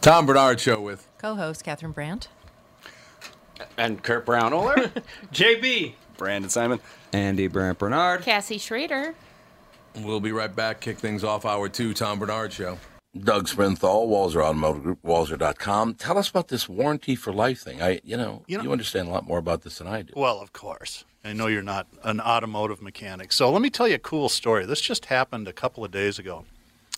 Tom 0.00 0.24
Barnard 0.24 0.58
Show 0.60 0.80
with 0.80 1.06
co-host 1.18 1.62
Catherine 1.62 1.92
Brandt 1.92 2.28
and 3.76 4.02
Kurt 4.02 4.24
Braunohler, 4.24 4.90
JB, 5.32 5.92
Brandon 6.16 6.48
Simon, 6.48 6.80
Andy 7.12 7.48
Brandt 7.48 7.78
Barnard, 7.78 8.22
Cassie 8.22 8.56
Schrader. 8.56 9.14
We'll 9.96 10.20
be 10.20 10.32
right 10.32 10.54
back. 10.54 10.80
Kick 10.80 10.98
things 10.98 11.22
off 11.22 11.44
hour 11.44 11.68
two. 11.68 11.92
Tom 11.92 12.18
Barnard 12.18 12.52
Show. 12.52 12.78
Doug 13.18 13.48
Sprinthal, 13.48 14.08
Walser 14.08 14.42
Automotive 14.42 14.84
Group, 14.84 15.02
Walser.com. 15.02 15.94
Tell 15.94 16.16
us 16.16 16.30
about 16.30 16.48
this 16.48 16.68
warranty 16.68 17.16
for 17.16 17.32
life 17.32 17.60
thing. 17.60 17.82
I, 17.82 18.00
you 18.04 18.16
know, 18.16 18.44
you 18.46 18.56
know, 18.56 18.62
you 18.62 18.72
understand 18.72 19.08
a 19.08 19.10
lot 19.10 19.26
more 19.26 19.38
about 19.38 19.62
this 19.62 19.78
than 19.78 19.88
I 19.88 20.02
do. 20.02 20.12
Well, 20.16 20.40
of 20.40 20.52
course. 20.52 21.04
I 21.24 21.32
know 21.32 21.48
you're 21.48 21.60
not 21.60 21.88
an 22.04 22.20
automotive 22.20 22.80
mechanic. 22.80 23.32
So 23.32 23.50
let 23.50 23.60
me 23.60 23.68
tell 23.68 23.88
you 23.88 23.96
a 23.96 23.98
cool 23.98 24.28
story. 24.28 24.64
This 24.64 24.80
just 24.80 25.06
happened 25.06 25.48
a 25.48 25.52
couple 25.52 25.84
of 25.84 25.90
days 25.90 26.20
ago. 26.20 26.44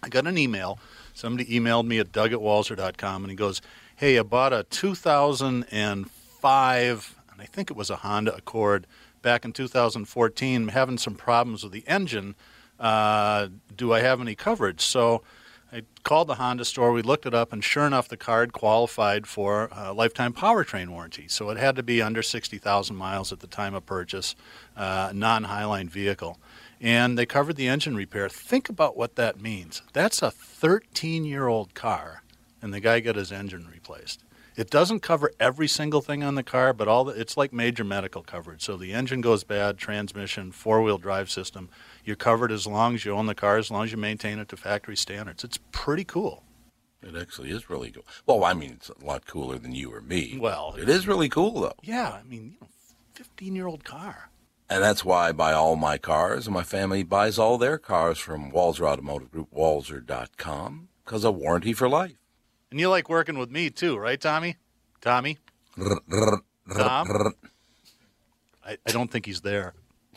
I 0.02 0.10
got 0.10 0.26
an 0.26 0.36
email 0.36 0.78
Somebody 1.14 1.58
emailed 1.58 1.86
me 1.86 1.98
at 1.98 2.12
doug 2.12 2.32
at 2.32 2.38
walser.com 2.38 3.24
and 3.24 3.30
he 3.30 3.36
goes, 3.36 3.60
Hey, 3.96 4.18
I 4.18 4.22
bought 4.22 4.52
a 4.52 4.64
2005, 4.64 7.20
and 7.30 7.40
I 7.40 7.44
think 7.44 7.70
it 7.70 7.76
was 7.76 7.90
a 7.90 7.96
Honda 7.96 8.34
Accord 8.34 8.86
back 9.20 9.44
in 9.44 9.52
2014, 9.52 10.68
having 10.68 10.98
some 10.98 11.14
problems 11.14 11.62
with 11.62 11.72
the 11.72 11.84
engine. 11.86 12.34
Uh, 12.80 13.48
do 13.76 13.92
I 13.92 14.00
have 14.00 14.20
any 14.20 14.34
coverage? 14.34 14.80
So 14.80 15.22
I 15.72 15.82
called 16.02 16.28
the 16.28 16.34
Honda 16.34 16.64
store. 16.64 16.92
We 16.92 17.02
looked 17.02 17.24
it 17.24 17.34
up, 17.34 17.52
and 17.52 17.62
sure 17.62 17.86
enough, 17.86 18.08
the 18.08 18.16
card 18.16 18.52
qualified 18.52 19.26
for 19.26 19.68
a 19.72 19.92
lifetime 19.92 20.34
powertrain 20.34 20.88
warranty. 20.88 21.26
So 21.28 21.50
it 21.50 21.56
had 21.56 21.76
to 21.76 21.82
be 21.82 22.02
under 22.02 22.22
60,000 22.22 22.96
miles 22.96 23.32
at 23.32 23.40
the 23.40 23.46
time 23.46 23.74
of 23.74 23.86
purchase, 23.86 24.34
uh, 24.76 25.12
non 25.14 25.44
Highline 25.44 25.88
vehicle 25.88 26.38
and 26.82 27.16
they 27.16 27.24
covered 27.24 27.54
the 27.56 27.68
engine 27.68 27.94
repair. 27.94 28.28
Think 28.28 28.68
about 28.68 28.96
what 28.96 29.14
that 29.14 29.40
means. 29.40 29.82
That's 29.92 30.20
a 30.20 30.30
13 30.30 31.24
year 31.24 31.46
old 31.46 31.74
car, 31.74 32.24
and 32.60 32.74
the 32.74 32.80
guy 32.80 33.00
got 33.00 33.16
his 33.16 33.32
engine 33.32 33.68
replaced. 33.72 34.24
It 34.54 34.68
doesn't 34.68 35.00
cover 35.00 35.32
every 35.40 35.66
single 35.66 36.02
thing 36.02 36.22
on 36.22 36.34
the 36.34 36.42
car, 36.42 36.74
but 36.74 36.86
all 36.86 37.04
the, 37.04 37.18
it's 37.18 37.38
like 37.38 37.54
major 37.54 37.84
medical 37.84 38.22
coverage. 38.22 38.62
So 38.62 38.76
the 38.76 38.92
engine 38.92 39.22
goes 39.22 39.44
bad, 39.44 39.78
transmission, 39.78 40.52
four 40.52 40.82
wheel 40.82 40.98
drive 40.98 41.30
system. 41.30 41.70
You're 42.04 42.16
covered 42.16 42.52
as 42.52 42.66
long 42.66 42.94
as 42.94 43.04
you 43.06 43.12
own 43.12 43.26
the 43.26 43.34
car, 43.34 43.56
as 43.56 43.70
long 43.70 43.84
as 43.84 43.92
you 43.92 43.96
maintain 43.96 44.38
it 44.38 44.50
to 44.50 44.58
factory 44.58 44.96
standards. 44.96 45.42
It's 45.42 45.58
pretty 45.70 46.04
cool. 46.04 46.42
It 47.02 47.16
actually 47.16 47.50
is 47.50 47.70
really 47.70 47.90
cool. 47.90 48.04
Well, 48.26 48.44
I 48.44 48.52
mean, 48.52 48.72
it's 48.72 48.90
a 48.90 49.04
lot 49.04 49.26
cooler 49.26 49.58
than 49.58 49.74
you 49.74 49.92
or 49.92 50.02
me. 50.02 50.36
Well, 50.38 50.74
it 50.78 50.88
is 50.88 51.08
really 51.08 51.30
cool, 51.30 51.62
though. 51.62 51.72
Yeah, 51.82 52.10
I 52.10 52.22
mean, 52.22 52.52
you 52.52 52.60
know, 52.60 52.68
15 53.14 53.56
year 53.56 53.66
old 53.66 53.84
car. 53.84 54.28
And 54.72 54.82
that's 54.82 55.04
why 55.04 55.28
I 55.28 55.32
buy 55.32 55.52
all 55.52 55.76
my 55.76 55.98
cars, 55.98 56.46
and 56.46 56.54
my 56.54 56.62
family 56.62 57.02
buys 57.02 57.38
all 57.38 57.58
their 57.58 57.76
cars 57.76 58.18
from 58.18 58.50
Walser 58.50 58.88
Automotive 58.88 59.30
Group, 59.30 59.50
walser.com, 59.54 60.88
because 61.04 61.24
of 61.26 61.36
warranty 61.36 61.74
for 61.74 61.90
life. 61.90 62.14
And 62.70 62.80
you 62.80 62.88
like 62.88 63.10
working 63.10 63.36
with 63.36 63.50
me 63.50 63.68
too, 63.68 63.98
right, 63.98 64.18
Tommy? 64.18 64.56
Tommy? 65.02 65.36
Tom? 65.76 67.34
I, 68.64 68.78
I 68.86 68.92
don't 68.92 69.10
think 69.10 69.26
he's 69.26 69.42
there. 69.42 69.74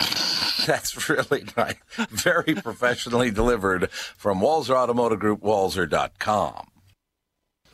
That's 0.65 1.09
really 1.09 1.43
nice. 1.57 1.75
Very 2.09 2.55
professionally 2.55 3.31
delivered 3.31 3.91
from 3.91 4.39
Walser 4.39 4.75
Automotive 4.77 5.19
Group, 5.19 5.41
walser.com. 5.41 6.67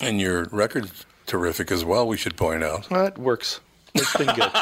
And 0.00 0.20
your 0.20 0.44
record's 0.50 1.06
terrific 1.26 1.70
as 1.70 1.84
well. 1.84 2.08
We 2.08 2.16
should 2.16 2.36
point 2.36 2.64
out. 2.64 2.88
That 2.88 3.18
works. 3.18 3.60
It's 3.94 4.16
been 4.16 4.34
good. 4.34 4.50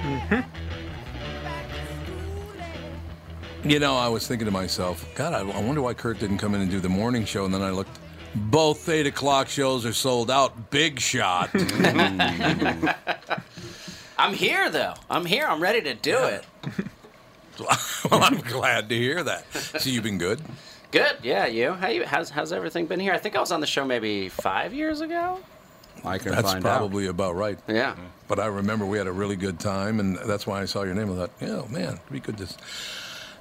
You 3.65 3.79
know, 3.79 3.97
I 3.97 4.09
was 4.09 4.27
thinking 4.27 4.47
to 4.47 4.51
myself, 4.51 5.09
God, 5.15 5.35
I, 5.35 5.41
I 5.41 5.63
wonder 5.63 5.83
why 5.83 5.95
Kurt 5.95 6.19
didn't 6.19 6.39
come 6.39 6.55
in 6.55 6.61
and 6.61 6.71
do 6.71 6.81
the 6.81 6.89
morning 6.89 7.25
show. 7.25 7.45
And 7.45 7.55
then 7.55 7.63
I 7.63 7.71
looked, 7.71 7.97
both 8.35 8.89
8 8.89 9.07
o'clock 9.07 9.49
shows 9.49 9.87
are 9.87 9.93
sold 9.93 10.33
out. 10.33 10.71
Big 10.71 10.99
shot. 10.99 11.51
I'm 14.19 14.35
here, 14.35 14.69
though. 14.69 14.95
I'm 15.09 15.25
here. 15.25 15.47
I'm 15.47 15.63
ready 15.63 15.81
to 15.83 15.95
do 15.95 16.11
yeah. 16.11 16.41
it. 16.41 16.45
well, 18.11 18.23
I'm 18.23 18.39
glad 18.41 18.89
to 18.89 18.97
hear 18.97 19.23
that. 19.23 19.53
So 19.53 19.91
you've 19.91 20.05
been 20.05 20.19
good? 20.19 20.41
Good, 20.91 21.19
yeah. 21.23 21.47
You? 21.47 21.73
How 21.73 21.89
you? 21.89 22.05
How's 22.05 22.31
how's 22.31 22.53
everything 22.53 22.87
been 22.87 23.01
here? 23.01 23.15
I 23.15 23.19
think 23.19 23.35
I 23.35 23.41
was 23.41 23.51
on 23.51 23.61
the 23.61 23.67
show 23.67 23.85
maybe 23.85 24.29
five 24.29 24.75
years 24.75 25.01
ago. 25.01 25.39
I 26.05 26.19
can 26.19 26.33
that's 26.33 26.53
find 26.53 26.63
probably 26.63 27.07
out. 27.07 27.11
about 27.11 27.35
right. 27.35 27.59
Yeah. 27.67 27.97
But 28.33 28.41
I 28.41 28.47
remember 28.47 28.87
we 28.87 28.97
had 28.97 29.07
a 29.09 29.13
really 29.13 29.37
good 29.37 29.61
time, 29.61 30.01
and 30.01 30.17
that's 30.17 30.47
why 30.47 30.63
I 30.63 30.65
saw 30.65 30.85
your 30.85 30.95
name. 30.95 31.13
I 31.13 31.17
thought, 31.17 31.31
yeah, 31.39 31.63
man, 31.69 31.83
it'd 32.01 32.11
be 32.11 32.19
good 32.19 32.39
to. 32.39 32.49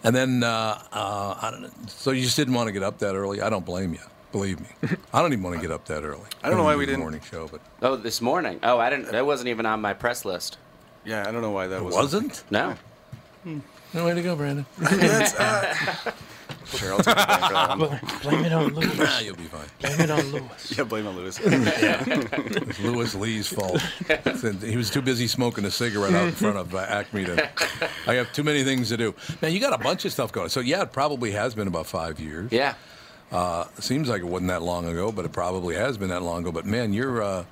And 0.04 0.14
then 0.14 0.44
uh, 0.44 0.82
uh, 0.92 1.38
I 1.42 1.50
don't 1.50 1.62
know. 1.62 1.70
So 1.88 2.12
you 2.12 2.22
just 2.24 2.36
didn't 2.36 2.56
want 2.56 2.68
to 2.68 2.74
get 2.74 2.84
up 2.84 2.98
that 3.00 3.16
early. 3.16 3.42
I 3.42 3.50
don't 3.50 3.66
blame 3.66 3.94
you. 3.94 4.02
Believe 4.34 4.60
me, 4.60 4.68
I 5.14 5.22
don't 5.22 5.32
even 5.32 5.44
want 5.46 5.56
to 5.56 5.62
get 5.62 5.72
up 5.72 5.86
that 5.86 6.04
early. 6.04 6.26
I 6.44 6.50
don't 6.50 6.58
know 6.58 6.66
why 6.66 6.76
we 6.76 6.86
didn't- 6.86 7.00
morning 7.00 7.22
show, 7.22 7.48
but 7.48 7.62
Oh, 7.82 7.96
this 7.96 8.20
morning. 8.20 8.60
Oh, 8.64 8.80
I 8.80 8.90
didn't. 8.90 9.14
That 9.14 9.26
wasn't 9.26 9.48
even 9.48 9.66
on 9.66 9.80
my 9.80 9.94
press 9.94 10.26
list. 10.26 10.58
Yeah, 11.06 11.22
I 11.26 11.32
don't 11.32 11.42
know 11.42 11.52
why 11.52 11.68
that 11.68 11.78
it 11.78 11.84
was. 11.86 11.96
wasn't. 11.96 12.44
No. 12.52 12.76
No 13.94 14.06
way 14.06 14.14
to 14.14 14.22
go, 14.22 14.36
Brandon. 14.36 14.66
That's, 14.78 15.34
uh, 15.36 16.12
sure, 16.72 16.94
I'll 16.94 17.00
take 17.00 17.16
the 17.16 17.26
blame 17.26 17.42
for 17.42 17.54
that 17.54 17.78
one. 17.78 18.00
Blame 18.24 18.46
it 18.46 18.54
on 18.54 18.74
Louis. 18.74 18.98
nah, 18.98 19.20
you'll 19.20 19.36
be 19.36 19.44
fine. 19.44 19.68
Blame 19.80 20.00
it 20.02 20.12
on 20.12 20.32
Louis. 20.32 20.78
Yeah, 20.78 20.84
blame 20.84 21.08
on 21.08 21.16
Louis. 21.16 21.40
It's 21.46 22.80
Louis 22.80 23.16
Lee's 23.16 23.48
fault. 23.48 23.82
he 24.62 24.78
was 24.78 24.90
too 24.90 25.02
busy 25.02 25.28
smoking 25.28 25.66
a 25.66 25.72
cigarette 25.72 26.14
out 26.14 26.28
in 26.28 26.32
front 26.34 26.58
of 26.58 26.74
uh, 26.74 26.80
Acme. 26.80 27.26
To, 27.26 27.50
I 28.08 28.16
have 28.16 28.32
too 28.34 28.44
many 28.44 28.64
things 28.64 28.90
to 28.90 28.98
do. 28.98 29.14
Man, 29.42 29.54
you 29.54 29.60
got 29.60 29.74
a 29.74 29.78
bunch 29.78 30.06
of 30.06 30.12
stuff 30.12 30.32
going. 30.32 30.50
So 30.50 30.60
yeah, 30.60 30.82
it 30.84 30.92
probably 30.92 31.32
has 31.32 31.54
been 31.56 31.68
about 31.68 31.88
five 31.88 32.20
years. 32.20 32.52
Yeah. 32.52 32.76
Uh, 33.32 33.66
seems 33.80 34.10
like 34.10 34.22
it 34.22 34.26
wasn't 34.26 34.50
that 34.50 34.62
long 34.62 34.86
ago, 34.88 35.12
but 35.12 35.24
it 35.26 35.32
probably 35.32 35.76
has 35.76 35.98
been 35.98 36.10
that 36.10 36.22
long 36.22 36.42
ago. 36.42 36.52
But 36.52 36.66
man, 36.66 36.92
you're 36.94 37.22
uh, 37.22 37.46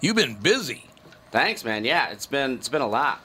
you've 0.00 0.16
been 0.16 0.34
busy. 0.34 0.84
Thanks, 1.32 1.64
man. 1.64 1.84
Yeah, 1.84 2.10
it's 2.10 2.26
been 2.26 2.52
it's 2.54 2.68
been 2.68 2.82
a 2.82 2.86
lot. 2.88 3.20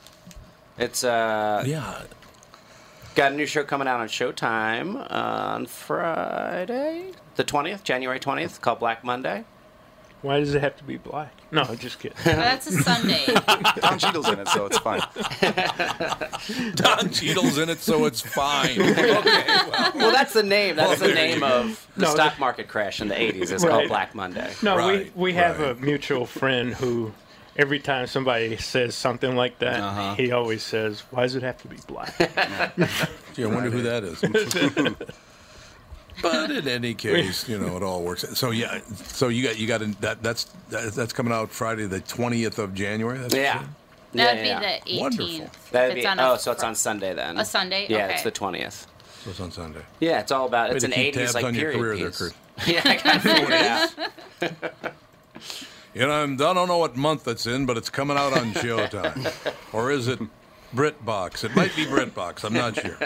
It's 0.78 1.04
uh 1.04 1.64
Yeah. 1.66 2.02
Got 3.16 3.32
a 3.32 3.36
new 3.36 3.46
show 3.46 3.64
coming 3.64 3.88
out 3.88 4.00
on 4.00 4.08
Showtime 4.08 4.96
uh, 5.12 5.14
on 5.56 5.66
Friday, 5.66 7.12
the 7.36 7.44
twentieth, 7.44 7.84
January 7.84 8.20
twentieth, 8.20 8.62
called 8.62 8.80
Black 8.80 9.04
Monday. 9.04 9.44
Why 10.22 10.40
does 10.40 10.54
it 10.54 10.62
have 10.62 10.78
to 10.78 10.84
be 10.84 10.98
black? 10.98 11.34
No, 11.50 11.64
just 11.76 11.98
kidding. 12.00 12.16
That's 12.24 12.68
a 12.68 12.74
Sunday. 12.84 13.26
Don 13.82 13.98
Cheadle's 13.98 14.30
in 14.30 14.38
it, 14.40 14.48
so 14.50 14.68
it's 14.68 14.78
fine. 14.78 15.02
Don 16.76 17.10
Cheadle's 17.10 17.58
in 17.58 17.70
it, 17.70 17.80
so 17.80 18.06
it's 18.06 18.22
fine. 18.22 18.80
Okay, 18.80 19.14
well. 19.16 19.92
Well, 19.96 20.12
that's 20.12 20.34
the 20.34 20.44
name. 20.44 20.76
That's 20.76 21.00
Well, 21.00 21.10
the 21.10 21.16
name 21.16 21.42
of 21.42 21.88
the 21.96 22.04
No, 22.06 22.14
stock 22.14 22.38
market 22.40 22.68
crash 22.68 23.02
in 23.02 23.08
the 23.08 23.16
'80s. 23.16 23.52
It's 23.52 23.64
Right. 23.64 23.72
called 23.72 23.88
Black 23.88 24.14
Monday. 24.14 24.54
No, 24.62 24.78
Right, 24.78 25.12
we 25.16 25.22
we 25.32 25.34
have 25.34 25.60
a 25.60 25.74
mutual 25.76 26.28
friend 26.28 26.76
who, 26.76 27.12
every 27.58 27.80
time 27.80 28.08
somebody 28.08 28.56
says 28.58 28.96
something 28.96 29.36
like 29.36 29.60
that, 29.60 29.80
Uh-huh. 29.80 30.16
he 30.16 30.32
always 30.32 30.64
says, 30.64 31.02
"Why 31.12 31.24
does 31.24 31.36
it 31.36 31.44
have 31.44 31.62
to 31.62 31.68
be 31.68 31.78
black?" 31.88 32.16
Gee, 33.36 33.44
I 33.44 33.48
wonder 33.48 33.70
who 33.70 33.82
that 33.84 34.04
is. 34.04 34.22
but 36.22 36.52
in 36.52 36.68
any 36.68 36.94
case, 36.94 37.48
you 37.50 37.58
know, 37.58 37.78
it 37.78 37.84
all 37.84 38.02
works. 38.04 38.26
So 38.38 38.52
yeah, 38.52 38.80
so 38.96 39.30
you 39.30 39.44
got 39.48 39.58
you 39.58 39.68
got 39.68 39.82
in, 39.82 39.94
that 40.02 40.22
that's 40.22 40.46
that, 40.70 40.94
that's 40.94 41.14
coming 41.14 41.34
out 41.34 41.50
Friday 41.52 41.86
the 41.88 42.00
twentieth 42.02 42.60
of 42.60 42.74
January. 42.74 43.18
That's 43.20 43.34
Yeah. 43.36 43.64
That'd 44.14 44.46
yeah, 44.46 44.60
be 44.60 44.66
yeah. 44.66 44.80
the 44.84 44.92
18th. 44.92 45.00
Wonderful. 45.00 45.50
That'd 45.72 45.98
It's 45.98 46.04
be, 46.04 46.08
on 46.08 46.20
a 46.20 46.32
oh, 46.32 46.36
so 46.36 46.52
it's 46.52 46.64
on 46.64 46.76
Sunday 46.76 47.14
then. 47.14 47.38
A 47.38 47.46
Sunday? 47.46 47.86
Yeah, 47.90 48.04
Okay. 48.08 48.14
it's 48.16 48.24
the 48.24 48.32
twentieth. 48.32 48.86
So 49.24 49.30
it's 49.30 49.40
on 49.40 49.52
Sunday. 49.52 49.80
Yeah, 50.02 50.20
it's 50.20 50.34
all 50.34 50.48
about. 50.48 50.70
Way 50.72 50.76
It's 50.76 50.84
to 50.86 50.92
an 50.94 50.98
'80s 51.00 51.14
tabs 51.14 51.34
like 51.36 51.46
on 51.46 51.56
your 51.56 51.72
period 51.72 51.80
career 51.80 51.96
there, 51.96 52.08
piece. 52.10 52.18
Kurt. 52.20 52.34
Yeah, 52.68 52.82
I 52.84 52.96
got 52.98 53.22
figured 53.22 53.50
it 53.52 54.82
out. 54.84 54.94
You 55.94 56.08
know, 56.08 56.12
I'm, 56.12 56.34
I 56.36 56.54
don't 56.54 56.68
know 56.68 56.78
what 56.78 56.96
month 56.96 57.28
it's 57.28 57.46
in, 57.46 57.66
but 57.66 57.78
it's 57.78 57.90
coming 57.90 58.18
out 58.18 58.34
on 58.34 58.54
Showtime. 58.54 59.56
or 59.74 59.92
is 59.92 60.08
it 60.08 60.20
BritBox? 60.74 61.44
It 61.44 61.54
might 61.56 61.76
be 61.76 61.86
BritBox. 61.86 62.46
I'm 62.46 62.54
not 62.54 62.76
sure. 62.80 62.98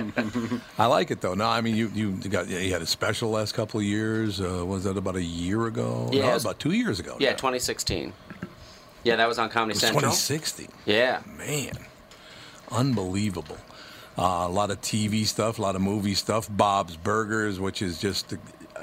I 0.77 0.85
like 0.85 1.09
it 1.09 1.19
though. 1.21 1.33
No, 1.33 1.47
I 1.47 1.61
mean 1.61 1.75
you 1.75 1.89
you 1.95 2.11
got 2.29 2.47
you 2.47 2.71
had 2.71 2.83
a 2.83 2.85
special 2.85 3.31
last 3.31 3.53
couple 3.53 3.79
of 3.79 3.85
years. 3.85 4.39
Uh, 4.39 4.63
was 4.65 4.83
that 4.83 4.97
about 4.97 5.15
a 5.15 5.23
year 5.23 5.65
ago? 5.65 6.09
Yeah, 6.11 6.21
no, 6.23 6.29
it 6.29 6.33
was- 6.35 6.45
about 6.45 6.59
two 6.59 6.73
years 6.73 6.99
ago. 6.99 7.17
Yeah, 7.19 7.31
now. 7.31 7.35
2016. 7.37 8.13
Yeah, 9.03 9.15
that 9.17 9.27
was 9.27 9.37
on 9.39 9.49
Comedy 9.49 9.71
It 9.73 9.75
was 9.75 9.81
Central. 9.81 10.01
2016. 10.01 10.67
Yeah. 10.85 11.21
Man, 11.37 11.73
unbelievable. 12.71 13.57
Uh, 14.17 14.45
a 14.47 14.49
lot 14.49 14.71
of 14.71 14.79
TV 14.81 15.25
stuff, 15.25 15.59
a 15.59 15.61
lot 15.61 15.75
of 15.75 15.81
movie 15.81 16.13
stuff. 16.15 16.47
Bob's 16.49 16.95
Burgers, 16.97 17.59
which 17.59 17.81
is 17.81 17.99
just, 17.99 18.33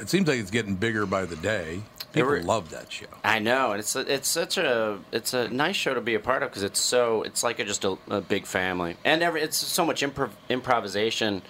it 0.02 0.10
seems 0.10 0.28
like 0.28 0.38
it's 0.38 0.50
getting 0.50 0.74
bigger 0.74 1.06
by 1.06 1.24
the 1.24 1.36
day. 1.36 1.80
People 2.12 2.30
were- 2.30 2.42
love 2.42 2.68
that 2.70 2.92
show. 2.92 3.06
I 3.24 3.38
know, 3.38 3.70
and 3.72 3.80
it's 3.80 3.96
it's 3.96 4.28
such 4.28 4.58
a 4.58 4.98
it's 5.12 5.32
a 5.32 5.48
nice 5.48 5.76
show 5.76 5.94
to 5.94 6.00
be 6.02 6.14
a 6.14 6.20
part 6.20 6.42
of 6.42 6.50
because 6.50 6.62
it's 6.62 6.78
so 6.80 7.22
it's 7.22 7.42
like 7.42 7.58
a, 7.58 7.64
just 7.64 7.84
a, 7.84 7.96
a 8.10 8.20
big 8.20 8.44
family, 8.44 8.96
and 9.04 9.22
every 9.22 9.40
it's 9.40 9.56
so 9.56 9.86
much 9.86 10.02
improv, 10.02 10.30
improvisation. 10.50 11.40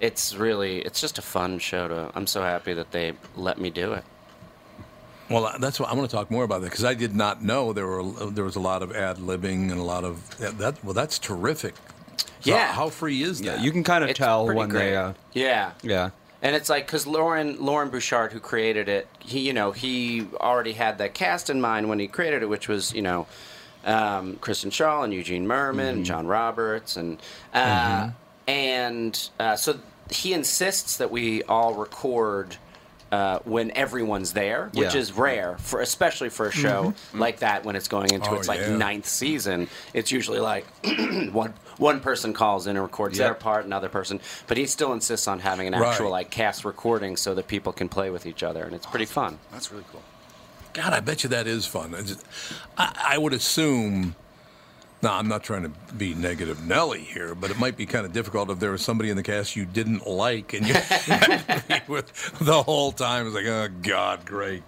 It's 0.00 0.34
really 0.36 0.80
it's 0.82 1.00
just 1.00 1.18
a 1.18 1.22
fun 1.22 1.58
show 1.58 1.88
to. 1.88 2.12
I'm 2.14 2.26
so 2.28 2.42
happy 2.42 2.74
that 2.74 2.92
they 2.92 3.14
let 3.34 3.58
me 3.58 3.70
do 3.70 3.92
it. 3.94 4.04
Well, 5.30 5.54
that's 5.58 5.80
what 5.80 5.88
I 5.90 5.94
want 5.94 6.08
to 6.10 6.14
talk 6.14 6.30
more 6.30 6.44
about 6.44 6.60
that 6.60 6.70
because 6.70 6.84
I 6.84 6.94
did 6.94 7.14
not 7.16 7.42
know 7.42 7.72
there 7.72 7.86
were 7.86 8.04
there 8.30 8.44
was 8.44 8.56
a 8.56 8.60
lot 8.60 8.82
of 8.82 8.94
ad 8.94 9.16
libbing 9.16 9.70
and 9.70 9.80
a 9.80 9.82
lot 9.82 10.04
of 10.04 10.36
that. 10.38 10.58
that 10.58 10.84
well, 10.84 10.92
that's 10.94 11.18
terrific. 11.18 11.74
So 12.40 12.50
Yeah. 12.50 12.72
how 12.72 12.90
free 12.90 13.22
is 13.22 13.40
that? 13.40 13.58
Yeah, 13.58 13.62
you 13.64 13.72
can 13.72 13.82
kind 13.84 14.04
of 14.04 14.10
It's 14.10 14.18
tell 14.18 14.46
when 14.46 14.68
great. 14.68 14.90
they. 14.90 14.96
Uh, 14.96 15.14
Yeah, 15.32 15.72
yeah. 15.82 16.10
And 16.44 16.54
it's 16.54 16.68
like 16.68 16.86
because 16.86 17.06
Loren 17.06 17.56
Loren 17.58 17.88
Bouchard, 17.88 18.32
who 18.32 18.38
created 18.38 18.86
it, 18.88 19.08
he 19.18 19.40
you 19.40 19.54
know 19.54 19.72
he 19.72 20.26
already 20.34 20.74
had 20.74 20.98
that 20.98 21.14
cast 21.14 21.48
in 21.48 21.58
mind 21.60 21.88
when 21.88 21.98
he 21.98 22.06
created 22.06 22.42
it, 22.42 22.48
which 22.50 22.68
was 22.68 22.92
you 22.94 23.00
know 23.02 23.26
um, 23.84 24.36
Kristen 24.36 24.70
Schaal 24.70 25.04
and 25.04 25.12
Eugene 25.12 25.46
Mirman, 25.46 25.74
Mm-hmm. 25.74 25.96
and 25.96 26.04
John 26.04 26.26
Roberts, 26.26 26.96
and 26.98 27.18
uh, 27.54 28.10
and 28.46 29.30
uh, 29.40 29.56
so 29.56 29.80
he 30.10 30.34
insists 30.34 30.98
that 30.98 31.10
we 31.10 31.42
all 31.44 31.72
record. 31.74 32.58
Uh, 33.14 33.38
when 33.44 33.70
everyone's 33.76 34.32
there, 34.32 34.70
which 34.74 34.92
Yeah. 34.94 35.00
is 35.00 35.12
rare 35.12 35.56
for 35.58 35.80
especially 35.80 36.30
for 36.30 36.46
a 36.48 36.50
show 36.50 36.94
like 37.12 37.38
that 37.40 37.64
when 37.64 37.76
it's 37.76 37.86
going 37.86 38.10
into 38.12 38.28
Oh, 38.30 38.34
its 38.34 38.48
like 38.48 38.58
yeah. 38.58 38.76
ninth 38.76 39.06
season. 39.06 39.68
It's 39.92 40.10
usually 40.10 40.40
like 40.40 40.64
one 41.30 41.54
one 41.76 42.00
person 42.00 42.32
calls 42.32 42.66
in 42.66 42.74
and 42.76 42.82
records 42.84 43.16
their 43.18 43.34
part, 43.34 43.66
another 43.66 43.88
person, 43.88 44.18
but 44.48 44.56
he 44.56 44.66
still 44.66 44.92
insists 44.92 45.28
on 45.28 45.38
having 45.38 45.68
an 45.68 45.74
Right. 45.74 45.90
actual 45.92 46.10
like 46.10 46.30
cast 46.30 46.64
recording 46.64 47.16
so 47.16 47.36
that 47.36 47.46
people 47.46 47.72
can 47.72 47.88
play 47.88 48.10
with 48.10 48.26
each 48.26 48.42
other, 48.42 48.64
and 48.64 48.74
it's 48.74 48.86
pretty 48.86 49.06
fun. 49.06 49.38
That's 49.52 49.70
really 49.70 49.84
cool. 49.92 50.02
God, 50.72 50.92
I 50.92 50.98
bet 50.98 51.22
you 51.22 51.28
that 51.30 51.46
is 51.46 51.66
fun. 51.66 51.94
I, 51.94 52.02
just, 52.02 52.24
I, 52.76 53.12
I 53.14 53.18
would 53.18 53.32
assume. 53.32 54.16
Now, 55.04 55.18
I'm 55.18 55.28
not 55.28 55.44
trying 55.44 55.64
to 55.64 55.68
be 55.92 56.14
negative 56.14 56.66
Nelly 56.66 57.00
here, 57.00 57.34
but 57.34 57.50
it 57.50 57.58
might 57.58 57.76
be 57.76 57.84
kind 57.84 58.06
of 58.06 58.14
difficult 58.14 58.48
if 58.48 58.58
there 58.58 58.70
was 58.70 58.80
somebody 58.80 59.10
in 59.10 59.16
the 59.16 59.22
cast 59.22 59.54
you 59.54 59.66
didn't 59.66 60.06
like 60.06 60.54
and 60.54 60.66
you 60.66 60.72
had 60.72 61.38
to 61.46 61.64
be 61.68 61.92
with 61.92 62.38
the 62.38 62.62
whole 62.62 62.90
time. 62.90 63.26
It's 63.26 63.34
like, 63.34 63.44
oh 63.44 63.68
God, 63.82 64.24
great. 64.24 64.62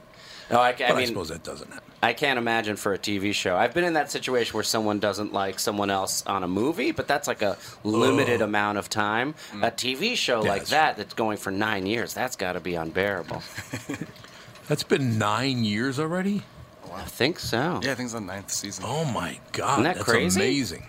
No, 0.51 0.61
I, 0.61 0.73
But 0.73 0.91
I 0.91 0.95
I, 0.95 1.05
suppose 1.07 1.31
that 1.31 1.43
doesn't 1.43 1.73
happen. 1.73 1.91
I 2.03 2.13
can't 2.13 2.39
imagine 2.39 2.77
for 2.77 2.93
a 2.93 2.99
TV 2.99 3.33
show. 3.33 3.57
I've 3.57 3.73
been 3.73 3.85
in 3.85 3.95
that 3.95 4.11
situation 4.11 4.53
where 4.53 4.63
someone 4.63 4.99
doesn't 4.99 5.33
like 5.33 5.59
someone 5.59 5.89
else 5.89 6.23
on 6.27 6.43
a 6.43 6.49
movie, 6.49 6.93
but 6.93 7.09
that's 7.09 7.27
like 7.27 7.41
a 7.41 7.57
limited 7.83 8.43
amount 8.43 8.77
of 8.77 8.91
time. 8.91 9.35
Mm. 9.53 9.67
A 9.67 9.71
TV 9.71 10.17
show 10.17 10.43
Yeah, 10.43 10.51
like 10.51 10.61
that's 10.61 10.71
that 10.71 10.97
that's 10.99 11.15
going 11.15 11.39
for 11.39 11.51
nine 11.51 11.87
years, 11.87 12.13
that's 12.13 12.37
got 12.37 12.53
to 12.53 12.61
be 12.61 12.75
unbearable. 12.75 13.43
That's 14.69 14.83
been 14.83 15.17
nine 15.17 15.63
years 15.63 16.01
already. 16.01 16.43
I 16.97 17.05
think 17.05 17.39
so. 17.39 17.81
Yeah, 17.83 17.93
I 17.93 17.95
think 17.95 18.07
it's 18.07 18.13
the 18.13 18.21
ninth 18.21 18.51
season. 18.51 18.85
Oh 18.87 19.05
my 19.05 19.39
God, 19.53 19.73
Isn't 19.75 19.85
that 19.85 19.95
that's 19.97 20.05
crazy? 20.09 20.41
amazing. 20.41 20.87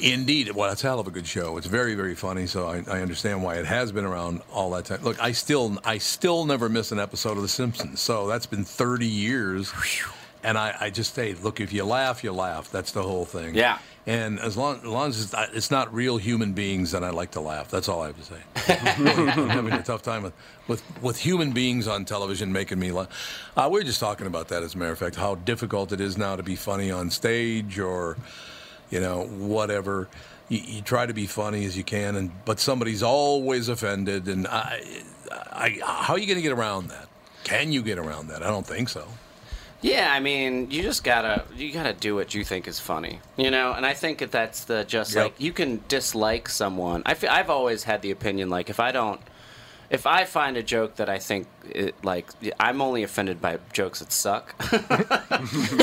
Indeed, 0.00 0.52
well, 0.52 0.70
it's 0.70 0.84
a 0.84 0.86
hell 0.86 1.00
of 1.00 1.08
a 1.08 1.10
good 1.10 1.26
show. 1.26 1.56
It's 1.56 1.66
very, 1.66 1.96
very 1.96 2.14
funny. 2.14 2.46
So 2.46 2.68
I, 2.68 2.84
I 2.88 3.00
understand 3.02 3.42
why 3.42 3.56
it 3.56 3.66
has 3.66 3.90
been 3.90 4.04
around 4.04 4.42
all 4.52 4.70
that 4.70 4.84
time. 4.84 5.02
Look, 5.02 5.20
I 5.20 5.32
still, 5.32 5.76
I 5.84 5.98
still 5.98 6.44
never 6.44 6.68
miss 6.68 6.92
an 6.92 7.00
episode 7.00 7.36
of 7.36 7.42
The 7.42 7.48
Simpsons. 7.48 7.98
So 8.00 8.28
that's 8.28 8.46
been 8.46 8.62
30 8.64 9.06
years, 9.06 9.72
and 10.44 10.56
I, 10.56 10.72
I 10.78 10.90
just 10.90 11.14
say, 11.14 11.34
look, 11.34 11.58
if 11.60 11.72
you 11.72 11.84
laugh, 11.84 12.22
you 12.22 12.32
laugh. 12.32 12.70
That's 12.70 12.92
the 12.92 13.02
whole 13.02 13.24
thing. 13.24 13.56
Yeah. 13.56 13.78
And 14.08 14.40
as 14.40 14.56
long, 14.56 14.76
as 14.76 14.84
long 14.84 15.10
as 15.10 15.20
it's 15.20 15.32
not, 15.34 15.54
it's 15.54 15.70
not 15.70 15.92
real 15.92 16.16
human 16.16 16.54
beings, 16.54 16.92
then 16.92 17.04
I 17.04 17.10
like 17.10 17.32
to 17.32 17.40
laugh. 17.40 17.70
That's 17.70 17.90
all 17.90 18.00
I 18.00 18.06
have 18.06 18.16
to 18.16 18.24
say. 18.24 18.40
I'm 19.36 19.50
having 19.50 19.74
a 19.74 19.82
tough 19.82 20.00
time 20.00 20.22
with, 20.22 20.32
with, 20.66 20.82
with 21.02 21.18
human 21.18 21.52
beings 21.52 21.86
on 21.86 22.06
television 22.06 22.50
making 22.50 22.78
me 22.78 22.90
laugh. 22.90 23.08
Uh, 23.54 23.68
we 23.70 23.80
were 23.80 23.84
just 23.84 24.00
talking 24.00 24.26
about 24.26 24.48
that, 24.48 24.62
as 24.62 24.74
a 24.74 24.78
matter 24.78 24.92
of 24.92 24.98
fact, 24.98 25.16
how 25.16 25.34
difficult 25.34 25.92
it 25.92 26.00
is 26.00 26.16
now 26.16 26.36
to 26.36 26.42
be 26.42 26.56
funny 26.56 26.90
on 26.90 27.10
stage 27.10 27.78
or, 27.78 28.16
you 28.88 28.98
know, 28.98 29.26
whatever. 29.26 30.08
You, 30.48 30.60
you 30.64 30.80
try 30.80 31.04
to 31.04 31.12
be 31.12 31.26
funny 31.26 31.66
as 31.66 31.76
you 31.76 31.84
can, 31.84 32.16
and 32.16 32.30
but 32.46 32.60
somebody's 32.60 33.02
always 33.02 33.68
offended. 33.68 34.26
And 34.26 34.48
I, 34.48 35.02
I, 35.52 35.80
how 35.84 36.14
are 36.14 36.18
you 36.18 36.26
going 36.26 36.38
to 36.38 36.42
get 36.42 36.52
around 36.52 36.88
that? 36.88 37.08
Can 37.44 37.72
you 37.72 37.82
get 37.82 37.98
around 37.98 38.28
that? 38.28 38.42
I 38.42 38.46
don't 38.46 38.66
think 38.66 38.88
so. 38.88 39.06
Yeah, 39.80 40.12
I 40.12 40.18
mean, 40.20 40.70
you 40.72 40.82
just 40.82 41.04
gotta 41.04 41.44
you 41.54 41.72
gotta 41.72 41.92
do 41.92 42.14
what 42.16 42.34
you 42.34 42.42
think 42.44 42.66
is 42.66 42.80
funny, 42.80 43.20
you 43.36 43.50
know. 43.50 43.72
And 43.72 43.86
I 43.86 43.94
think 43.94 44.18
that 44.18 44.32
that's 44.32 44.64
the 44.64 44.84
just 44.84 45.14
Yep. 45.14 45.24
like 45.24 45.34
you 45.40 45.52
can 45.52 45.80
dislike 45.86 46.48
someone. 46.48 47.02
I 47.06 47.14
fe- 47.14 47.28
I've 47.28 47.48
always 47.50 47.84
had 47.84 48.02
the 48.02 48.10
opinion 48.10 48.50
like 48.50 48.70
if 48.70 48.80
I 48.80 48.90
don't, 48.90 49.20
if 49.88 50.04
I 50.04 50.24
find 50.24 50.56
a 50.56 50.64
joke 50.64 50.96
that 50.96 51.08
I 51.08 51.20
think 51.20 51.46
it, 51.70 51.94
like 52.02 52.26
I'm 52.58 52.82
only 52.82 53.04
offended 53.04 53.40
by 53.40 53.58
jokes 53.72 54.00
that 54.00 54.10
suck. 54.10 54.60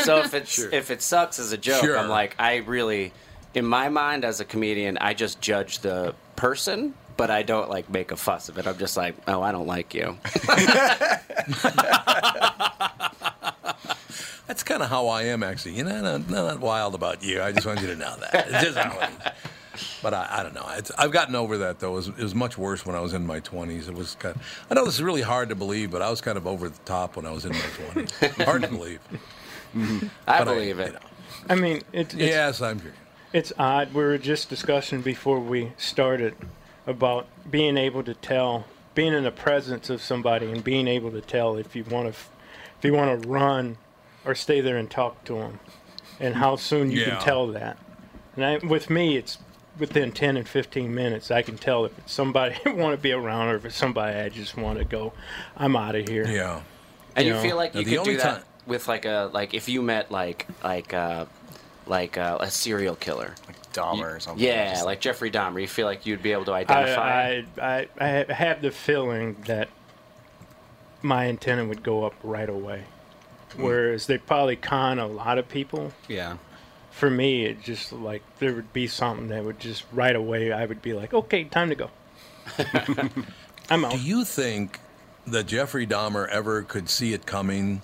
so 0.04 0.18
if 0.20 0.34
it's 0.34 0.60
if 0.60 0.92
it 0.92 1.02
sucks 1.02 1.40
as 1.40 1.54
a 1.54 1.58
joke, 1.58 1.82
Sure. 1.82 1.98
I'm 1.98 2.10
like 2.10 2.36
I 2.38 2.58
really, 2.58 3.14
in 3.54 3.66
my 3.66 3.88
mind 3.88 4.26
as 4.26 4.42
a 4.42 4.46
comedian, 4.46 4.98
I 5.00 5.14
just 5.14 5.40
judge 5.40 5.80
the 5.80 6.14
person. 6.36 6.96
But 7.18 7.32
I 7.32 7.44
don't 7.44 7.70
like 7.70 7.90
make 7.90 8.12
a 8.12 8.18
fuss 8.18 8.50
of 8.50 8.58
it. 8.58 8.68
I'm 8.68 8.78
just 8.78 8.98
like, 8.98 9.16
oh, 9.26 9.42
I 9.42 9.54
don't 9.54 9.68
like 9.68 9.94
you. 9.94 10.18
That's 14.48 14.64
kind 14.64 14.84
of 14.84 14.90
how 14.90 15.08
I 15.08 15.24
am, 15.24 15.44
actually. 15.44 15.74
You 15.76 15.84
know, 15.84 16.02
not, 16.02 16.30
not 16.30 16.60
wild 16.60 16.94
about 16.96 17.24
you. 17.24 17.42
I 17.42 17.52
just 17.52 17.66
want 17.66 17.82
you 17.82 17.88
to 17.88 17.96
know 17.96 18.16
that. 18.20 18.48
It's 18.50 18.64
just 18.64 18.78
how 18.78 19.00
it 19.00 19.10
is. 19.10 19.32
But 20.02 20.14
I, 20.14 20.28
I 20.40 20.44
don't 20.44 20.54
know. 20.54 20.66
It's, 20.78 20.92
I've 20.98 21.12
gotten 21.12 21.36
over 21.36 21.58
that 21.60 21.80
though. 21.80 21.94
It 21.94 21.96
was, 21.96 22.08
it 22.10 22.18
was 22.20 22.36
much 22.36 22.58
worse 22.58 22.86
when 22.86 22.96
I 22.96 23.00
was 23.02 23.14
in 23.14 23.26
my 23.26 23.40
20s. 23.42 23.90
It 23.90 23.96
was 23.96 24.16
kind. 24.16 24.36
Of, 24.36 24.66
I 24.70 24.76
know 24.76 24.86
this 24.86 24.96
is 24.96 25.04
really 25.04 25.22
hard 25.24 25.50
to 25.50 25.56
believe, 25.56 25.92
but 25.92 26.02
I 26.02 26.10
was 26.10 26.22
kind 26.22 26.38
of 26.38 26.48
over 26.48 26.70
the 26.70 26.78
top 26.86 27.18
when 27.18 27.26
I 27.26 27.32
was 27.32 27.44
in 27.46 27.52
my 27.52 27.58
20s. 27.58 28.46
hard 28.46 28.62
to 28.62 28.68
believe. 28.70 29.00
I 30.28 30.40
But 30.40 30.46
believe 30.46 30.80
it. 30.80 30.88
you 30.88 30.94
know. 30.94 31.00
I 31.50 31.56
mean, 31.56 31.82
it's, 31.92 32.14
it's 32.14 32.24
Yes, 32.24 32.62
I'm 32.62 32.80
sure. 32.82 32.94
It's 33.34 33.52
odd. 33.60 33.94
We 33.94 34.02
were 34.04 34.18
just 34.18 34.50
discussing 34.50 35.02
before 35.02 35.40
we 35.42 35.74
started 35.78 36.36
about 36.88 37.28
being 37.52 37.76
able 37.76 38.04
to 38.04 38.14
tell, 38.14 38.66
being 38.94 39.14
in 39.14 39.24
the 39.24 39.32
presence 39.32 39.90
of 39.90 40.02
somebody, 40.02 40.50
and 40.50 40.64
being 40.64 40.88
able 40.88 41.12
to 41.12 41.20
tell 41.22 41.58
if 41.58 41.76
you 41.76 41.84
want 41.84 42.06
to, 42.06 42.12
if 42.12 42.84
you 42.84 42.94
want 42.94 43.22
to 43.22 43.28
run, 43.28 43.78
or 44.26 44.36
stay 44.36 44.62
there 44.62 44.78
and 44.78 44.90
talk 44.90 45.24
to 45.26 45.36
them, 45.36 45.60
and 46.20 46.36
how 46.36 46.56
soon 46.56 46.92
you 46.92 47.02
Yeah. 47.02 47.10
can 47.16 47.22
tell 47.22 47.48
that. 47.48 47.78
And 48.36 48.44
I, 48.46 48.58
with 48.58 48.90
me, 48.90 49.18
it's 49.18 49.38
within 49.78 50.12
10 50.12 50.38
and 50.38 50.48
15 50.48 50.94
minutes. 50.94 51.32
I 51.32 51.42
can 51.42 51.58
tell 51.58 51.86
if 51.86 51.98
it's 52.00 52.12
somebody 52.14 52.56
I 52.66 52.70
want 52.70 52.96
to 52.96 53.02
be 53.02 53.12
around, 53.12 53.48
or 53.50 53.56
if 53.56 53.66
it's 53.66 53.76
somebody 53.76 54.18
I 54.18 54.30
just 54.30 54.58
want 54.58 54.80
to 54.80 54.86
go. 54.86 55.14
I'm 55.58 55.76
out 55.76 55.96
of 55.96 56.08
here. 56.08 56.28
Yeah. 56.28 56.62
And 57.16 57.28
you, 57.28 57.34
know? 57.34 57.42
feel 57.42 57.56
like 57.56 57.76
you 57.76 57.84
the 57.86 57.92
could 57.92 58.00
only 58.00 58.14
do 58.16 58.20
time- 58.20 58.34
that 58.36 58.44
with 58.68 58.88
like 58.88 59.06
a 59.06 59.30
like 59.32 59.54
if 59.54 59.70
you 59.70 59.82
met 59.84 60.12
like 60.12 60.48
like 60.64 60.94
uh, 60.94 61.26
like 61.86 62.18
uh, 62.18 62.38
a 62.42 62.50
serial 62.50 62.96
killer. 62.96 63.36
Like 63.48 63.56
Dahmer 63.74 64.16
or 64.16 64.20
something. 64.20 64.44
Yeah, 64.44 64.72
Just- 64.72 64.86
like 64.86 65.02
Jeffrey 65.02 65.30
Dahmer. 65.32 65.62
You 65.62 65.68
feel 65.68 65.86
like 65.86 66.06
you'd 66.06 66.24
be 66.24 66.32
able 66.32 66.46
to 66.46 66.54
identify. 66.54 67.44
I, 67.62 67.62
I, 67.62 67.88
I, 68.00 68.26
I 68.30 68.34
have 68.34 68.62
the 68.62 68.72
feeling 68.72 69.36
that 69.48 69.68
my 71.02 71.28
antenna 71.28 71.66
would 71.66 71.84
go 71.84 72.04
up 72.06 72.16
right 72.24 72.50
away. 72.50 72.86
Mm. 73.52 73.64
Whereas 73.64 74.08
they 74.08 74.18
probably 74.18 74.56
con 74.56 75.00
a 75.00 75.08
lot 75.08 75.38
of 75.38 75.48
people. 75.48 75.94
Yeah. 76.08 76.38
For 76.92 77.10
me, 77.10 77.46
it 77.46 77.62
just 77.62 77.92
like 77.92 78.24
there 78.40 78.54
would 78.54 78.72
be 78.72 78.88
something 78.88 79.28
that 79.28 79.44
would 79.44 79.60
just 79.60 79.84
right 79.92 80.16
away. 80.16 80.52
I 80.52 80.66
would 80.66 80.82
be 80.82 80.94
like, 80.94 81.14
okay, 81.14 81.44
time 81.44 81.70
to 81.70 81.76
go. 81.76 81.90
I'm 83.70 83.86
out. 83.86 83.92
Do 83.92 84.00
you 84.00 84.24
think 84.24 84.80
that 85.28 85.48
Jeffrey 85.48 85.88
Dahmer 85.88 86.28
ever 86.30 86.62
could 86.64 86.90
see 86.90 87.14
it 87.14 87.26
coming 87.26 87.82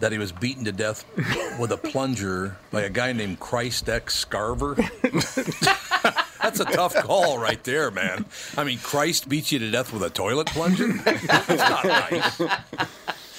that 0.00 0.12
he 0.12 0.18
was 0.18 0.32
beaten 0.32 0.64
to 0.64 0.72
death 0.72 1.04
with 1.58 1.72
a 1.72 1.76
plunger 1.76 2.56
by 2.70 2.82
a 2.82 2.90
guy 2.90 3.12
named 3.12 3.40
Christ 3.40 3.88
X 3.88 4.24
Scarver? 4.24 4.76
That's 6.42 6.60
a 6.60 6.64
tough 6.64 6.94
call 6.94 7.38
right 7.38 7.62
there, 7.64 7.90
man. 7.90 8.24
I 8.56 8.64
mean, 8.64 8.78
Christ 8.78 9.28
beats 9.28 9.52
you 9.52 9.58
to 9.58 9.70
death 9.70 9.92
with 9.92 10.02
a 10.02 10.10
toilet 10.10 10.46
plunger? 10.48 10.92
That's 10.92 11.48
not 11.48 11.84
nice. 11.84 12.40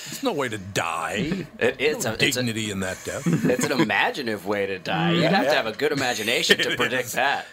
There's 0.09 0.23
no 0.23 0.33
way 0.33 0.49
to 0.49 0.57
die. 0.57 1.45
It, 1.59 1.75
it's, 1.79 2.05
no 2.05 2.11
a, 2.11 2.13
it's, 2.13 2.37
a, 2.37 2.41
dignity 2.41 2.71
in 2.71 2.79
that 2.81 2.97
death. 3.05 3.23
it's 3.25 3.65
an 3.65 3.71
imaginative 3.79 4.45
way 4.45 4.65
to 4.65 4.79
die. 4.79 5.13
You'd 5.13 5.23
have 5.25 5.45
to 5.45 5.53
have 5.53 5.67
a 5.67 5.71
good 5.71 5.91
imagination 5.91 6.57
to 6.57 6.75
predict 6.77 7.07
is. 7.07 7.11
that. 7.13 7.45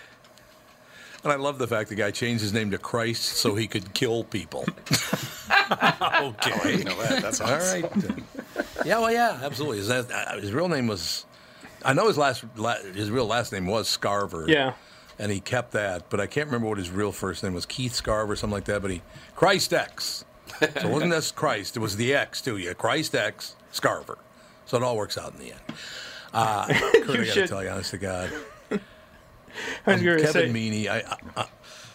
And 1.23 1.33
I 1.33 1.37
love 1.37 1.59
the 1.59 1.67
fact 1.67 1.89
the 1.89 1.97
guy 1.97 2.13
changed 2.13 2.43
his 2.43 2.53
name 2.53 2.71
to 2.71 2.79
Christ 2.79 3.23
so 3.25 3.57
he 3.57 3.67
could 3.67 3.93
kill 3.95 4.25
people. 4.25 4.65
okay. 5.51 6.85
know 6.85 6.95
that. 7.03 7.23
That 7.23 7.25
All 7.25 7.33
sounds- 7.33 7.73
right. 7.73 8.65
yeah, 8.85 8.99
well, 8.99 9.13
yeah, 9.13 9.41
absolutely. 9.43 9.79
His, 9.79 9.91
uh, 9.91 10.39
his 10.41 10.53
real 10.53 10.69
name 10.69 10.87
was, 10.87 11.27
I 11.85 11.93
know 11.93 12.07
his 12.07 12.17
last, 12.17 12.45
la, 12.57 12.77
his 12.77 13.11
real 13.11 13.27
last 13.27 13.53
name 13.53 13.67
was 13.67 13.89
Scarver. 13.89 14.49
Yeah. 14.49 14.75
And 15.19 15.33
he 15.33 15.41
kept 15.41 15.73
that, 15.73 16.11
but 16.11 16.21
I 16.21 16.27
can't 16.27 16.47
remember 16.47 16.69
what 16.69 16.79
his 16.79 16.91
real 16.91 17.11
first 17.11 17.43
name 17.43 17.55
was. 17.55 17.65
Keith 17.67 17.93
Scarver, 17.93 18.29
or 18.29 18.37
something 18.37 18.55
like 18.55 18.67
that. 18.67 18.83
But 18.83 18.91
he 18.91 19.03
Christ 19.35 19.73
X. 19.73 20.25
So 20.61 20.67
it 20.67 20.85
wasn't 20.91 21.11
this 21.11 21.33
Christ; 21.33 21.77
it 21.77 21.81
was 21.81 21.97
the 21.97 22.15
X 22.15 22.41
too. 22.41 22.57
Yeah, 22.57 22.73
Christ 22.73 23.15
X 23.15 23.57
Scarver. 23.73 24.17
So 24.65 24.77
it 24.77 24.83
all 24.83 24.97
works 24.97 25.19
out 25.19 25.33
in 25.33 25.39
the 25.39 25.53
end. 25.53 25.61
Uh, 26.33 26.67
Kurt, 26.69 26.75
I 26.75 27.07
got 27.07 27.07
to 27.17 27.25
should- 27.27 27.49
tell 27.49 27.63
you, 27.63 27.71
honest 27.71 27.91
to 27.91 27.99
God, 27.99 28.31
I 28.71 28.79
was 29.87 30.01
um, 30.01 30.05
Kevin 30.05 30.33
say, 30.33 30.49
Meaney, 30.51 30.89
I, 30.89 31.17
I, 31.37 31.47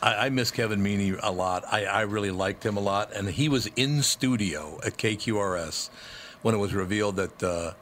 I, 0.01 0.25
I 0.25 0.29
miss 0.29 0.51
Kevin 0.51 0.81
Meaney 0.81 1.20
a 1.22 1.31
lot. 1.31 1.63
I, 1.72 1.86
I 1.86 2.01
really 2.01 2.31
liked 2.31 2.65
him 2.65 2.77
a 2.77 2.79
lot, 2.79 3.12
and 3.13 3.29
he 3.29 3.50
was 3.50 3.67
in 3.75 4.01
studio 4.01 4.79
at 4.86 4.98
KQRS 4.98 5.89
when 6.41 6.55
it 6.55 6.58
was 6.58 6.74
revealed 6.74 7.17
that 7.17 7.43
uh, 7.43 7.74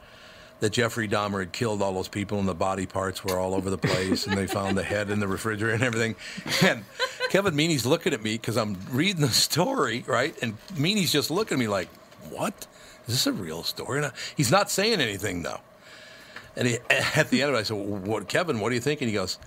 that 0.60 0.72
Jeffrey 0.72 1.08
Dahmer 1.08 1.40
had 1.40 1.52
killed 1.52 1.82
all 1.82 1.94
those 1.94 2.08
people, 2.08 2.40
and 2.40 2.48
the 2.48 2.54
body 2.54 2.86
parts 2.86 3.24
were 3.24 3.40
all 3.40 3.54
over 3.54 3.70
the 3.70 3.78
place, 3.78 4.28
and 4.28 4.38
they 4.38 4.48
found 4.48 4.78
the 4.78 4.84
head 4.84 5.10
in 5.10 5.20
the 5.20 5.28
refrigerator 5.28 5.74
and 5.74 5.84
everything. 5.84 6.16
And 6.62 6.84
Kevin 7.30 7.56
Meaney's 7.56 7.86
looking 7.86 8.14
at 8.14 8.22
me 8.22 8.34
because 8.34 8.58
I'm 8.58 8.78
reading 8.92 9.22
the 9.22 9.30
story, 9.30 10.04
right? 10.08 10.36
And 10.42 10.58
Meaney's 10.74 11.12
just 11.12 11.32
looking 11.32 11.56
at 11.56 11.60
me 11.60 11.68
like, 11.68 11.88
"What? 12.30 12.68
Is 13.08 13.14
this 13.14 13.28
a 13.28 13.32
real 13.32 13.64
story?" 13.64 14.00
And 14.00 14.08
I, 14.08 14.12
he's 14.36 14.52
not 14.52 14.70
saying 14.70 15.00
anything 15.00 15.44
though. 15.44 15.62
And 16.56 16.68
he, 16.68 16.78
at 16.90 17.30
the 17.30 17.42
end 17.42 17.52
of 17.52 17.56
it, 17.56 17.60
I 17.60 17.64
said, 17.64 17.78
what, 17.78 18.28
Kevin, 18.28 18.60
what 18.60 18.70
do 18.70 18.76
you 18.76 18.82
think? 18.82 19.02
And 19.02 19.10
he 19.10 19.16
goes, 19.16 19.40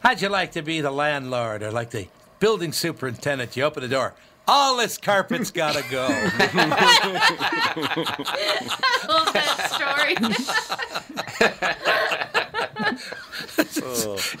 How'd 0.00 0.20
you 0.20 0.28
like 0.28 0.52
to 0.52 0.62
be 0.62 0.82
the 0.82 0.90
landlord 0.90 1.62
or 1.62 1.70
like 1.72 1.90
the 1.90 2.08
building 2.38 2.72
superintendent? 2.72 3.56
You 3.56 3.64
open 3.64 3.82
the 3.82 3.88
door. 3.88 4.14
All 4.46 4.76
this 4.76 4.98
carpet's 4.98 5.50
got 5.50 5.74
to 5.74 5.82
go. 5.90 6.06
I 6.10 6.36
love 9.08 9.32
that 9.32 9.70
story. 9.72 10.16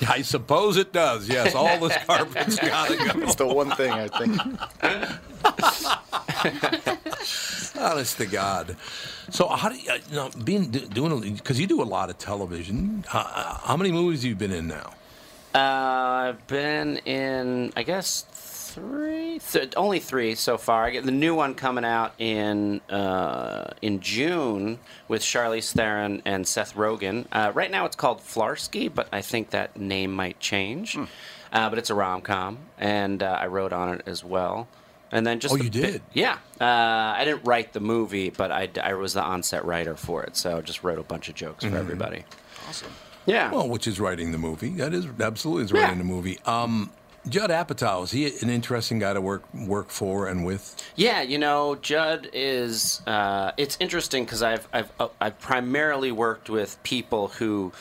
I 0.06 0.22
suppose 0.22 0.76
it 0.76 0.92
does. 0.92 1.28
Yes, 1.28 1.54
all 1.54 1.78
this 1.80 1.96
carpet's 2.04 2.58
got 2.58 2.88
to 2.88 2.96
go. 2.96 3.20
It's 3.22 3.36
the 3.36 3.46
one 3.46 3.70
thing 3.72 3.92
I 3.92 4.08
think. 4.08 4.36
Honest 7.80 8.18
to 8.18 8.26
God. 8.26 8.76
So 9.30 9.48
how 9.48 9.68
do 9.70 9.76
you, 9.76 9.90
uh, 9.90 9.98
you 10.10 10.16
know, 10.16 10.30
being 10.44 10.70
do- 10.70 10.86
doing 10.86 11.34
because 11.34 11.58
you 11.58 11.66
do 11.66 11.82
a 11.82 11.84
lot 11.84 12.10
of 12.10 12.18
television. 12.18 13.04
Uh, 13.12 13.18
uh, 13.18 13.58
how 13.64 13.76
many 13.76 13.90
movies 13.90 14.20
have 14.22 14.28
you 14.28 14.36
been 14.36 14.52
in 14.52 14.68
now? 14.68 14.92
Uh, 15.54 15.58
I've 16.28 16.46
been 16.46 16.98
in, 16.98 17.72
I 17.76 17.82
guess, 17.84 18.24
three, 18.74 19.38
th- 19.38 19.72
only 19.76 20.00
three 20.00 20.34
so 20.34 20.58
far. 20.58 20.84
I 20.84 20.90
get 20.90 21.04
the 21.04 21.10
new 21.12 21.34
one 21.34 21.54
coming 21.54 21.84
out 21.84 22.12
in 22.18 22.80
uh, 22.90 23.70
in 23.82 24.00
June 24.00 24.78
with 25.08 25.22
Charlize 25.22 25.72
Theron 25.72 26.22
and 26.24 26.46
Seth 26.46 26.74
Rogen. 26.74 27.26
Uh, 27.32 27.52
right 27.54 27.70
now, 27.70 27.84
it's 27.86 27.96
called 27.96 28.20
Flarsky, 28.20 28.92
but 28.92 29.08
I 29.12 29.20
think 29.20 29.50
that 29.50 29.76
name 29.78 30.12
might 30.12 30.40
change. 30.40 30.98
Uh, 31.52 31.70
but 31.70 31.78
it's 31.78 31.90
a 31.90 31.94
rom 31.94 32.20
com, 32.20 32.58
and 32.78 33.22
uh, 33.22 33.38
I 33.40 33.46
wrote 33.46 33.72
on 33.72 33.94
it 33.94 34.02
as 34.06 34.24
well. 34.24 34.66
And 35.12 35.24
then 35.24 35.38
just 35.38 35.54
Oh, 35.54 35.56
the 35.58 35.64
you 35.64 35.70
bit- 35.70 35.92
did? 35.92 36.02
yeah. 36.12 36.38
Uh, 36.60 36.64
I 37.16 37.24
didn't 37.24 37.44
write 37.44 37.72
the 37.72 37.78
movie, 37.78 38.30
but 38.30 38.50
I, 38.50 38.68
I 38.82 38.94
was 38.94 39.12
the 39.12 39.22
on-set 39.22 39.64
writer 39.64 39.94
for 39.94 40.24
it, 40.24 40.36
so 40.36 40.56
I 40.58 40.60
just 40.62 40.82
wrote 40.82 40.98
a 40.98 41.04
bunch 41.04 41.28
of 41.28 41.36
jokes 41.36 41.64
for 41.64 41.76
everybody. 41.76 42.24
Awesome. 42.68 42.90
Yeah. 43.24 43.52
Well, 43.52 43.68
which 43.68 43.86
is 43.86 44.00
writing 44.00 44.32
the 44.32 44.38
movie. 44.38 44.70
That 44.70 44.92
is 44.92 45.06
absolutely 45.20 45.64
is 45.64 45.72
writing 45.72 45.90
Yeah. 45.90 45.98
the 45.98 46.04
movie. 46.04 46.38
Um, 46.46 46.90
Judd 47.28 47.50
Apatow 47.50 48.04
is 48.04 48.10
he 48.10 48.26
an 48.42 48.50
interesting 48.50 48.98
guy 48.98 49.14
to 49.14 49.20
work 49.20 49.42
work 49.54 49.90
for 49.90 50.28
and 50.28 50.44
with? 50.44 50.76
Yeah, 50.94 51.22
you 51.22 51.38
know, 51.38 51.74
Judd 51.76 52.28
is. 52.32 53.00
Uh, 53.06 53.52
it's 53.56 53.76
interesting 53.80 54.24
because 54.24 54.42
I've 54.42 54.68
I've 54.72 54.92
uh, 55.00 55.08
I've 55.20 55.38
primarily 55.40 56.12
worked 56.12 56.50
with 56.50 56.80
people 56.82 57.28
who, 57.28 57.72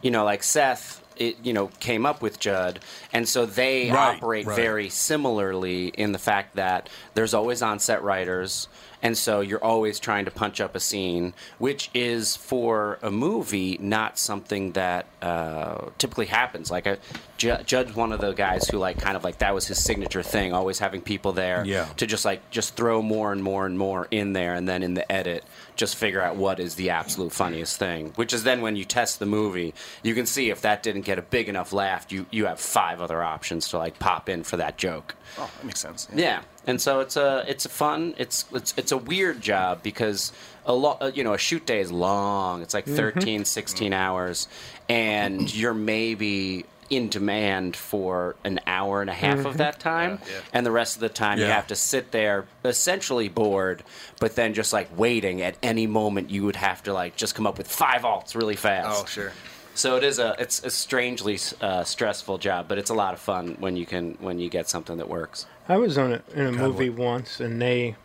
you 0.00 0.10
know, 0.10 0.24
like 0.24 0.42
Seth. 0.42 1.02
It, 1.18 1.36
you 1.42 1.52
know, 1.52 1.68
came 1.80 2.04
up 2.06 2.20
with 2.22 2.38
Judd, 2.38 2.80
and 3.12 3.28
so 3.28 3.46
they 3.46 3.90
Right, 3.90 4.16
operate 4.16 4.46
right. 4.46 4.56
very 4.56 4.88
similarly 4.88 5.88
in 5.88 6.12
the 6.12 6.18
fact 6.18 6.56
that 6.56 6.88
there's 7.14 7.32
always 7.34 7.62
on-set 7.62 8.02
writers, 8.02 8.68
and 9.02 9.16
so 9.16 9.40
you're 9.40 9.62
always 9.64 9.98
trying 9.98 10.24
to 10.26 10.30
punch 10.30 10.60
up 10.60 10.74
a 10.74 10.80
scene, 10.80 11.32
which 11.58 11.90
is 11.94 12.36
for 12.36 12.98
a 13.02 13.10
movie 13.10 13.78
not 13.80 14.18
something 14.18 14.72
that 14.72 15.06
uh, 15.22 15.86
typically 15.98 16.26
happens. 16.26 16.70
Like 16.70 16.86
a, 16.86 16.98
Ju- 17.38 17.58
Judd's 17.64 17.94
one 17.94 18.12
of 18.12 18.20
the 18.20 18.32
guys 18.32 18.68
who 18.68 18.78
like 18.78 18.98
kind 18.98 19.16
of 19.16 19.24
like 19.24 19.38
that 19.38 19.54
was 19.54 19.66
his 19.66 19.82
signature 19.82 20.22
thing, 20.22 20.52
always 20.52 20.78
having 20.78 21.00
people 21.00 21.32
there 21.32 21.64
Yeah. 21.64 21.86
to 21.96 22.06
just 22.06 22.24
like 22.24 22.50
just 22.50 22.74
throw 22.76 23.00
more 23.02 23.32
and 23.32 23.42
more 23.42 23.64
and 23.66 23.78
more 23.78 24.08
in 24.10 24.32
there 24.32 24.54
and 24.54 24.68
then 24.68 24.82
in 24.82 24.94
the 24.94 25.10
edit 25.10 25.44
just 25.76 25.96
figure 25.96 26.20
out 26.20 26.36
what 26.36 26.58
is 26.58 26.74
the 26.74 26.90
absolute 26.90 27.32
funniest 27.32 27.78
thing 27.78 28.12
which 28.16 28.32
is 28.32 28.44
then 28.44 28.60
when 28.60 28.76
you 28.76 28.84
test 28.84 29.18
the 29.18 29.26
movie 29.26 29.74
you 30.02 30.14
can 30.14 30.26
see 30.26 30.50
if 30.50 30.62
that 30.62 30.82
didn't 30.82 31.02
get 31.02 31.18
a 31.18 31.22
big 31.22 31.48
enough 31.48 31.72
laugh 31.72 32.10
you 32.10 32.26
you 32.30 32.46
have 32.46 32.58
five 32.58 33.00
other 33.00 33.22
options 33.22 33.68
to 33.68 33.78
like 33.78 33.98
pop 33.98 34.28
in 34.28 34.42
for 34.42 34.56
that 34.56 34.76
joke 34.78 35.14
Oh, 35.38 35.50
that 35.56 35.66
makes 35.66 35.80
sense. 35.80 36.08
yeah, 36.14 36.42
and 36.66 36.80
so 36.80 37.00
it's 37.00 37.16
a 37.16 37.44
it's 37.46 37.66
a 37.66 37.68
fun 37.68 38.14
it's 38.16 38.46
it's 38.52 38.72
it's 38.76 38.92
a 38.92 38.96
weird 38.96 39.40
job 39.40 39.82
because 39.82 40.32
a 40.64 40.72
lot 40.72 41.02
uh, 41.02 41.10
you 41.14 41.24
know 41.24 41.34
a 41.34 41.38
shoot 41.38 41.66
day 41.66 41.80
is 41.80 41.92
long. 41.92 42.62
It's 42.62 42.72
like 42.72 42.86
mm-hmm. 42.86 42.96
13, 42.96 43.44
16 43.44 43.92
hours, 43.92 44.48
and 44.88 45.54
you're 45.54 45.74
maybe 45.74 46.64
in 46.90 47.08
demand 47.08 47.76
for 47.76 48.36
an 48.44 48.60
hour 48.66 49.00
and 49.00 49.10
a 49.10 49.14
half 49.14 49.44
of 49.44 49.56
that 49.58 49.80
time, 49.80 50.18
Yeah, 50.26 50.32
yeah. 50.34 50.40
and 50.52 50.64
the 50.66 50.70
rest 50.70 50.96
of 50.96 51.00
the 51.00 51.08
time 51.08 51.38
you 51.38 51.44
have 51.44 51.66
to 51.68 51.76
sit 51.76 52.10
there 52.12 52.46
essentially 52.64 53.28
bored, 53.28 53.82
but 54.20 54.36
then 54.36 54.54
just 54.54 54.72
like 54.72 54.88
waiting 54.96 55.42
at 55.42 55.56
any 55.62 55.86
moment 55.86 56.30
you 56.30 56.44
would 56.44 56.56
have 56.56 56.82
to 56.84 56.92
like 56.92 57.16
just 57.16 57.34
come 57.34 57.46
up 57.46 57.58
with 57.58 57.68
five 57.68 58.02
alts 58.02 58.34
really 58.34 58.56
fast. 58.56 59.02
Oh, 59.02 59.06
sure. 59.06 59.32
So 59.74 59.96
it 59.96 60.04
is 60.04 60.18
a 60.18 60.34
it's 60.38 60.64
a 60.64 60.70
strangely 60.70 61.38
uh, 61.60 61.84
stressful 61.84 62.38
job, 62.38 62.66
but 62.68 62.78
it's 62.78 62.88
a 62.90 62.94
lot 62.94 63.12
of 63.12 63.20
fun 63.20 63.56
when 63.60 63.76
you 63.76 63.84
can 63.84 64.16
when 64.20 64.38
you 64.38 64.48
get 64.48 64.68
something 64.68 64.96
that 64.96 65.08
works. 65.08 65.46
I 65.68 65.76
was 65.76 65.98
on 65.98 66.12
a, 66.12 66.22
in 66.34 66.46
a 66.46 66.52
God, 66.52 66.60
movie 66.60 66.88
what- 66.90 67.04
once, 67.06 67.40
and 67.40 67.60
they, 67.60 67.96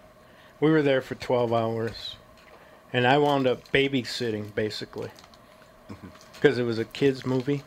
we 0.60 0.70
were 0.72 0.82
there 0.82 1.02
for 1.02 1.16
12 1.16 1.54
hours, 1.54 2.16
and 2.92 3.08
I 3.08 3.18
wound 3.20 3.48
up 3.48 3.72
babysitting 3.72 4.54
basically. 4.54 5.12
Because 6.42 6.58
it 6.58 6.64
was 6.64 6.80
a 6.80 6.86
kids 6.86 7.26
movie, 7.26 7.62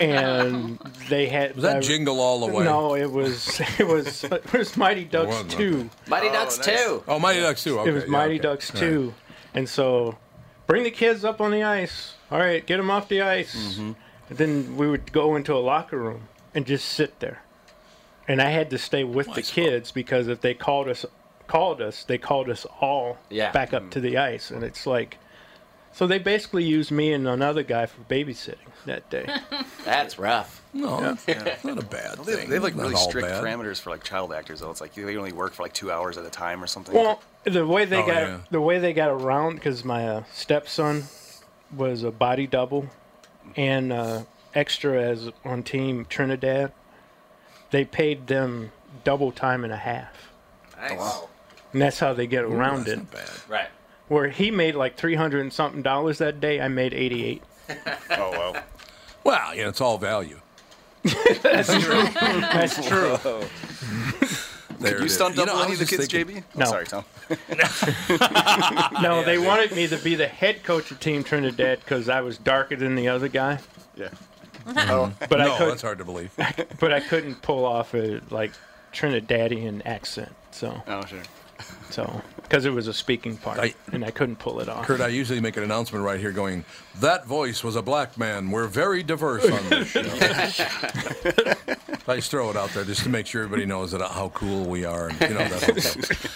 and 0.00 0.78
they 1.08 1.26
had 1.26 1.54
Was 1.54 1.62
that 1.64 1.76
I- 1.76 1.80
Jingle 1.80 2.20
All 2.20 2.40
the 2.46 2.52
Way? 2.52 2.64
No, 2.64 2.94
it 2.94 3.10
was 3.10 3.60
it 3.78 3.86
was 3.86 4.24
it 4.24 4.52
was 4.52 4.76
Mighty 4.76 5.04
Ducks 5.04 5.28
wasn't, 5.28 5.50
two. 5.50 5.90
Mighty 6.08 6.28
Ducks 6.28 6.58
two. 6.58 7.02
Oh, 7.06 7.18
Mighty 7.18 7.40
Ducks 7.40 7.64
too. 7.64 7.78
Okay, 7.80 7.90
it 7.90 7.94
was 7.94 8.04
yeah, 8.04 8.10
Mighty 8.10 8.34
okay. 8.34 8.42
Ducks 8.42 8.74
All 8.74 8.80
two, 8.80 9.06
right. 9.08 9.14
and 9.54 9.68
so 9.68 10.16
bring 10.66 10.82
the 10.84 10.90
kids 10.90 11.24
up 11.24 11.40
on 11.40 11.50
the 11.50 11.62
ice. 11.62 12.14
All 12.30 12.38
right, 12.38 12.64
get 12.64 12.78
them 12.78 12.90
off 12.90 13.08
the 13.08 13.20
ice. 13.22 13.54
Mm-hmm. 13.54 13.92
And 14.30 14.38
then 14.38 14.76
we 14.76 14.88
would 14.88 15.12
go 15.12 15.36
into 15.36 15.54
a 15.54 15.58
locker 15.60 15.98
room 15.98 16.22
and 16.54 16.66
just 16.66 16.88
sit 16.88 17.20
there, 17.20 17.42
and 18.26 18.40
I 18.40 18.48
had 18.50 18.70
to 18.70 18.78
stay 18.78 19.04
with 19.04 19.32
the 19.34 19.42
kids 19.42 19.90
because 19.92 20.28
if 20.28 20.40
they 20.40 20.54
called 20.54 20.88
us 20.88 21.04
called 21.48 21.82
us, 21.82 22.04
they 22.04 22.16
called 22.16 22.48
us 22.48 22.64
all 22.80 23.18
Yeah. 23.28 23.52
back 23.52 23.74
up 23.74 23.90
to 23.90 24.00
the 24.00 24.16
ice, 24.16 24.50
and 24.50 24.62
it's 24.64 24.86
like. 24.86 25.18
So 25.94 26.06
they 26.06 26.18
basically 26.18 26.64
used 26.64 26.90
me 26.90 27.12
and 27.12 27.28
another 27.28 27.62
guy 27.62 27.86
for 27.86 28.00
babysitting 28.02 28.56
that 28.86 29.08
day. 29.10 29.26
That's 29.84 30.18
rough. 30.18 30.60
No, 30.74 31.16
that's 31.26 31.64
not 31.64 31.76
a 31.76 31.82
bad 31.84 32.16
They, 32.20 32.34
thing. 32.34 32.48
they 32.48 32.54
have 32.54 32.62
like 32.62 32.74
Not 32.74 32.84
really 32.84 32.96
strict 32.96 33.28
bad. 33.28 33.44
parameters 33.44 33.78
for 33.78 33.90
like 33.90 34.02
child 34.02 34.32
actors 34.32 34.60
though. 34.60 34.70
It's 34.70 34.80
like 34.80 34.94
they 34.94 35.18
only 35.18 35.32
work 35.34 35.52
for 35.52 35.64
like 35.64 35.74
two 35.74 35.92
hours 35.92 36.16
at 36.16 36.24
a 36.24 36.30
time 36.30 36.64
or 36.64 36.66
something. 36.66 36.94
Well, 36.94 37.20
the 37.44 37.66
way 37.66 37.84
they 37.84 37.98
Oh, 38.02 38.06
got 38.06 38.22
yeah. 38.22 38.38
the 38.50 38.60
way 38.62 38.78
they 38.78 38.94
got 38.94 39.10
around 39.10 39.56
because 39.56 39.84
my 39.84 40.08
uh, 40.08 40.22
stepson 40.32 41.04
was 41.76 42.04
a 42.04 42.10
body 42.10 42.46
double 42.46 42.86
and 43.54 43.92
uh, 43.92 44.22
extra 44.54 44.98
as 45.02 45.28
on 45.44 45.62
team 45.62 46.06
Trinidad. 46.08 46.72
They 47.70 47.84
paid 47.84 48.26
them 48.28 48.72
double 49.04 49.30
time 49.30 49.64
and 49.64 49.72
a 49.74 49.76
half, 49.76 50.32
Nice. 50.78 51.20
and 51.74 51.82
that's 51.82 51.98
how 51.98 52.14
they 52.14 52.26
get 52.26 52.44
Ooh, 52.44 52.52
around 52.54 52.86
that's 52.86 52.92
it. 52.92 52.96
not 52.96 53.10
bad. 53.10 53.30
Right. 53.46 53.68
Where 54.08 54.28
he 54.28 54.50
made 54.50 54.74
like 54.74 54.96
three 54.96 55.14
hundred 55.14 55.40
and 55.42 55.52
something 55.52 55.82
dollars 55.82 56.18
that 56.18 56.40
day, 56.40 56.60
I 56.60 56.68
made 56.68 56.92
eighty 56.94 57.24
eight. 57.24 57.42
oh 58.10 58.30
well. 58.30 58.56
Well, 59.24 59.54
you 59.54 59.62
know, 59.62 59.68
it's 59.68 59.80
all 59.80 59.98
value. 59.98 60.40
That's 61.42 61.68
true. 61.84 62.02
That's 62.12 62.86
true. 62.86 63.16
There 64.80 64.92
Could 64.94 65.00
you 65.00 65.06
is. 65.06 65.14
stunt 65.14 65.36
You 65.36 65.44
double 65.46 65.58
know, 65.58 65.64
any 65.64 65.72
of 65.74 65.78
the 65.78 65.86
kids, 65.86 66.08
thinking- 66.08 66.42
JB? 66.42 66.56
No. 66.56 66.66
Oh, 66.66 66.70
sorry, 66.70 66.86
Tom. 66.86 67.04
No, 69.02 69.22
they 69.22 69.38
wanted 69.38 69.72
me 69.72 69.86
to 69.88 69.96
be 69.98 70.14
the 70.16 70.26
head 70.26 70.64
coach 70.64 70.90
of 70.90 70.98
Team 71.00 71.22
Trinidad 71.22 71.80
because 71.80 72.08
I 72.08 72.20
was 72.20 72.36
darker 72.38 72.74
than 72.76 72.94
the 72.96 73.08
other 73.08 73.28
guy. 73.28 73.58
Yeah. 73.96 74.08
Um, 74.66 74.74
oh, 74.76 75.12
but 75.28 75.38
no, 75.38 75.54
I 75.54 75.58
could, 75.58 75.68
that's 75.70 75.82
hard 75.82 75.98
to 75.98 76.04
believe. 76.04 76.32
but 76.80 76.92
I 76.92 77.00
couldn't 77.00 77.42
pull 77.42 77.64
off 77.64 77.94
a 77.94 78.20
like 78.30 78.52
Trinidadian 78.92 79.82
accent. 79.86 80.32
So, 80.50 80.82
Oh 80.86 81.04
sure. 81.04 81.22
so 81.90 82.20
because 82.52 82.66
it 82.66 82.72
was 82.74 82.86
a 82.86 82.92
speaking 82.92 83.38
part, 83.38 83.58
I- 83.58 83.72
and 83.92 84.04
I 84.04 84.10
couldn't 84.10 84.36
pull 84.36 84.60
it 84.60 84.68
off. 84.68 84.84
Kurt, 84.84 85.00
I 85.00 85.08
usually 85.08 85.40
make 85.40 85.56
an 85.56 85.62
announcement 85.62 86.04
right 86.04 86.20
here 86.20 86.32
going, 86.32 86.66
that 87.00 87.24
voice 87.24 87.64
was 87.64 87.76
a 87.76 87.82
black 87.82 88.18
man. 88.18 88.50
We're 88.50 88.66
very 88.66 89.02
diverse 89.02 89.50
on 89.50 89.68
this 89.70 89.88
show. 89.88 90.02
I 92.06 92.16
just 92.16 92.30
throw 92.30 92.50
it 92.50 92.56
out 92.58 92.68
there 92.74 92.84
just 92.84 93.04
to 93.04 93.08
make 93.08 93.26
sure 93.26 93.44
everybody 93.44 93.64
knows 93.64 93.92
that 93.92 94.02
uh, 94.02 94.08
how 94.10 94.28
cool 94.34 94.66
we 94.66 94.84
are. 94.84 95.08
And, 95.08 95.20
you 95.22 95.28
know, 95.30 95.48
that. 95.48 96.30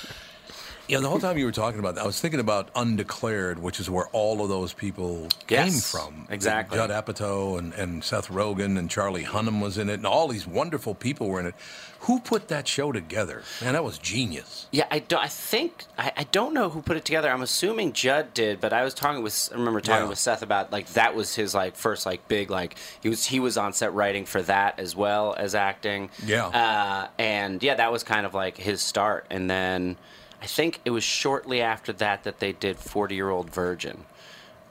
Yeah, 0.88 1.00
the 1.00 1.08
whole 1.08 1.18
time 1.18 1.36
you 1.36 1.44
were 1.46 1.52
talking 1.52 1.80
about 1.80 1.96
that, 1.96 2.04
I 2.04 2.06
was 2.06 2.20
thinking 2.20 2.38
about 2.38 2.68
Undeclared, 2.76 3.58
which 3.58 3.80
is 3.80 3.90
where 3.90 4.06
all 4.12 4.40
of 4.42 4.48
those 4.48 4.72
people 4.72 5.26
came 5.48 5.72
from. 5.72 6.26
exactly. 6.30 6.78
Judd 6.78 6.90
Apatow 6.90 7.58
and, 7.58 7.72
and 7.74 8.04
Seth 8.04 8.28
Rogen 8.28 8.78
and 8.78 8.88
Charlie 8.88 9.24
Hunnam 9.24 9.60
was 9.60 9.78
in 9.78 9.88
it, 9.90 9.94
and 9.94 10.06
all 10.06 10.28
these 10.28 10.46
wonderful 10.46 10.94
people 10.94 11.28
were 11.28 11.40
in 11.40 11.46
it. 11.46 11.54
Who 12.00 12.20
put 12.20 12.48
that 12.48 12.68
show 12.68 12.92
together? 12.92 13.42
Man, 13.62 13.72
that 13.72 13.82
was 13.82 13.98
genius. 13.98 14.68
Yeah, 14.70 14.86
I, 14.90 15.00
do, 15.00 15.16
I 15.16 15.26
think 15.26 15.86
I, 15.98 16.12
I 16.18 16.24
don't 16.24 16.54
know 16.54 16.68
who 16.68 16.82
put 16.82 16.96
it 16.96 17.04
together. 17.04 17.30
I'm 17.30 17.42
assuming 17.42 17.92
Judd 17.92 18.32
did, 18.32 18.60
but 18.60 18.72
I 18.72 18.84
was 18.84 18.94
talking 18.94 19.24
with 19.24 19.48
I 19.52 19.56
remember 19.56 19.80
talking 19.80 20.04
Yeah. 20.04 20.08
with 20.10 20.18
Seth 20.18 20.42
about 20.42 20.70
like 20.70 20.86
that 20.92 21.16
was 21.16 21.34
his 21.34 21.52
like 21.52 21.74
first 21.74 22.06
like 22.06 22.28
big 22.28 22.48
like 22.50 22.76
he 23.02 23.08
was 23.08 23.24
he 23.26 23.40
was 23.40 23.56
on 23.56 23.72
set 23.72 23.92
writing 23.92 24.24
for 24.24 24.40
that 24.42 24.78
as 24.78 24.94
well 24.94 25.34
as 25.36 25.56
acting. 25.56 26.10
Yeah. 26.24 26.46
uh, 26.46 27.08
and 27.18 27.60
yeah, 27.60 27.74
that 27.74 27.90
was 27.90 28.04
kind 28.04 28.24
of 28.24 28.34
like 28.34 28.56
his 28.56 28.80
start, 28.82 29.26
and 29.30 29.50
then 29.50 29.96
I 30.46 30.48
think 30.48 30.80
it 30.84 30.90
was 30.90 31.02
shortly 31.02 31.60
after 31.60 31.92
that 31.94 32.22
that 32.22 32.38
they 32.38 32.52
did 32.52 32.78
Forty 32.78 33.16
Year 33.16 33.30
Old 33.30 33.50
Virgin. 33.50 34.04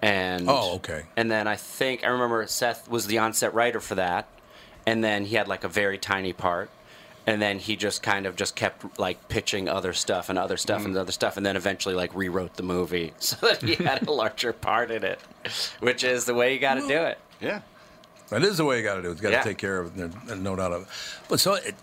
And 0.01 0.46
Oh, 0.50 0.75
okay. 0.75 1.03
And 1.17 1.29
then 1.29 1.50
I 1.50 1.58
think 1.58 2.05
I 2.05 2.08
remember 2.08 2.48
Seth 2.48 2.89
was 2.89 3.08
the 3.08 3.17
on-set 3.17 3.53
writer 3.53 3.82
for 3.82 3.96
that, 3.96 4.29
and 4.86 5.03
then 5.03 5.25
he 5.25 5.35
had 5.35 5.50
like 5.50 5.66
a 5.66 5.68
very 5.68 5.98
tiny 5.98 6.31
part, 6.31 6.70
and 7.27 7.42
then 7.42 7.59
he 7.59 7.75
just 7.75 8.01
kind 8.01 8.25
of 8.25 8.38
just 8.38 8.55
kept 8.55 8.98
like 8.98 9.27
pitching 9.27 9.68
other 9.68 9.92
stuff 9.92 10.29
and 10.29 10.40
other 10.40 10.55
stuff 10.55 10.85
and 10.85 10.94
mm-hmm. 10.94 11.01
other 11.01 11.11
stuff, 11.11 11.35
and 11.35 11.46
then 11.46 11.57
eventually 11.57 11.94
like 11.94 12.16
rewrote 12.16 12.53
the 12.55 12.64
movie 12.64 13.11
so 13.20 13.35
that 13.46 13.61
he 13.61 13.75
had 13.75 14.07
a 14.07 14.11
larger 14.14 14.53
part 14.53 14.92
in 14.92 15.03
it, 15.03 15.20
which 15.81 16.05
is 16.05 16.24
the 16.24 16.33
way 16.33 16.53
you 16.53 16.59
got 16.59 16.75
to 16.75 16.88
do 16.88 17.01
it. 17.01 17.20
Yeah. 17.42 17.59
That 18.29 18.44
is 18.44 18.55
the 18.59 18.64
way 18.64 18.77
you 18.77 18.83
got 18.83 18.96
to 18.96 19.01
do 19.01 19.11
it. 19.11 19.18
You 19.18 19.24
got 19.24 19.29
to 19.31 19.35
Yeah. 19.35 19.44
take 19.44 19.57
care 19.57 19.81
of 19.81 20.00
it. 20.00 20.11
There's 20.25 20.40
no 20.40 20.55
doubt 20.55 20.72
of 20.72 20.83
it. 20.83 20.88
But 21.27 21.42
so 21.42 21.55
it, 21.55 21.75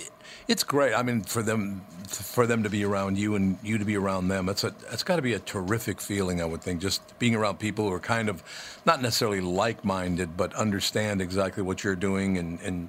it's 0.48 0.64
great. 0.64 0.94
I 0.94 1.02
mean, 1.02 1.24
for 1.24 1.42
them, 1.42 1.82
for 2.08 2.46
them 2.46 2.62
to 2.62 2.70
be 2.70 2.84
around 2.84 3.18
you 3.18 3.34
and 3.34 3.58
you 3.62 3.78
to 3.78 3.84
be 3.84 3.96
around 3.96 4.28
them, 4.28 4.48
it's 4.48 4.64
a, 4.64 4.74
it's 4.90 5.02
got 5.02 5.16
to 5.16 5.22
be 5.22 5.34
a 5.34 5.38
terrific 5.38 6.00
feeling. 6.00 6.40
I 6.40 6.44
would 6.44 6.62
think 6.62 6.80
just 6.80 7.18
being 7.18 7.34
around 7.34 7.58
people 7.58 7.88
who 7.88 7.92
are 7.94 8.00
kind 8.00 8.28
of 8.28 8.42
not 8.84 9.02
necessarily 9.02 9.40
like-minded, 9.40 10.36
but 10.36 10.54
understand 10.54 11.20
exactly 11.20 11.62
what 11.62 11.84
you're 11.84 11.96
doing, 11.96 12.38
and 12.38 12.60
and 12.60 12.88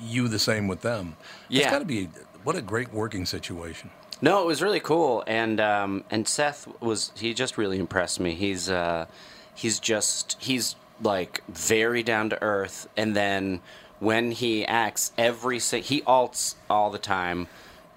you 0.00 0.28
the 0.28 0.38
same 0.38 0.68
with 0.68 0.80
them. 0.82 1.16
Yeah. 1.48 1.62
It's 1.62 1.70
got 1.70 1.78
to 1.78 1.84
be 1.84 2.08
what 2.44 2.56
a 2.56 2.62
great 2.62 2.92
working 2.92 3.26
situation. 3.26 3.90
No, 4.20 4.42
it 4.42 4.46
was 4.46 4.62
really 4.62 4.80
cool, 4.80 5.24
and 5.26 5.60
um, 5.60 6.04
and 6.10 6.28
Seth 6.28 6.68
was 6.80 7.12
he 7.16 7.34
just 7.34 7.58
really 7.58 7.78
impressed 7.78 8.20
me. 8.20 8.34
He's 8.34 8.70
uh, 8.70 9.06
he's 9.54 9.80
just 9.80 10.36
he's 10.40 10.76
like 11.02 11.42
very 11.48 12.02
down 12.02 12.30
to 12.30 12.40
earth, 12.42 12.88
and 12.96 13.16
then 13.16 13.60
when 13.98 14.32
he 14.32 14.64
acts, 14.64 15.12
every 15.16 15.58
si- 15.58 15.80
he 15.80 16.02
alts 16.02 16.54
all 16.68 16.90
the 16.90 16.98
time, 16.98 17.48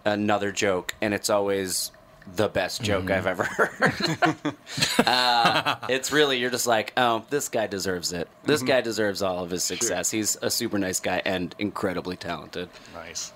another 0.05 0.51
joke, 0.51 0.93
and 1.01 1.13
it's 1.13 1.29
always 1.29 1.91
the 2.35 2.47
best 2.47 2.81
joke 2.81 3.11
I've 3.11 3.27
ever 3.27 3.43
heard. 3.43 4.55
uh, 5.07 5.75
it's 5.89 6.11
really 6.11 6.39
you're 6.39 6.49
just 6.49 6.67
like, 6.67 6.93
oh, 6.97 7.23
this 7.29 7.49
guy 7.49 7.67
deserves 7.67 8.13
it. 8.13 8.27
This 8.43 8.63
guy 8.63 8.81
deserves 8.81 9.21
all 9.21 9.43
of 9.43 9.51
his 9.51 9.63
success. 9.63 10.09
He's 10.11 10.37
a 10.41 10.49
super 10.49 10.79
nice 10.79 10.99
guy 10.99 11.21
and 11.25 11.53
incredibly 11.59 12.15
talented. 12.15 12.69
Nice. 12.93 13.31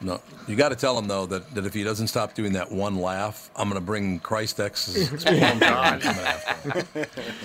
No, 0.00 0.20
you 0.46 0.56
got 0.56 0.68
to 0.68 0.76
tell 0.76 0.98
him 0.98 1.08
though 1.08 1.24
that, 1.26 1.54
that 1.54 1.64
if 1.64 1.72
he 1.72 1.82
doesn't 1.82 2.08
stop 2.08 2.34
doing 2.34 2.52
that 2.52 2.70
one 2.70 2.96
laugh, 2.96 3.50
I'm 3.56 3.68
going 3.68 3.80
to 3.80 3.84
bring 3.84 4.18
Christ 4.20 4.60
X's 4.60 5.10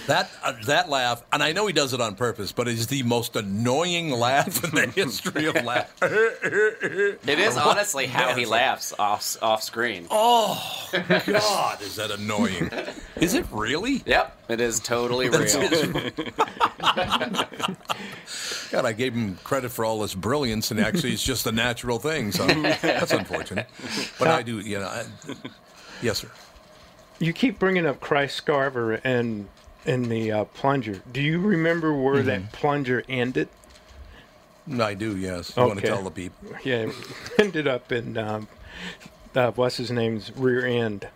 that 0.07 0.29
uh, 0.43 0.53
that 0.65 0.89
laugh, 0.89 1.23
and 1.31 1.41
I 1.41 1.53
know 1.53 1.65
he 1.67 1.73
does 1.73 1.93
it 1.93 2.01
on 2.01 2.15
purpose, 2.15 2.51
but 2.51 2.67
it's 2.67 2.87
the 2.87 3.03
most 3.03 3.35
annoying 3.35 4.11
laugh 4.11 4.63
in 4.63 4.71
the 4.71 4.87
history 4.87 5.45
of 5.45 5.63
laugh. 5.63 5.91
It 6.01 7.39
is 7.39 7.57
honestly 7.57 8.07
how 8.07 8.35
he 8.35 8.45
laughs 8.45 8.93
off 8.99 9.37
off 9.41 9.63
screen. 9.63 10.07
Oh 10.09 10.89
God, 10.91 11.81
is 11.81 11.95
that 11.95 12.11
annoying? 12.11 12.69
Is 13.21 13.33
it 13.35 13.45
really? 13.51 14.01
Yep, 14.05 14.35
it 14.49 14.59
is 14.59 14.79
totally 14.79 15.29
real. 15.29 15.45
God, 18.71 18.85
I 18.85 18.93
gave 18.93 19.13
him 19.13 19.37
credit 19.43 19.69
for 19.71 19.85
all 19.85 19.99
this 20.01 20.15
brilliance, 20.15 20.71
and 20.71 20.79
actually, 20.79 21.13
it's 21.13 21.23
just 21.23 21.45
a 21.45 21.51
natural 21.51 21.99
thing. 21.99 22.31
So 22.31 22.47
that's 22.47 23.11
unfortunate. 23.11 23.67
But 24.17 24.29
I 24.29 24.41
do, 24.41 24.59
you 24.59 24.79
know. 24.79 24.87
I, 24.87 25.05
yes, 26.01 26.19
sir. 26.19 26.29
You 27.19 27.33
keep 27.33 27.59
bringing 27.59 27.85
up 27.85 27.99
Christ 27.99 28.43
Scarver 28.43 28.99
and 29.03 29.47
and 29.85 30.05
the 30.07 30.31
uh, 30.31 30.43
plunger. 30.45 31.01
Do 31.11 31.21
you 31.21 31.39
remember 31.39 31.93
where 31.93 32.15
Mm-hmm. 32.17 32.25
that 32.27 32.51
plunger 32.51 33.03
ended? 33.09 33.49
I 34.79 34.93
do. 34.93 35.17
Yes. 35.17 35.57
I 35.57 35.65
want 35.65 35.79
to 35.79 35.85
tell 35.87 36.03
the 36.03 36.11
people. 36.11 36.49
Yeah, 36.63 36.87
it 36.87 36.95
ended 37.39 37.67
up 37.67 37.91
in 37.91 38.17
um, 38.17 38.47
uh, 39.35 39.51
what's 39.51 39.77
his 39.77 39.91
name's 39.91 40.31
rear 40.35 40.65
end. 40.65 41.07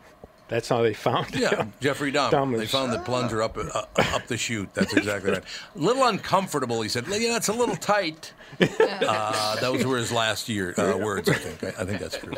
That's 0.48 0.70
how 0.70 0.84
they 0.84 0.94
found 0.94 1.34
it. 1.34 1.42
Yeah, 1.42 1.56
him. 1.56 1.74
Jeffrey 1.80 2.12
Dahmer. 2.12 2.32
Dahmer's- 2.32 2.60
They 2.60 2.66
found 2.68 2.94
the 2.94 3.00
plunger 3.00 3.42
up 3.42 3.58
uh, 3.58 3.86
up 3.98 4.28
the 4.28 4.38
chute. 4.38 4.70
That's 4.76 4.94
exactly 4.98 5.32
right. 5.32 5.44
A 5.76 5.80
little 5.80 6.04
uncomfortable, 6.06 6.82
he 6.82 6.90
said. 6.90 7.06
Yeah, 7.08 7.36
it's 7.36 7.48
a 7.48 7.54
little 7.54 7.76
tight. 7.76 8.32
Uh, 8.62 9.56
those 9.60 9.84
were 9.86 9.98
his 9.98 10.12
last 10.12 10.48
year 10.48 10.76
uh, 10.78 10.98
words, 10.98 11.28
I 11.30 11.34
think. 11.34 11.64
I, 11.78 11.82
I 11.82 11.86
think 11.86 12.00
that's 12.00 12.18
true. 12.18 12.34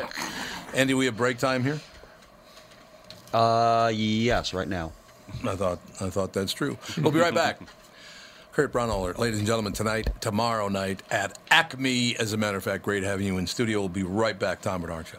Andy, 0.74 0.94
we 0.94 1.04
have 1.04 1.16
break 1.18 1.38
time 1.38 1.62
here. 1.62 1.80
Uh, 3.32 3.90
yes, 3.94 4.54
right 4.54 4.68
now. 4.68 4.92
I 5.44 5.54
thought 5.54 5.78
I 6.00 6.08
thought 6.08 6.32
that's 6.32 6.52
true. 6.54 6.78
We'll 6.96 7.12
be 7.12 7.20
right 7.20 7.34
back. 7.34 7.60
Kurt 8.52 8.72
Braunohler, 8.72 9.16
ladies 9.18 9.38
and 9.38 9.46
gentlemen, 9.46 9.72
tonight, 9.74 10.08
tomorrow 10.20 10.68
night 10.68 11.02
at 11.10 11.38
Acme. 11.50 12.16
As 12.16 12.32
a 12.32 12.36
matter 12.38 12.56
of 12.56 12.64
fact, 12.64 12.82
great 12.82 13.02
having 13.04 13.26
you 13.26 13.36
in 13.38 13.46
studio. 13.46 13.80
We'll 13.80 13.88
be 13.90 14.02
right 14.02 14.36
back. 14.38 14.62
Tom 14.62 14.80
Barnard 14.80 15.06
Show. 15.06 15.18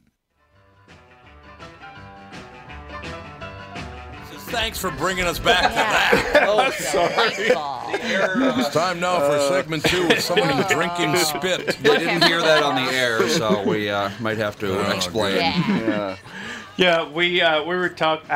Thanks 4.51 4.77
for 4.79 4.91
bringing 4.91 5.25
us 5.25 5.39
back 5.39 5.69
to 5.69 5.75
that. 5.75 6.27
Oh, 6.53 6.69
sorry. 6.71 7.33
It's 8.03 8.69
time 8.73 8.99
now 8.99 9.19
for 9.19 9.39
segment 9.49 9.83
two 9.85 10.07
with 10.07 10.19
someone 10.21 10.63
drinking 10.69 11.15
spit. 11.17 11.77
They 11.81 11.97
didn't 11.97 12.23
hear 12.25 12.41
that 12.41 12.63
on 12.63 12.75
the 12.75 12.91
air, 12.91 13.27
so 13.29 13.63
we 13.67 13.89
uh, 13.89 14.09
might 14.19 14.37
have 14.37 14.57
to 14.59 14.93
explain. 14.95 15.37
Yeah. 15.37 16.17
Yeah, 16.77 17.09
we 17.09 17.41
uh, 17.41 17.63
we 17.63 17.75
were 17.75 17.89
talking. 17.89 18.29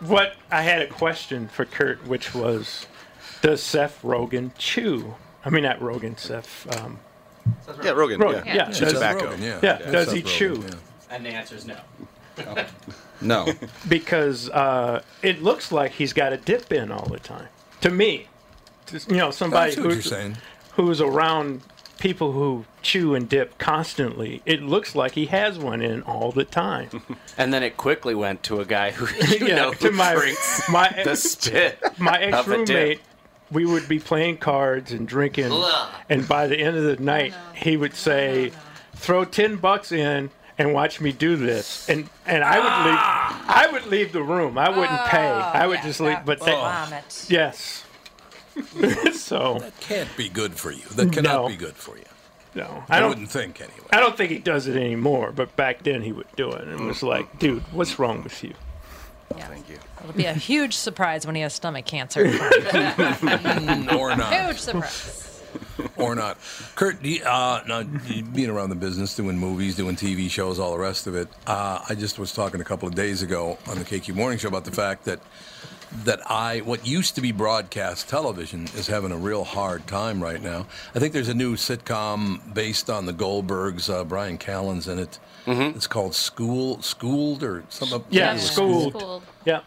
What 0.00 0.34
I 0.50 0.62
had 0.62 0.82
a 0.82 0.86
question 0.86 1.48
for 1.48 1.64
Kurt, 1.66 2.06
which 2.06 2.34
was, 2.34 2.86
does 3.42 3.62
Seth 3.62 4.00
Rogen 4.02 4.50
chew? 4.56 5.14
I 5.44 5.50
mean, 5.50 5.62
not 5.64 5.78
Rogen, 5.80 6.18
Seth. 6.18 6.66
Um, 6.80 6.98
Yeah, 7.84 7.90
Rogan. 7.90 8.18
Rogan, 8.20 8.44
yeah. 8.46 8.54
yeah. 8.54 8.64
Chews 8.66 8.78
Does- 8.80 8.92
tobacco. 8.94 9.24
Rogan, 9.26 9.42
yeah. 9.42 9.60
Yeah, 9.62 9.78
Yeah, 9.80 9.90
does 9.90 10.06
Seth 10.08 10.16
he 10.16 10.22
Rogen, 10.22 10.26
chew? 10.38 10.64
yeah. 10.66 10.74
And 11.14 11.26
the 11.26 11.30
answer 11.30 11.54
is 11.56 11.66
no. 11.66 11.76
No. 13.20 13.52
because 13.88 14.48
uh, 14.50 15.02
it 15.22 15.42
looks 15.42 15.70
like 15.72 15.92
he's 15.92 16.12
got 16.12 16.32
a 16.32 16.36
dip 16.36 16.72
in 16.72 16.90
all 16.90 17.06
the 17.06 17.18
time. 17.18 17.48
To 17.82 17.90
me, 17.90 18.28
Just, 18.86 19.10
you 19.10 19.16
know, 19.16 19.30
somebody 19.30 19.72
I 19.72 19.74
you're 19.74 19.94
who's, 19.94 20.04
saying. 20.10 20.36
who's 20.72 21.00
around 21.00 21.62
people 21.98 22.32
who 22.32 22.64
chew 22.82 23.14
and 23.14 23.28
dip 23.28 23.58
constantly, 23.58 24.42
it 24.46 24.62
looks 24.62 24.94
like 24.94 25.12
he 25.12 25.26
has 25.26 25.58
one 25.58 25.82
in 25.82 26.02
all 26.02 26.32
the 26.32 26.44
time. 26.44 26.88
And 27.38 27.54
then 27.54 27.62
it 27.62 27.78
quickly 27.78 28.14
went 28.14 28.42
to 28.44 28.60
a 28.60 28.66
guy 28.66 28.90
who 28.90 29.06
you 29.38 29.46
yeah, 29.48 29.54
know 29.56 29.72
to 29.72 29.90
my 29.92 30.14
drinks 30.14 30.68
my 30.68 30.90
the 31.04 31.16
spit. 31.16 31.78
my 31.98 32.18
ex 32.20 32.46
roommate. 32.46 33.00
We 33.50 33.64
would 33.64 33.88
be 33.88 33.98
playing 33.98 34.36
cards 34.38 34.92
and 34.92 35.08
drinking, 35.08 35.48
Ugh. 35.50 35.94
and 36.10 36.28
by 36.28 36.46
the 36.48 36.58
end 36.58 36.76
of 36.76 36.84
the 36.84 37.02
night, 37.02 37.32
he 37.54 37.78
would 37.78 37.94
say, 37.94 38.52
"Throw 38.94 39.24
ten 39.24 39.56
bucks 39.56 39.90
in." 39.90 40.30
And 40.60 40.74
watch 40.74 41.00
me 41.00 41.10
do 41.10 41.36
this, 41.36 41.88
and 41.88 42.06
and 42.26 42.44
I 42.44 42.58
would 42.58 42.90
leave. 42.90 42.98
I 43.48 43.68
would 43.72 43.86
leave 43.86 44.12
the 44.12 44.22
room. 44.22 44.58
I 44.58 44.68
wouldn't 44.68 45.04
pay. 45.06 45.26
I 45.26 45.64
oh, 45.64 45.68
would 45.68 45.78
yeah, 45.78 45.84
just 45.86 46.00
leave. 46.00 46.18
But 46.26 46.40
they, 46.40 46.52
vomit. 46.52 47.26
yes. 47.30 47.84
so 49.14 49.58
That 49.60 49.80
can't 49.80 50.14
be 50.18 50.28
good 50.28 50.54
for 50.54 50.70
you. 50.70 50.82
That 50.96 51.12
cannot 51.12 51.42
No. 51.42 51.48
be 51.48 51.56
good 51.56 51.76
for 51.76 51.96
you. 51.96 52.04
no, 52.54 52.84
I, 52.90 52.96
I 52.96 53.00
don't. 53.00 53.08
wouldn't 53.08 53.30
think 53.30 53.60
anyway. 53.62 53.86
I 53.90 54.00
don't 54.00 54.16
think 54.18 54.30
he 54.30 54.38
does 54.38 54.66
it 54.66 54.76
anymore. 54.76 55.32
But 55.32 55.56
back 55.56 55.82
then 55.82 56.02
he 56.02 56.12
would 56.12 56.26
do 56.36 56.50
it, 56.52 56.68
and 56.68 56.78
it 56.78 56.84
was 56.84 57.02
like, 57.02 57.38
dude, 57.38 57.62
what's 57.72 57.98
wrong 57.98 58.22
with 58.22 58.44
you? 58.44 58.52
Thank 59.38 59.68
you. 59.70 59.78
It'll 60.00 60.12
be 60.12 60.26
a 60.26 60.34
huge 60.50 60.76
surprise 60.76 61.24
when 61.24 61.36
he 61.36 61.42
has 61.42 61.54
stomach 61.54 61.86
cancer. 61.86 62.26
or 62.26 64.16
not. 64.16 64.32
huge 64.32 64.58
surprise. 64.58 65.29
or 65.96 66.14
not. 66.14 66.38
Kurt, 66.74 67.02
do 67.02 67.08
you, 67.08 67.24
uh, 67.24 67.62
now, 67.66 67.82
being 67.82 68.50
around 68.50 68.70
the 68.70 68.76
business, 68.76 69.14
doing 69.14 69.38
movies, 69.38 69.76
doing 69.76 69.96
TV 69.96 70.30
shows, 70.30 70.58
all 70.58 70.72
the 70.72 70.78
rest 70.78 71.06
of 71.06 71.14
it. 71.14 71.28
Uh, 71.46 71.80
I 71.88 71.94
just 71.94 72.18
was 72.18 72.32
talking 72.32 72.60
a 72.60 72.64
couple 72.64 72.88
of 72.88 72.94
days 72.94 73.22
ago 73.22 73.58
on 73.68 73.78
the 73.78 73.84
KQ 73.84 74.14
Morning 74.14 74.38
Show 74.38 74.48
about 74.48 74.64
the 74.64 74.72
fact 74.72 75.04
that 75.04 75.20
that 76.04 76.20
I, 76.30 76.60
what 76.60 76.86
used 76.86 77.16
to 77.16 77.20
be 77.20 77.32
broadcast 77.32 78.08
television, 78.08 78.68
is 78.76 78.86
having 78.86 79.10
a 79.10 79.16
real 79.16 79.42
hard 79.42 79.88
time 79.88 80.22
right 80.22 80.40
now. 80.40 80.66
I 80.94 81.00
think 81.00 81.12
there's 81.12 81.28
a 81.28 81.34
new 81.34 81.56
sitcom 81.56 82.54
based 82.54 82.88
on 82.88 83.06
the 83.06 83.12
Goldbergs. 83.12 83.92
Uh, 83.92 84.04
Bryan 84.04 84.38
Callen's 84.38 84.86
in 84.86 85.00
it. 85.00 85.18
It's 85.46 85.88
called 85.88 86.14
School, 86.14 86.80
Schooled, 86.80 87.42
or 87.42 87.64
something. 87.70 88.04
Yeah, 88.10 88.36
schooled. 88.36 88.92
Schooled. 88.92 89.22
Yeah, 89.44 89.62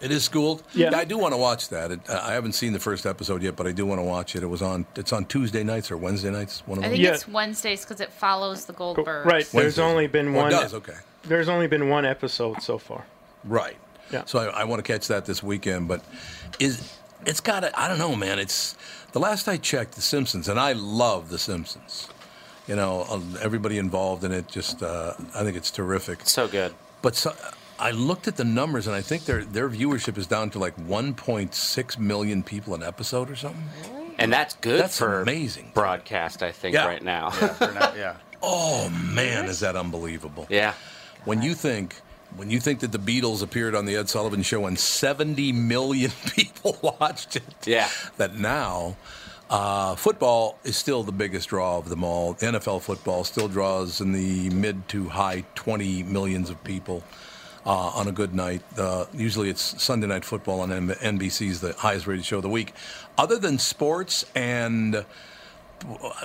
It 0.00 0.10
is 0.10 0.24
schooled. 0.24 0.62
Yeah. 0.74 0.94
I 0.94 1.04
do 1.04 1.16
want 1.16 1.32
to 1.32 1.38
watch 1.38 1.68
that. 1.70 1.90
It, 1.90 2.00
I 2.10 2.32
haven't 2.34 2.52
seen 2.52 2.72
the 2.74 2.78
first 2.80 3.06
episode 3.06 3.42
yet, 3.42 3.56
but 3.56 3.66
I 3.66 3.72
do 3.72 3.86
want 3.86 4.00
to 4.00 4.02
watch 4.04 4.36
it. 4.36 4.42
It 4.42 4.46
was 4.46 4.60
on. 4.60 4.84
It's 4.96 5.12
on 5.12 5.24
Tuesday 5.24 5.62
nights 5.64 5.90
or 5.90 5.96
Wednesday 5.96 6.30
nights. 6.30 6.62
One 6.66 6.78
of 6.78 6.84
I 6.84 6.88
them. 6.88 6.96
think 6.96 7.04
Yeah. 7.04 7.14
it's 7.14 7.26
Wednesdays 7.28 7.84
because 7.84 8.00
it 8.00 8.12
follows 8.12 8.66
the 8.66 8.74
Goldbergs. 8.74 9.24
right. 9.24 9.46
There's 9.50 9.78
only 9.78 10.06
been 10.06 10.28
Oh, 10.28 10.40
it 10.40 10.42
one. 10.42 10.50
does, 10.50 10.74
okay. 10.74 10.96
There's 11.22 11.48
only 11.48 11.68
been 11.68 11.88
one 11.88 12.04
episode 12.04 12.60
so 12.62 12.76
far. 12.76 13.06
Right. 13.44 13.76
Yeah. 14.12 14.24
So 14.26 14.38
I, 14.40 14.60
I 14.60 14.64
want 14.64 14.84
to 14.84 14.92
catch 14.92 15.08
that 15.08 15.24
this 15.24 15.42
weekend, 15.42 15.88
but 15.88 16.02
is 16.58 16.92
it's 17.24 17.40
got 17.40 17.60
to 17.60 17.80
I 17.80 17.88
don't 17.88 17.98
know, 17.98 18.14
man. 18.14 18.38
It's 18.38 18.76
the 19.12 19.20
last 19.20 19.48
I 19.48 19.56
checked, 19.56 19.92
The 19.94 20.02
Simpsons, 20.02 20.48
and 20.48 20.60
I 20.60 20.72
love 20.72 21.30
The 21.30 21.38
Simpsons. 21.38 22.08
You 22.66 22.76
know, 22.76 23.06
uh, 23.08 23.20
everybody 23.40 23.78
involved 23.78 24.24
in 24.24 24.32
it. 24.32 24.48
Just 24.48 24.82
uh, 24.82 25.14
I 25.34 25.44
think 25.44 25.56
it's 25.56 25.70
terrific. 25.70 26.20
So 26.24 26.46
good. 26.48 26.74
But 27.00 27.14
so, 27.16 27.34
I 27.84 27.90
looked 27.90 28.26
at 28.28 28.36
the 28.36 28.44
numbers, 28.44 28.86
and 28.86 28.96
I 28.96 29.02
think 29.02 29.26
their 29.26 29.44
their 29.44 29.68
viewership 29.68 30.16
is 30.18 30.26
down 30.26 30.50
to 30.50 30.58
like 30.58 30.74
1.6 30.88 31.98
million 31.98 32.42
people 32.42 32.74
an 32.74 32.82
episode 32.82 33.30
or 33.30 33.36
something. 33.36 33.62
And 34.18 34.32
that's 34.32 34.54
good 34.56 34.80
That's 34.80 34.98
for 34.98 35.20
amazing. 35.22 35.72
broadcast, 35.74 36.42
I 36.42 36.50
think, 36.52 36.74
Yeah. 36.74 36.86
right 36.86 37.02
now. 37.02 37.32
yeah. 37.96 38.16
Oh 38.46 38.90
man, 38.90 39.46
is 39.46 39.60
that 39.60 39.74
unbelievable? 39.74 40.46
yeah. 40.50 40.74
When 41.24 41.40
you 41.40 41.54
think 41.54 41.96
when 42.36 42.50
you 42.50 42.58
think 42.60 42.80
that 42.80 42.92
the 42.92 42.98
Beatles 42.98 43.42
appeared 43.42 43.74
on 43.74 43.86
the 43.86 43.96
Ed 43.96 44.08
Sullivan 44.08 44.42
Show 44.42 44.66
and 44.66 44.78
70 44.78 45.52
million 45.52 46.10
people 46.30 46.76
watched 47.00 47.36
it, 47.36 47.42
Yeah. 47.66 47.88
that 48.18 48.34
now 48.36 48.96
uh, 49.50 49.94
football 49.94 50.58
is 50.64 50.76
still 50.76 51.02
the 51.04 51.12
biggest 51.12 51.48
draw 51.50 51.78
of 51.78 51.88
them 51.88 52.02
all. 52.04 52.34
NFL 52.36 52.82
football 52.82 53.24
still 53.24 53.48
draws 53.48 54.00
in 54.00 54.12
the 54.12 54.50
mid 54.50 54.88
to 54.88 55.08
high 55.08 55.44
20 55.54 56.02
millions 56.02 56.50
of 56.50 56.62
people 56.64 57.02
uh, 57.66 57.70
on 57.70 58.08
a 58.08 58.12
good 58.12 58.34
night. 58.34 58.62
Uh, 58.78 59.06
usually 59.14 59.48
it's 59.50 59.82
Sunday 59.82 60.06
Night 60.06 60.24
Football 60.24 60.60
on 60.60 60.72
M- 60.72 60.88
NBC's 60.88 61.60
the 61.60 61.72
highest 61.74 62.06
rated 62.06 62.24
show 62.24 62.36
of 62.36 62.42
the 62.42 62.48
week. 62.48 62.72
Other 63.18 63.38
than 63.38 63.58
sports 63.58 64.24
and 64.34 65.04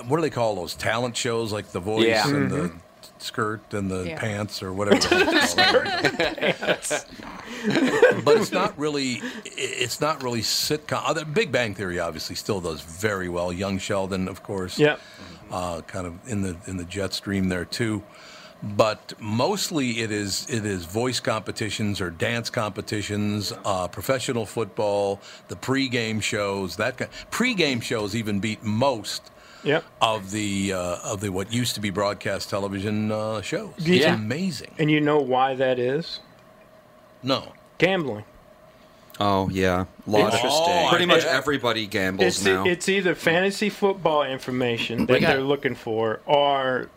what 0.06 0.16
do 0.16 0.20
they 0.22 0.30
call 0.30 0.56
those 0.56 0.74
talent 0.74 1.16
shows 1.16 1.52
like 1.52 1.68
The 1.72 1.80
Voice 1.80 2.06
Yeah. 2.06 2.28
and 2.28 2.50
the 2.50 2.72
skirt 3.18 3.74
and 3.74 3.90
the 3.90 4.08
Yeah. 4.08 4.18
pants 4.18 4.62
or 4.62 4.72
whatever. 4.72 4.96
the 5.00 6.54
hell 6.58 6.70
it's 6.70 7.04
but 8.24 8.36
it's 8.38 8.52
not 8.52 8.78
really. 8.78 9.20
It's 9.44 10.00
not 10.00 10.22
really 10.22 10.40
sitcom. 10.40 11.02
uh, 11.04 11.12
the 11.12 11.24
Big 11.24 11.52
Bang 11.52 11.74
Theory 11.74 11.98
obviously 11.98 12.36
still 12.36 12.60
does 12.60 12.80
very 12.80 13.28
well. 13.28 13.52
Young 13.52 13.78
Sheldon, 13.78 14.28
of 14.28 14.42
course. 14.42 14.78
Yep. 14.78 15.00
Uh, 15.50 15.80
kind 15.82 16.06
of 16.06 16.14
in 16.28 16.42
the 16.42 16.56
in 16.66 16.76
the 16.76 16.84
jet 16.84 17.12
stream 17.12 17.48
there 17.48 17.64
too. 17.64 18.02
But 18.62 19.14
mostly 19.18 20.00
it 20.00 20.10
is 20.10 20.46
it 20.50 20.66
is 20.66 20.84
voice 20.84 21.18
competitions 21.18 21.98
or 22.00 22.10
dance 22.10 22.50
competitions, 22.50 23.54
uh, 23.64 23.88
professional 23.88 24.44
football, 24.44 25.20
the 25.48 25.56
pregame 25.56 26.22
shows. 26.22 26.76
That 26.76 26.98
kind, 26.98 27.10
pregame 27.30 27.82
shows 27.82 28.14
even 28.14 28.38
beat 28.40 28.62
most 28.62 29.30
Yep. 29.62 29.84
of 30.02 30.30
the 30.30 30.72
uh, 30.74 30.96
of 31.04 31.20
the 31.20 31.30
what 31.30 31.52
used 31.52 31.74
to 31.74 31.80
be 31.80 31.88
broadcast 31.90 32.50
television 32.50 33.10
uh, 33.12 33.40
shows. 33.42 33.72
Do 33.78 33.90
you 33.92 33.96
It's 33.96 34.06
amazing. 34.06 34.74
And 34.78 34.90
you 34.90 35.00
know 35.00 35.18
why 35.20 35.54
that 35.54 35.78
is? 35.78 36.20
No. 37.22 37.52
Gambling. 37.78 38.24
Oh 39.18 39.48
yeah, 39.50 39.84
lot 40.06 40.32
Interesting. 40.34 40.84
Of, 40.84 40.88
pretty 40.90 41.04
much 41.06 41.24
Yeah. 41.24 41.36
everybody 41.36 41.86
gambles 41.86 42.26
It's, 42.26 42.44
now. 42.44 42.64
it's 42.64 42.88
either 42.88 43.14
fantasy 43.14 43.68
football 43.68 44.22
information 44.22 45.04
that 45.06 45.20
got- 45.20 45.28
they're 45.28 45.42
looking 45.42 45.74
for 45.74 46.20
or 46.24 46.88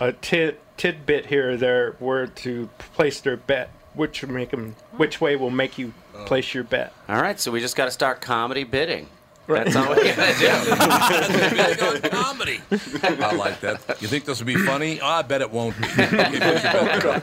a 0.00 0.12
tit, 0.12 0.60
tidbit 0.76 1.26
here 1.26 1.52
or 1.52 1.56
there 1.56 1.92
where 1.98 2.26
to 2.26 2.68
place 2.78 3.20
their 3.20 3.36
bet, 3.36 3.70
which 3.94 4.22
will 4.22 4.46
them, 4.46 4.76
which 4.96 5.20
way 5.20 5.36
will 5.36 5.50
make 5.50 5.78
you 5.78 5.92
oh. 6.14 6.24
place 6.24 6.54
your 6.54 6.64
bet. 6.64 6.92
All 7.08 7.20
right, 7.20 7.38
so 7.38 7.50
we 7.50 7.60
just 7.60 7.76
got 7.76 7.86
to 7.86 7.90
start 7.90 8.20
comedy 8.20 8.64
bidding. 8.64 9.08
Right. 9.46 9.66
That's 9.66 9.76
all 9.76 9.94
we 9.94 10.04
got 10.04 10.16
to 12.00 12.00
do. 12.00 12.08
comedy. 12.08 12.60
I 13.02 13.34
like 13.34 13.60
that. 13.60 14.00
You 14.00 14.08
think 14.08 14.24
this 14.24 14.38
will 14.38 14.46
be 14.46 14.56
funny? 14.56 15.02
Oh, 15.02 15.06
I 15.06 15.22
bet 15.22 15.42
it 15.42 15.50
won't 15.50 15.76
be. 15.76 15.84
Okay, 15.84 16.06
put 16.06 16.30
your 16.30 16.40
bet 16.40 16.74
oh, 16.74 17.18
down. 17.18 17.20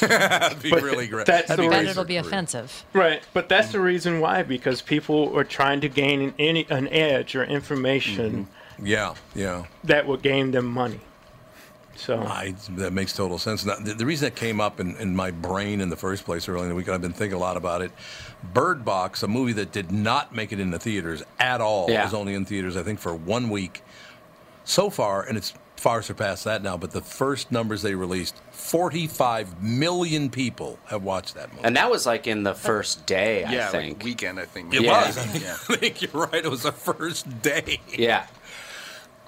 That'd 0.00 0.62
be 0.62 0.70
But 0.70 0.82
really 0.82 1.06
great. 1.06 1.26
that's 1.26 1.48
That'd 1.48 1.64
the 1.64 1.68
be 1.68 1.70
Bet 1.70 1.84
great 1.84 1.90
it'll 1.90 2.04
be 2.04 2.16
offensive. 2.16 2.84
Right, 2.92 3.22
but 3.32 3.48
that's 3.48 3.70
the 3.70 3.80
reason 3.80 4.20
why 4.20 4.42
because 4.42 4.82
people 4.82 5.36
are 5.36 5.44
trying 5.44 5.80
to 5.82 5.88
gain 5.88 6.34
any 6.38 6.66
an 6.68 6.88
edge 6.88 7.36
or 7.36 7.44
information 7.44 8.46
mm-hmm. 8.46 8.86
Yeah, 8.86 9.14
yeah. 9.34 9.64
that 9.84 10.06
will 10.06 10.16
gain 10.16 10.52
them 10.52 10.66
money. 10.66 11.00
So 11.98 12.20
I, 12.22 12.54
that 12.76 12.92
makes 12.92 13.12
total 13.12 13.38
sense. 13.38 13.64
Now, 13.64 13.74
the, 13.80 13.92
the 13.92 14.06
reason 14.06 14.26
that 14.26 14.36
came 14.36 14.60
up 14.60 14.78
in, 14.78 14.96
in 14.96 15.16
my 15.16 15.32
brain 15.32 15.80
in 15.80 15.90
the 15.90 15.96
first 15.96 16.24
place 16.24 16.48
earlier 16.48 16.62
in 16.62 16.68
the 16.68 16.74
week, 16.76 16.88
I've 16.88 17.02
been 17.02 17.12
thinking 17.12 17.36
a 17.36 17.40
lot 17.40 17.56
about 17.56 17.82
it. 17.82 17.90
Bird 18.54 18.84
Box, 18.84 19.22
a 19.24 19.28
movie 19.28 19.52
that 19.54 19.72
did 19.72 19.90
not 19.90 20.32
make 20.34 20.52
it 20.52 20.60
in 20.60 20.70
the 20.70 20.78
theaters 20.78 21.24
at 21.40 21.60
all, 21.60 21.90
Yeah. 21.90 22.04
was 22.04 22.14
only 22.14 22.34
in 22.34 22.44
theaters, 22.44 22.76
I 22.76 22.84
think, 22.84 23.00
for 23.00 23.14
one 23.14 23.50
week. 23.50 23.82
So 24.64 24.90
far, 24.90 25.22
and 25.24 25.36
it's 25.36 25.54
far 25.76 26.02
surpassed 26.02 26.44
that 26.44 26.62
now, 26.62 26.76
but 26.76 26.90
the 26.92 27.00
first 27.00 27.50
numbers 27.52 27.82
they 27.82 27.94
released, 27.94 28.36
45 28.50 29.62
million 29.62 30.28
people 30.30 30.78
have 30.86 31.02
watched 31.04 31.34
that 31.34 31.50
movie. 31.52 31.64
And 31.64 31.76
that 31.76 31.90
was 31.90 32.04
like 32.06 32.26
in 32.26 32.42
the 32.42 32.54
first 32.54 33.06
day, 33.06 33.44
I 33.44 33.52
Yeah, 33.52 33.62
like 33.70 33.72
think. 33.72 34.02
weekend, 34.04 34.38
I 34.40 34.44
think. 34.44 34.74
It 34.74 34.82
Yeah. 34.82 35.06
was. 35.06 35.18
I 35.18 35.24
think 35.76 36.02
you're 36.02 36.12
right. 36.26 36.44
It 36.44 36.50
was 36.50 36.62
the 36.62 36.72
first 36.72 37.42
day. 37.42 37.80
Yeah. 37.96 38.26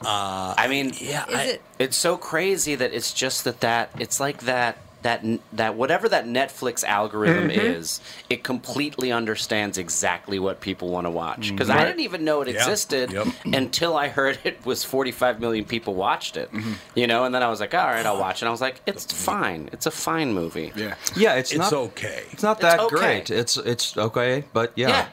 Uh, 0.02 0.54
I 0.56 0.66
mean, 0.68 0.92
yeah, 0.98 1.26
Is 1.28 1.48
it- 1.54 1.62
it's 1.78 1.96
so 1.96 2.16
crazy 2.16 2.74
that 2.74 2.92
it's 2.92 3.12
just 3.12 3.44
that 3.44 3.60
that 3.60 3.90
it's 3.98 4.18
like 4.20 4.42
that 4.44 4.78
that 5.02 5.24
that 5.54 5.74
whatever 5.76 6.10
that 6.10 6.26
Netflix 6.26 6.84
algorithm 6.84 7.48
Mm-hmm. 7.48 7.58
Mhm. 7.58 7.76
is, 7.78 8.00
it 8.28 8.42
completely 8.44 9.10
understands 9.10 9.78
exactly 9.78 10.38
what 10.38 10.60
people 10.60 10.88
want 10.90 11.06
to 11.06 11.10
watch. 11.10 11.50
Because 11.50 11.70
I 11.70 11.84
didn't 11.86 12.00
even 12.00 12.22
know 12.22 12.42
it 12.42 12.48
Mm-hmm. 12.48 12.54
Yeah. 12.56 12.60
existed 12.62 13.12
Yep. 13.12 13.26
until 13.46 13.96
I 13.96 14.08
heard 14.08 14.38
it 14.44 14.64
was 14.66 14.84
45 14.84 15.40
million 15.40 15.64
people 15.64 15.94
watched 15.94 16.36
it. 16.36 16.52
Mm-hmm. 16.52 16.72
You 16.94 17.06
know, 17.06 17.24
and 17.24 17.34
then 17.34 17.42
I 17.42 17.48
was 17.48 17.60
like, 17.60 17.72
all 17.74 17.86
right, 17.86 18.04
I'll 18.04 18.18
watch 18.20 18.36
it. 18.36 18.42
And 18.42 18.48
I 18.48 18.52
was 18.52 18.60
like, 18.60 18.82
it's 18.86 19.06
fine. 19.10 19.70
It's 19.72 19.86
a 19.86 19.90
fine 19.90 20.34
movie. 20.34 20.70
Yeah. 20.76 20.94
yeah, 21.16 21.34
it's, 21.36 21.50
It's 21.50 21.58
not 21.58 21.72
okay. 21.72 22.24
It's 22.32 22.42
not 22.42 22.58
It's 22.58 22.62
that 22.62 22.80
okay. 22.80 22.94
great. 22.96 23.30
It's 23.30 23.56
it's 23.56 23.96
okay, 23.96 24.44
but 24.52 24.72
yeah, 24.76 24.88
Yeah. 24.90 25.06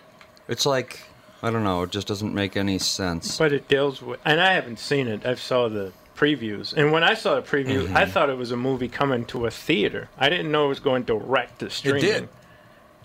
it's 0.50 0.66
like 0.66 1.00
I 1.44 1.52
don't 1.52 1.64
know. 1.64 1.84
It 1.84 1.92
just 1.92 2.08
doesn't 2.08 2.34
make 2.34 2.58
any 2.58 2.80
sense. 2.80 3.38
But 3.38 3.54
it 3.54 3.68
deals 3.68 4.02
with, 4.02 4.20
and 4.26 4.42
I 4.42 4.54
haven't 4.54 4.80
seen 4.80 5.08
it. 5.08 5.26
I've 5.26 5.40
saw 5.40 5.68
the 5.70 5.92
previews, 6.16 6.74
and 6.74 6.92
when 6.92 7.04
I 7.04 7.14
saw 7.14 7.36
the 7.36 7.42
preview, 7.44 7.84
Mm-hmm. 7.86 7.98
I 7.98 8.06
thought 8.06 8.30
it 8.30 8.38
was 8.38 8.52
a 8.52 8.58
movie 8.58 8.88
coming 8.88 9.24
to 9.26 9.46
a 9.46 9.52
theater. 9.52 10.10
I 10.18 10.30
didn't 10.30 10.52
know 10.52 10.66
it 10.66 10.70
was 10.70 10.80
going 10.80 11.04
direct 11.04 11.60
to 11.60 11.70
stream. 11.70 11.96
It 11.98 12.00
streaming. 12.00 12.22
did. 12.22 12.30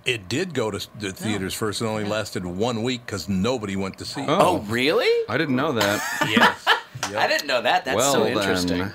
It 0.04 0.28
did 0.28 0.52
go 0.54 0.70
to 0.70 0.84
the 0.98 1.12
theaters 1.12 1.54
first 1.54 1.80
and 1.80 1.88
only 1.88 2.04
lasted 2.04 2.44
one 2.44 2.82
week 2.82 3.06
because 3.06 3.28
nobody 3.28 3.76
went 3.76 3.98
to 3.98 4.04
see 4.04 4.22
it. 4.22 4.28
Oh, 4.28 4.58
really? 4.60 5.08
I 5.28 5.38
didn't 5.38 5.54
know 5.56 5.72
that. 5.72 6.02
Yes. 6.28 6.66
I 7.16 7.26
didn't 7.28 7.46
know 7.46 7.62
that. 7.62 7.84
That's 7.84 7.96
well 7.96 8.12
so 8.12 8.24
then, 8.24 8.36
interesting. 8.36 8.90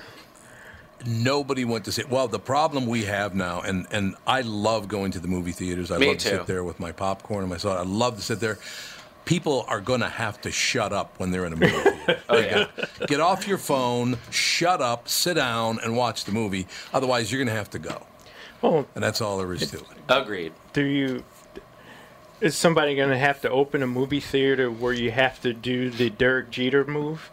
Nobody 1.06 1.64
went 1.64 1.84
to 1.84 1.92
see 1.92 2.02
it. 2.02 2.10
Well, 2.10 2.26
the 2.26 2.38
problem 2.40 2.86
we 2.86 3.04
have 3.04 3.34
now, 3.34 3.60
and, 3.60 3.86
and 3.92 4.16
I 4.26 4.40
love 4.40 4.88
going 4.88 5.12
to 5.12 5.20
the 5.20 5.28
movie 5.28 5.52
theaters. 5.52 5.90
I 5.92 5.98
Me 5.98 6.08
love 6.08 6.18
to 6.18 6.28
sit 6.28 6.46
there 6.46 6.64
with 6.64 6.80
my 6.80 6.90
popcorn 6.92 7.42
and 7.44 7.50
my 7.50 7.56
soda. 7.56 7.80
I 7.80 7.84
love 7.84 8.16
to 8.16 8.22
sit 8.22 8.40
there. 8.40 8.58
People 9.28 9.66
are 9.68 9.82
going 9.82 10.00
to 10.00 10.08
have 10.08 10.40
to 10.40 10.50
shut 10.50 10.90
up 10.90 11.12
when 11.20 11.30
they're 11.30 11.44
in 11.44 11.52
a 11.52 11.56
movie 11.56 11.68
theater. 11.76 12.20
Oh 12.30 12.38
yeah. 12.38 12.66
Get 13.06 13.20
off 13.20 13.46
your 13.46 13.58
phone, 13.58 14.16
shut 14.30 14.80
up, 14.80 15.06
sit 15.06 15.34
down, 15.34 15.78
and 15.84 15.94
watch 15.94 16.24
the 16.24 16.32
movie. 16.32 16.66
Otherwise, 16.94 17.30
you're 17.30 17.38
going 17.38 17.48
to 17.48 17.58
have 17.58 17.68
to 17.70 17.78
go. 17.78 18.06
Oh, 18.62 18.86
And 18.94 19.04
that's 19.04 19.20
all 19.20 19.36
there 19.36 19.52
is 19.52 19.70
to 19.70 19.76
it. 19.80 19.84
Agreed. 20.08 20.54
do 20.72 20.82
you? 20.82 21.24
Is 22.40 22.56
somebody 22.56 22.96
going 22.96 23.10
to 23.10 23.18
have 23.18 23.42
to 23.42 23.50
open 23.50 23.82
a 23.82 23.86
movie 23.86 24.20
theater 24.20 24.70
where 24.70 24.94
you 24.94 25.10
have 25.10 25.42
to 25.42 25.52
do 25.52 25.90
the 25.90 26.08
Derek 26.08 26.50
Jeter 26.50 26.86
move? 26.86 27.30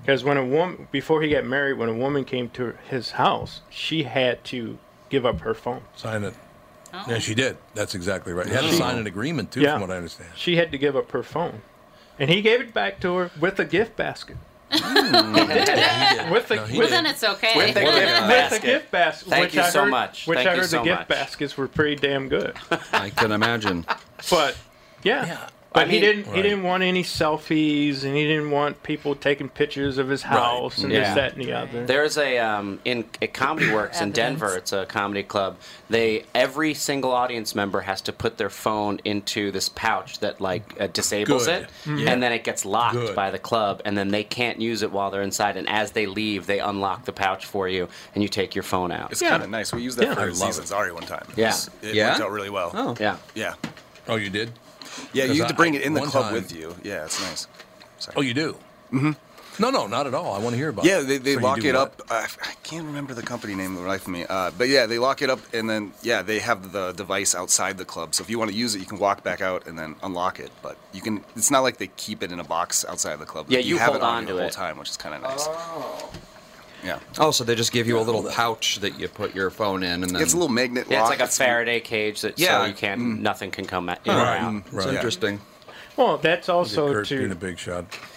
Because 0.00 0.24
when 0.24 0.36
a 0.36 0.44
woman, 0.44 0.88
before 0.90 1.22
he 1.22 1.28
got 1.30 1.44
married, 1.44 1.78
when 1.78 1.88
a 1.88 1.94
woman 1.94 2.24
came 2.24 2.50
to 2.50 2.74
his 2.90 3.12
house, 3.12 3.60
she 3.70 4.02
had 4.02 4.42
to 4.46 4.78
give 5.10 5.24
up 5.24 5.40
her 5.42 5.54
phone. 5.54 5.82
Sign 5.94 6.24
it. 6.24 6.34
Oh. 6.94 7.04
Yeah, 7.10 7.18
she 7.18 7.34
did. 7.34 7.56
That's 7.74 7.94
exactly 7.94 8.32
right. 8.32 8.46
You 8.46 8.52
had 8.52 8.62
to 8.62 8.72
sign 8.72 8.98
an 8.98 9.06
agreement, 9.06 9.50
too, 9.50 9.60
Yeah. 9.60 9.72
from 9.72 9.82
what 9.82 9.90
I 9.90 9.96
understand. 9.96 10.30
She 10.36 10.56
had 10.56 10.70
to 10.72 10.78
give 10.78 10.96
up 10.96 11.10
her 11.12 11.22
phone, 11.22 11.62
and 12.18 12.30
he 12.30 12.40
gave 12.40 12.60
it 12.60 12.72
back 12.72 13.00
to 13.00 13.14
her 13.16 13.30
with 13.40 13.58
a 13.58 13.64
gift 13.64 13.96
basket. 13.96 14.36
Hmm. 14.70 15.34
With 16.32 16.48
the 16.48 16.56
No, 16.56 16.64
he 16.64 16.78
Well, 16.78 16.88
then 16.88 17.06
it's 17.06 17.22
okay. 17.22 17.52
With 17.56 17.74
the 17.74 17.84
with, 17.84 17.94
gift 17.94 18.06
with 18.06 18.28
basket. 18.28 18.60
the 18.60 18.66
gift 18.66 18.90
basket. 18.90 19.28
Thank 19.28 19.42
which 19.44 19.54
you 19.54 19.60
I 19.60 19.68
so 19.70 19.82
heard, 19.84 19.90
much. 19.90 20.26
Which 20.26 20.36
Thank 20.38 20.48
I 20.48 20.54
you 20.54 20.60
heard 20.62 20.70
so 20.70 20.78
the 20.78 20.84
gift 20.84 20.98
much. 21.00 21.08
baskets 21.08 21.56
were 21.56 21.68
pretty 21.68 21.94
damn 21.96 22.28
good. 22.28 22.56
I 22.92 23.10
can 23.10 23.30
imagine. 23.30 23.86
But 24.30 24.56
yeah. 25.04 25.48
But 25.74 25.88
I 25.88 25.90
he 25.90 25.98
didn't. 26.00 26.32
He 26.32 26.40
didn't 26.40 26.62
want 26.62 26.84
any 26.84 27.02
selfies, 27.02 28.04
and 28.04 28.14
he 28.14 28.24
didn't 28.24 28.52
want 28.52 28.82
people 28.84 29.16
taking 29.16 29.48
pictures 29.48 29.98
of 29.98 30.08
his 30.08 30.22
house 30.22 30.78
and 30.78 30.92
Yeah. 30.92 31.00
this, 31.00 31.14
that, 31.16 31.32
and 31.34 31.42
the 31.44 31.52
other. 31.52 31.84
There's 31.84 32.16
a 32.16 32.38
um, 32.38 32.78
in 32.84 33.04
at 33.20 33.34
Comedy 33.34 33.72
Works 33.72 34.00
in 34.00 34.12
Denver. 34.12 34.56
It's 34.56 34.72
a 34.72 34.86
comedy 34.86 35.24
club. 35.24 35.56
They 35.90 36.26
every 36.32 36.74
single 36.74 37.10
audience 37.10 37.56
member 37.56 37.80
has 37.80 38.00
to 38.02 38.12
put 38.12 38.38
their 38.38 38.50
phone 38.50 39.00
into 39.04 39.50
this 39.50 39.68
pouch 39.68 40.20
that 40.20 40.40
like 40.40 40.80
uh, 40.80 40.86
disables 40.86 41.46
Good. 41.46 41.62
it, 41.64 41.70
Yeah. 41.98 42.12
and 42.12 42.22
then 42.22 42.30
it 42.32 42.44
gets 42.44 42.64
locked 42.64 42.94
Good. 42.94 43.16
by 43.16 43.32
the 43.32 43.38
club, 43.40 43.82
and 43.84 43.98
then 43.98 44.08
they 44.08 44.22
can't 44.22 44.60
use 44.60 44.82
it 44.82 44.92
while 44.92 45.10
they're 45.10 45.22
inside. 45.22 45.56
And 45.56 45.68
as 45.68 45.90
they 45.90 46.06
leave, 46.06 46.46
they 46.46 46.60
unlock 46.60 47.04
the 47.04 47.12
pouch 47.12 47.46
for 47.46 47.68
you, 47.68 47.88
and 48.14 48.22
you 48.22 48.28
take 48.28 48.54
your 48.54 48.62
phone 48.62 48.92
out. 48.92 49.10
It's 49.10 49.20
Yeah. 49.20 49.30
kind 49.30 49.42
of 49.42 49.50
nice. 49.50 49.72
We 49.72 49.82
used 49.82 49.98
that 49.98 50.06
Yeah. 50.06 50.14
For 50.14 50.26
love 50.26 50.36
Seasons 50.36 50.70
it. 50.70 50.74
Ari 50.74 50.92
one 50.92 51.02
time. 51.02 51.26
Yeah. 51.34 51.48
It's- 51.48 51.68
It 51.82 51.94
Yeah? 51.96 52.10
worked 52.10 52.20
out 52.20 52.30
really 52.30 52.50
well. 52.50 52.70
Oh, 52.74 52.94
Yeah. 53.00 53.16
Yeah. 53.34 53.54
Oh, 54.06 54.14
you 54.16 54.30
did? 54.30 54.52
Yeah, 55.12 55.24
you 55.24 55.40
have 55.42 55.48
to 55.48 55.54
I- 55.54 55.56
bring 55.56 55.74
it 55.74 55.82
in 55.82 55.94
the 55.94 56.00
club 56.02 56.24
time- 56.24 56.32
with 56.34 56.52
you. 56.54 56.74
Yeah, 56.82 57.04
it's 57.04 57.20
nice. 57.20 57.46
Oh, 58.16 58.20
you 58.20 58.34
do? 58.34 58.56
Mm-hmm. 58.92 59.12
No, 59.62 59.70
no, 59.70 59.86
not 59.86 60.08
at 60.08 60.14
all. 60.14 60.34
I 60.34 60.38
want 60.38 60.50
to 60.50 60.56
hear 60.56 60.70
about 60.70 60.84
Yeah, 60.84 60.98
it. 60.98 61.02
Yeah, 61.02 61.06
they, 61.10 61.18
they 61.18 61.34
So 61.34 61.40
lock 61.40 61.58
it 61.62 61.74
what? 61.74 61.76
up. 61.76 62.02
I, 62.10 62.26
I 62.42 62.54
can't 62.64 62.86
remember 62.86 63.14
the 63.14 63.22
company 63.22 63.54
name 63.54 63.76
of 63.76 63.82
the 63.82 63.88
life 63.88 64.02
of 64.02 64.08
me. 64.08 64.26
Uh, 64.28 64.50
but 64.58 64.68
yeah, 64.68 64.86
they 64.86 64.98
lock 64.98 65.22
it 65.22 65.30
up 65.30 65.38
and 65.54 65.70
then 65.70 65.92
yeah, 66.02 66.22
they 66.22 66.40
have 66.40 66.72
the 66.72 66.90
device 66.92 67.36
outside 67.36 67.78
the 67.78 67.84
club. 67.84 68.16
So 68.16 68.22
if 68.24 68.30
you 68.30 68.36
want 68.38 68.50
to 68.50 68.56
use 68.56 68.74
it, 68.74 68.80
you 68.80 68.84
can 68.86 68.98
walk 68.98 69.22
back 69.22 69.40
out 69.40 69.68
and 69.68 69.78
then 69.78 69.94
unlock 70.02 70.40
it. 70.40 70.50
But 70.60 70.76
you 70.92 71.00
can. 71.00 71.24
It's 71.36 71.52
not 71.52 71.60
like 71.60 71.76
they 71.76 71.86
keep 71.96 72.24
it 72.24 72.32
in 72.32 72.40
a 72.40 72.44
box 72.44 72.84
outside 72.84 73.12
of 73.12 73.20
the 73.20 73.26
club. 73.26 73.46
Yeah, 73.48 73.60
you, 73.60 73.74
you 73.74 73.78
have 73.78 73.90
hold 73.92 73.98
it 73.98 74.02
on, 74.02 74.14
on 74.16 74.26
to 74.26 74.32
the 74.32 74.38
whole 74.40 74.48
it. 74.48 74.52
time, 74.52 74.76
which 74.76 74.90
is 74.90 74.96
kind 74.96 75.14
of 75.14 75.22
nice. 75.22 75.46
Yeah, 76.84 76.98
Oh, 77.18 77.30
so 77.30 77.44
they 77.44 77.54
just 77.54 77.72
give 77.72 77.86
you 77.86 77.98
a 77.98 78.02
little 78.02 78.22
pouch 78.30 78.80
that 78.80 78.98
you 79.00 79.08
put 79.08 79.34
your 79.34 79.48
phone 79.50 79.82
in, 79.82 80.02
and 80.02 80.14
then 80.14 80.20
it's 80.22 80.34
a 80.34 80.36
little 80.36 80.52
magnet. 80.52 80.86
Yeah, 80.88 81.00
it's 81.00 81.10
lock. 81.10 81.18
like 81.18 81.28
a 81.28 81.32
Faraday 81.32 81.80
cage 81.80 82.20
that 82.20 82.38
Yeah. 82.38 82.60
so 82.60 82.66
you 82.66 82.74
can't 82.74 83.00
mm. 83.00 83.20
nothing 83.20 83.50
can 83.50 83.64
come 83.64 83.88
at, 83.88 84.00
in 84.04 84.12
or 84.12 84.16
Right. 84.16 84.38
out. 84.40 84.52
Mm. 84.52 84.76
It's 84.76 84.86
interesting. 84.86 85.40
well, 85.96 86.18
that's 86.18 86.48
also 86.50 86.92
Kurt 86.92 87.08
being 87.08 87.30
a 87.32 87.34
big 87.34 87.58
shot. 87.58 87.86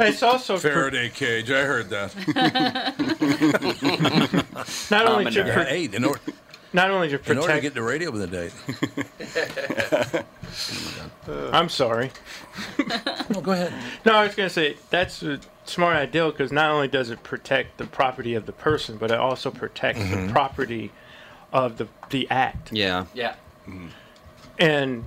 It's 0.00 0.22
also 0.22 0.56
for, 0.56 0.68
Faraday 0.68 1.08
cage. 1.08 1.50
I 1.50 1.62
heard 1.62 1.90
that. 1.90 2.14
not 4.90 5.06
only 5.06 5.26
I'm 5.26 5.32
to 5.32 5.42
nerd. 5.42 5.46
Yeah, 5.46 5.64
hey, 5.64 5.84
in, 5.92 6.04
or, 6.04 6.20
not 6.72 6.90
only 6.90 7.08
to 7.08 7.30
in 7.30 7.38
order 7.38 7.54
to 7.54 7.60
get 7.60 7.74
the 7.74 7.82
radio 7.82 8.10
with 8.10 8.22
a 8.22 8.26
date. 8.26 8.52
I'm 11.52 11.68
sorry. 11.68 12.10
No, 13.30 13.42
go 13.42 13.52
ahead. 13.52 13.72
No, 14.06 14.14
I 14.14 14.24
was 14.26 14.34
going 14.34 14.48
to 14.48 14.52
say 14.54 14.76
that's 14.88 15.22
a 15.22 15.38
smart 15.66 15.96
idea 15.96 16.26
because 16.30 16.50
not 16.50 16.70
only 16.70 16.88
does 16.88 17.10
it 17.10 17.22
protect 17.22 17.76
the 17.76 17.84
property 17.84 18.34
of 18.34 18.46
the 18.46 18.52
person, 18.52 18.96
but 18.96 19.10
it 19.10 19.18
also 19.18 19.50
protects 19.50 20.00
Mm-hmm. 20.00 20.26
the 20.28 20.32
property 20.32 20.90
of 21.52 21.76
the 21.76 21.88
the 22.10 22.26
act. 22.30 22.72
Yeah. 22.72 23.04
Yeah. 23.14 23.34
And 24.58 25.04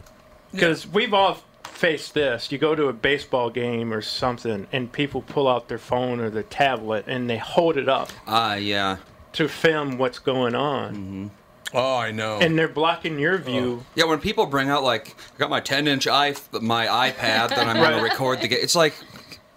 because 0.51 0.85
we've 0.87 1.13
all 1.13 1.39
face 1.63 2.09
this. 2.11 2.51
You 2.51 2.57
go 2.59 2.75
to 2.75 2.87
a 2.87 2.93
baseball 2.93 3.49
game 3.49 3.91
or 3.91 4.01
something, 4.03 4.67
and 4.71 4.91
people 4.91 5.21
pull 5.23 5.47
out 5.47 5.67
their 5.67 5.79
phone 5.79 6.19
or 6.19 6.29
their 6.29 6.43
tablet 6.43 7.05
and 7.07 7.27
they 7.29 7.37
hold 7.37 7.75
it 7.77 7.89
up 7.89 8.09
Ah, 8.27 8.53
yeah. 8.55 8.97
to 9.33 9.47
film 9.47 9.97
what's 9.97 10.19
going 10.19 10.53
on. 10.53 11.31
Oh, 11.73 11.97
I 11.97 12.11
know. 12.11 12.39
And 12.39 12.57
they're 12.57 12.67
blocking 12.67 13.19
your 13.19 13.37
view. 13.37 13.81
Oh. 13.81 13.85
Yeah, 13.95 14.05
when 14.05 14.19
people 14.19 14.45
bring 14.45 14.69
out 14.69 14.83
like, 14.83 15.15
I 15.35 15.39
got 15.39 15.49
my 15.49 15.59
10 15.59 15.87
inch 15.87 16.07
i 16.07 16.33
my 16.61 16.85
iPad 16.87 17.49
that 17.49 17.67
I'm 17.67 17.77
going 17.77 17.97
to 17.97 18.03
record 18.03 18.41
the 18.41 18.47
game. 18.47 18.59
It's 18.61 18.75
like, 18.75 18.93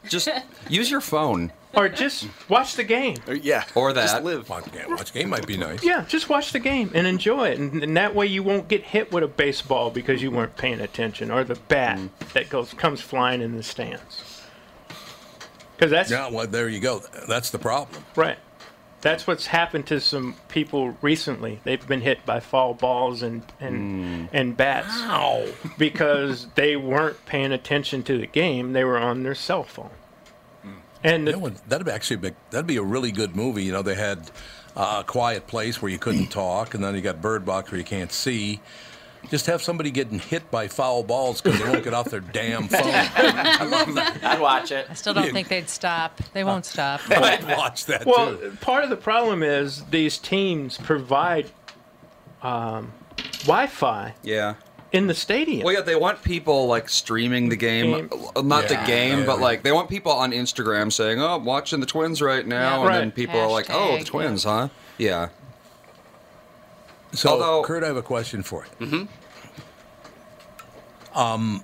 just 0.08 0.28
use 0.68 0.90
your 0.90 1.00
phone. 1.00 1.52
Or 1.76 1.88
just 1.88 2.28
watch 2.48 2.76
the 2.76 2.84
game. 2.84 3.16
Uh, 3.26 3.32
yeah. 3.32 3.64
Or 3.74 3.92
that. 3.92 4.02
Just 4.02 4.22
live. 4.22 4.48
Watch, 4.48 4.66
yeah, 4.72 4.86
watch 4.86 5.12
game 5.12 5.28
might 5.28 5.46
be 5.46 5.56
nice. 5.56 5.82
Yeah, 5.82 6.04
just 6.06 6.28
watch 6.28 6.52
the 6.52 6.60
game 6.60 6.90
and 6.94 7.06
enjoy 7.06 7.48
it, 7.48 7.58
and, 7.58 7.82
and 7.82 7.96
that 7.96 8.14
way 8.14 8.26
you 8.26 8.42
won't 8.42 8.68
get 8.68 8.84
hit 8.84 9.12
with 9.12 9.24
a 9.24 9.28
baseball 9.28 9.90
because 9.90 10.22
you 10.22 10.30
weren't 10.30 10.56
paying 10.56 10.80
attention, 10.80 11.32
or 11.32 11.42
the 11.42 11.56
bat 11.56 11.98
mm. 11.98 12.32
that 12.32 12.48
goes 12.48 12.72
comes 12.74 13.00
flying 13.00 13.42
in 13.42 13.56
the 13.56 13.62
stands. 13.62 14.42
Because 15.76 15.90
that's 15.90 16.10
Yeah, 16.10 16.30
well, 16.30 16.46
there 16.46 16.68
you 16.68 16.80
go. 16.80 17.02
That's 17.28 17.50
the 17.50 17.58
problem. 17.58 18.04
right. 18.14 18.38
That's 19.04 19.26
what's 19.26 19.46
happened 19.46 19.86
to 19.88 20.00
some 20.00 20.34
people 20.48 20.96
recently. 21.02 21.60
They've 21.62 21.86
been 21.86 22.00
hit 22.00 22.24
by 22.24 22.40
foul 22.40 22.72
balls 22.72 23.22
and 23.22 23.42
and 23.60 24.30
and 24.32 24.56
bats 24.56 24.98
because 25.76 26.46
they 26.54 26.74
weren't 26.74 27.24
paying 27.26 27.52
attention 27.52 28.02
to 28.04 28.16
the 28.16 28.26
game. 28.26 28.72
They 28.72 28.82
were 28.82 28.98
on 28.98 29.22
their 29.22 29.34
cell 29.34 29.62
phone. 29.62 29.90
And 31.04 31.26
You 31.26 31.34
know 31.34 31.38
what, 31.38 31.68
that'd 31.68 31.86
be 31.86 31.92
actually 31.92 32.16
be, 32.16 32.30
that'd 32.50 32.66
be 32.66 32.78
a 32.78 32.82
really 32.82 33.12
good 33.12 33.36
movie. 33.36 33.64
You 33.64 33.72
know, 33.72 33.82
they 33.82 33.94
had 33.94 34.30
uh, 34.74 35.02
a 35.02 35.04
quiet 35.04 35.46
place 35.46 35.82
where 35.82 35.92
you 35.92 35.98
couldn't 35.98 36.28
talk, 36.28 36.72
and 36.72 36.82
then 36.82 36.94
you 36.94 37.02
got 37.02 37.20
Bird 37.20 37.44
Box 37.44 37.70
where 37.70 37.78
you 37.78 37.84
can't 37.84 38.10
see. 38.10 38.60
Just 39.30 39.46
have 39.46 39.62
somebody 39.62 39.90
getting 39.90 40.18
hit 40.18 40.50
by 40.50 40.68
foul 40.68 41.02
balls 41.02 41.40
because 41.40 41.58
they 41.60 41.68
won't 41.68 41.82
get 41.84 41.94
off 41.94 42.10
their 42.10 42.20
damn 42.20 42.68
phone. 42.68 42.80
I 42.84 43.64
love 43.64 43.94
that. 43.94 44.18
I'd 44.22 44.40
watch 44.40 44.70
it. 44.70 44.86
I 44.88 44.94
still 44.94 45.14
don't 45.14 45.32
think 45.32 45.48
they'd 45.48 45.68
stop. 45.68 46.18
They 46.32 46.44
won't 46.44 46.64
stop. 46.66 47.00
I'd 47.10 47.44
watch 47.56 47.86
that 47.86 48.06
Well, 48.06 48.36
too. 48.36 48.56
part 48.60 48.84
of 48.84 48.90
the 48.90 48.96
problem 48.96 49.42
is 49.42 49.84
these 49.86 50.18
teams 50.18 50.76
provide 50.78 51.50
um, 52.42 52.92
Wi-Fi 53.40 54.14
Yeah. 54.22 54.54
in 54.92 55.06
the 55.06 55.14
stadium. 55.14 55.64
Well, 55.64 55.74
yeah, 55.74 55.80
they 55.80 55.96
want 55.96 56.22
people 56.22 56.66
like 56.66 56.88
streaming 56.88 57.48
the 57.48 57.56
game, 57.56 58.10
uh, 58.36 58.42
not 58.42 58.70
Yeah. 58.70 58.80
the 58.82 58.86
game, 58.86 59.18
Yeah. 59.20 59.26
but 59.26 59.40
like 59.40 59.62
they 59.62 59.72
want 59.72 59.88
people 59.88 60.12
on 60.12 60.32
Instagram 60.32 60.92
saying, 60.92 61.20
"Oh, 61.20 61.36
I'm 61.36 61.44
watching 61.44 61.80
the 61.80 61.86
Twins 61.86 62.20
right 62.22 62.46
now," 62.46 62.80
Yeah. 62.82 62.86
and 62.86 62.94
then 62.94 63.02
Right. 63.08 63.14
people 63.14 63.40
are 63.40 63.48
like, 63.50 63.66
"Oh, 63.70 63.92
the 63.96 64.02
Hashtag, 64.02 64.06
Twins, 64.06 64.44
huh?" 64.44 64.68
Yeah. 64.98 65.28
So, 67.14 67.30
Although- 67.30 67.62
Kurt, 67.64 67.84
I 67.84 67.88
have 67.88 67.96
a 67.96 68.02
question 68.02 68.42
for 68.42 68.66
you. 68.80 68.86
Mm-hmm. 68.86 69.04
Um, 71.18 71.62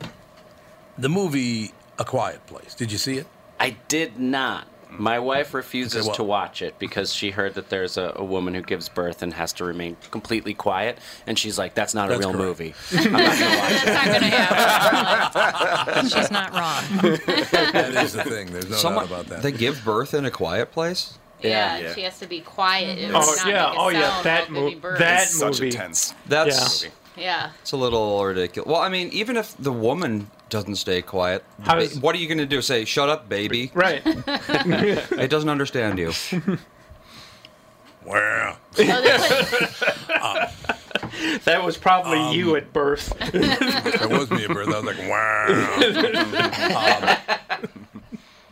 the 0.98 1.08
movie 1.08 1.72
A 1.98 2.04
Quiet 2.04 2.44
Place. 2.46 2.74
Did 2.74 2.92
you 2.92 2.98
see 2.98 3.16
it? 3.18 3.26
I 3.58 3.76
did 3.88 4.18
not. 4.18 4.66
My 4.92 5.20
wife 5.20 5.54
refuses 5.54 6.00
Okay, 6.00 6.06
well- 6.08 6.16
to 6.16 6.24
watch 6.24 6.62
it 6.62 6.76
because 6.80 7.14
she 7.14 7.30
heard 7.30 7.54
that 7.54 7.68
there's 7.68 7.96
a, 7.96 8.12
a 8.16 8.24
woman 8.24 8.54
who 8.54 8.62
gives 8.62 8.88
birth 8.88 9.22
and 9.22 9.32
has 9.34 9.52
to 9.54 9.64
remain 9.64 9.96
completely 10.10 10.52
quiet, 10.52 10.98
and 11.28 11.38
she's 11.38 11.56
like, 11.58 11.74
"That's 11.74 11.94
not 11.94 12.08
That's 12.08 12.24
a 12.24 12.28
real 12.28 12.36
correct. 12.36 12.58
movie." 12.58 12.74
I'm 12.96 13.12
not 13.12 13.38
gonna 13.38 13.56
watch 13.56 13.70
it. 13.70 13.76
It's 13.76 13.86
not 13.86 14.06
going 14.06 14.20
to 14.20 14.26
happen. 14.36 16.08
She's 16.08 16.30
not 16.32 16.52
wrong. 16.52 16.82
that 17.52 17.94
is 18.04 18.12
the 18.14 18.24
thing. 18.24 18.52
There's 18.52 18.68
no 18.68 18.76
Someone- 18.76 19.04
doubt 19.06 19.12
about 19.12 19.26
that. 19.28 19.42
They 19.42 19.52
give 19.52 19.80
birth 19.84 20.12
in 20.12 20.24
a 20.24 20.30
quiet 20.30 20.72
place. 20.72 21.18
Yeah, 21.42 21.78
Yeah. 21.78 21.94
she 21.94 22.02
has 22.02 22.18
to 22.20 22.26
be 22.26 22.40
quiet. 22.40 22.98
and 22.98 23.12
mm-hmm. 23.12 23.16
Oh 23.16 23.34
not 23.36 23.46
yeah, 23.46 23.68
make 23.70 23.76
a 23.76 23.80
oh 23.80 23.88
yeah, 23.88 24.00
that 24.00 24.24
while 24.24 24.46
giving 24.46 24.62
movie. 24.64 24.74
birth. 24.76 24.98
That 24.98 25.22
It's 25.24 25.38
such 25.38 25.60
movie. 25.60 25.68
a 25.68 25.72
tense. 25.72 26.14
That's 26.26 26.86
Yeah. 27.16 27.50
it's 27.60 27.72
a 27.72 27.76
little 27.76 28.24
ridiculous. 28.24 28.66
Well, 28.68 28.80
I 28.80 28.88
mean, 28.88 29.08
even 29.12 29.36
if 29.36 29.54
the 29.58 29.72
woman 29.72 30.30
doesn't 30.48 30.76
stay 30.76 31.02
quiet, 31.02 31.44
How 31.62 31.74
ba- 31.76 31.86
does- 31.86 31.98
what 32.00 32.14
are 32.14 32.18
you 32.18 32.26
going 32.26 32.38
to 32.38 32.46
do? 32.46 32.60
Say, 32.62 32.84
"Shut 32.84 33.08
up, 33.08 33.28
baby." 33.28 33.70
Right. 33.74 34.02
It 34.06 35.30
doesn't 35.30 35.48
understand 35.50 35.98
you. 35.98 36.12
Wow. 38.04 38.56
Oh, 38.78 40.12
um, 40.22 40.46
that 41.44 41.62
was 41.62 41.76
probably 41.76 42.32
you 42.34 42.52
um, 42.52 42.56
at 42.56 42.72
birth. 42.72 43.12
That 43.18 44.08
was 44.10 44.30
me 44.30 44.44
at 44.44 44.50
birth. 44.50 44.68
I 44.68 44.80
was 44.80 44.86
like, 44.86 44.98
wow. 45.08 45.46
Um, 47.28 47.38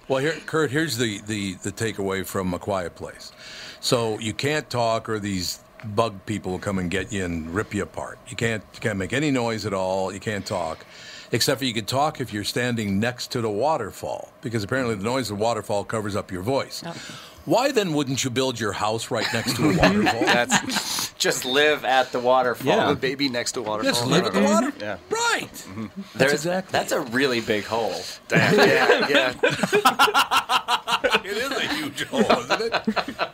well, 0.08 0.18
here, 0.20 0.36
Kurt, 0.46 0.70
here's 0.70 0.96
the, 0.96 1.20
the, 1.26 1.54
the 1.54 1.72
takeaway 1.72 2.24
from 2.24 2.52
A 2.54 2.58
Quiet 2.58 2.94
Place. 2.94 3.32
So 3.80 4.18
you 4.18 4.32
can't 4.32 4.68
talk, 4.68 5.08
or 5.08 5.18
these 5.18 5.60
bug 5.84 6.14
people 6.26 6.52
will 6.52 6.58
come 6.58 6.78
and 6.78 6.90
get 6.90 7.12
you 7.12 7.24
and 7.24 7.54
rip 7.54 7.74
you 7.74 7.82
apart. 7.82 8.18
You 8.28 8.36
can't, 8.36 8.64
you 8.74 8.80
can't 8.80 8.98
make 8.98 9.12
any 9.12 9.30
noise 9.30 9.66
at 9.66 9.72
all. 9.72 10.12
You 10.12 10.20
can't 10.20 10.44
talk. 10.44 10.84
Except 11.30 11.58
for 11.58 11.66
you 11.66 11.74
can 11.74 11.84
talk 11.84 12.20
if 12.20 12.32
you're 12.32 12.42
standing 12.42 12.98
next 12.98 13.30
to 13.32 13.42
the 13.42 13.50
waterfall, 13.50 14.32
because 14.40 14.64
apparently 14.64 14.94
the 14.94 15.04
noise 15.04 15.30
of 15.30 15.36
the 15.36 15.44
waterfall 15.44 15.84
covers 15.84 16.16
up 16.16 16.32
your 16.32 16.42
voice. 16.42 16.82
Why 17.44 17.70
then 17.70 17.92
wouldn't 17.92 18.24
you 18.24 18.30
build 18.30 18.58
your 18.58 18.72
house 18.72 19.10
right 19.10 19.26
next 19.34 19.56
to 19.56 19.70
a 19.70 19.76
waterfall? 19.76 20.20
That's 20.24 21.07
Just 21.18 21.44
live 21.44 21.84
at 21.84 22.12
the 22.12 22.20
waterfall. 22.20 22.66
Yeah. 22.66 22.92
a 22.92 22.94
baby 22.94 23.28
next 23.28 23.52
to 23.52 23.60
a 23.60 23.62
waterfall. 23.64 23.92
Just 23.92 24.06
live 24.06 24.24
at 24.24 24.32
the 24.32 24.42
water. 24.42 24.72
Yeah. 24.80 24.98
Right. 25.10 25.50
Mm-hmm. 25.52 26.02
There's, 26.16 26.32
exactly 26.32 26.72
That's 26.72 26.92
a 26.92 27.00
really 27.00 27.40
big 27.40 27.64
hole. 27.64 28.00
yeah, 28.32 29.08
yeah. 29.08 29.34
It 31.24 31.36
is 31.36 31.50
a 31.50 31.74
huge 31.74 32.04
hole, 32.04 32.20
isn't 32.20 32.62
it? 32.62 32.72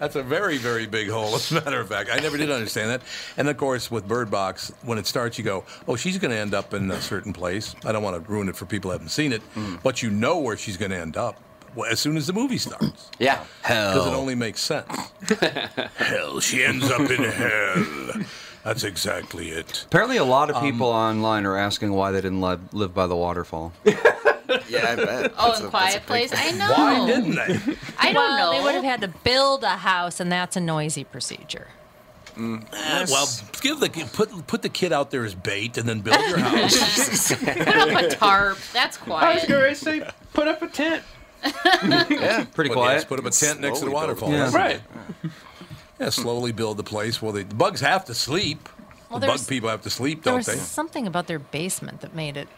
That's 0.01 0.17
a 0.17 0.23
very, 0.23 0.59
very 0.59 0.87
big 0.87 1.09
hole, 1.09 1.35
as 1.35 1.51
a 1.53 1.55
matter 1.55 1.81
of 1.81 1.89
fact. 1.89 2.11
I 2.13 2.19
never 2.19 2.37
did 2.37 2.51
understand 2.51 2.91
that. 2.91 3.03
And 3.37 3.49
of 3.49 3.57
course, 3.57 3.91
with 3.91 4.09
Bird 4.09 4.31
Box, 4.31 4.73
when 4.83 4.99
it 4.99 5.07
starts, 5.07 5.39
you 5.39 5.45
go, 5.45 5.65
oh, 5.87 5.97
she's 5.97 6.19
going 6.19 6.31
to 6.31 6.37
end 6.37 6.55
up 6.55 6.75
in 6.75 6.91
a 6.91 7.01
certain 7.01 7.33
place. 7.33 7.75
I 7.85 7.93
don't 7.93 8.03
want 8.03 8.23
to 8.23 8.33
ruin 8.33 8.49
it 8.49 8.57
for 8.57 8.67
people 8.67 8.91
who 8.91 8.93
haven't 8.93 9.11
seen 9.11 9.33
it, 9.33 9.43
mm. 9.55 9.81
but 9.83 10.03
you 10.03 10.11
know 10.11 10.39
where 10.39 10.57
she's 10.57 10.77
going 10.77 10.91
to 10.91 10.99
end 10.99 11.17
up 11.17 11.37
well, 11.37 11.44
as 11.91 12.01
soon 12.01 12.17
as 12.17 12.27
the 12.27 12.33
movie 12.33 12.59
starts. 12.59 13.11
Yeah. 13.19 13.45
Hell. 13.63 13.93
Because 13.95 14.07
it 14.09 14.15
only 14.17 14.35
makes 14.35 14.61
sense. 14.61 15.13
hell, 15.97 16.41
she 16.41 16.65
ends 16.65 16.91
up 16.91 17.11
in 17.11 17.25
hell. 17.25 18.23
That's 18.65 18.85
exactly 18.85 19.51
it. 19.51 19.85
Apparently, 19.87 20.17
a 20.17 20.25
lot 20.25 20.51
of 20.51 20.63
people 20.63 20.87
online 20.87 21.45
are 21.45 21.57
asking 21.57 21.93
why 21.93 22.13
they 22.13 22.21
didn't 22.21 22.41
li- 22.41 22.59
live 22.73 22.95
by 22.95 23.07
the 23.07 23.17
waterfall. 23.17 23.73
Yeah, 24.69 24.93
I 24.93 24.97
bet. 24.97 25.33
Oh, 25.39 25.49
That's 25.49 25.61
in 25.61 25.67
a- 25.67 25.71
Quiet 25.71 25.93
that's 25.93 25.97
a 25.97 26.01
Place. 26.07 26.33
I 26.35 26.51
know. 26.53 26.71
Why 26.71 27.07
didn't 27.07 27.35
they? 27.35 27.77
I 27.99 28.13
don't 28.13 28.15
well, 28.15 28.53
know. 28.53 28.59
They 28.59 28.63
would 28.65 28.75
have 28.75 28.85
had 28.85 29.01
to 29.01 29.09
build 29.09 29.65
a 29.65 29.71
house, 29.71 30.21
and 30.21 30.31
that's 30.31 30.55
a 30.55 30.61
noisy 30.61 31.03
procedure. 31.03 31.69
Eh, 32.37 33.07
well, 33.09 33.29
give 33.63 33.81
the 33.81 33.89
put 34.13 34.47
put 34.47 34.63
the 34.63 34.69
kid 34.69 34.93
out 34.93 35.11
there 35.11 35.25
as 35.25 35.35
bait, 35.35 35.79
and 35.79 35.89
then 35.89 36.01
build 36.01 36.21
your 36.29 36.39
house. 36.41 37.33
Put 37.33 37.49
up 37.77 38.03
a 38.03 38.09
tarp. 38.09 38.59
That's 38.73 38.97
quiet. 38.97 39.25
I 39.25 39.35
was 39.35 39.45
going 39.45 39.69
to 39.71 39.75
say, 39.75 40.09
put 40.33 40.49
up 40.49 40.61
a 40.61 40.69
tent. 40.69 41.03
Yeah. 42.11 42.45
Pretty 42.55 42.71
Put- 42.71 42.77
quiet. 42.77 42.95
yes, 42.95 43.05
put 43.05 43.19
up 43.19 43.27
a 43.27 43.31
tent 43.31 43.61
next 43.61 43.81
to 43.81 43.85
the 43.87 43.91
waterfall. 43.91 44.33
it. 44.33 44.37
That's 44.39 44.55
Right. 44.55 44.81
Yeah, 46.01 46.09
slowly 46.11 46.51
build 46.51 46.77
the 46.77 46.83
place. 46.83 47.23
Well, 47.23 47.31
the, 47.31 47.45
the 47.45 47.55
bugs 47.55 47.81
have 47.81 48.05
to 48.07 48.15
sleep. 48.15 48.69
Well, 49.09 49.21
the 49.21 49.29
bug 49.29 49.47
people 49.47 49.69
have 49.69 49.83
to 49.83 49.91
sleep, 49.91 50.25
There 50.25 50.33
don't 50.33 50.39
was 50.39 50.47
they? 50.47 50.57
something 50.57 51.07
about 51.07 51.29
their 51.29 51.39
basement 51.39 52.01
that 52.01 52.17
made 52.17 52.37
it 52.37 52.49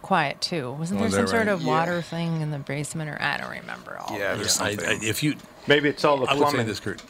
quiet 0.00 0.40
too. 0.40 0.72
Wasn't 0.72 0.98
Was 0.98 1.12
there 1.12 1.26
some 1.26 1.26
there, 1.26 1.26
sort 1.26 1.46
right? 1.48 1.52
of 1.52 1.66
water 1.66 2.00
thing 2.00 2.40
in 2.40 2.50
the 2.50 2.58
basement, 2.58 3.10
or 3.10 3.18
I 3.20 3.36
don't 3.36 3.50
remember 3.50 3.98
all. 3.98 4.18
Yeah, 4.18 4.32
of 4.32 4.38
there's 4.38 4.58
I, 4.60 4.76
something. 4.76 5.02
I, 5.02 5.04
if 5.04 5.22
you, 5.22 5.34
Maybe 5.66 5.90
it's 5.90 6.04
all 6.06 6.16
the 6.16 6.24
I 6.26 6.32
would 6.32 6.38
say 6.46 6.50
plumbing. 6.52 6.66
this, 6.66 6.80
Kurt. 6.80 7.02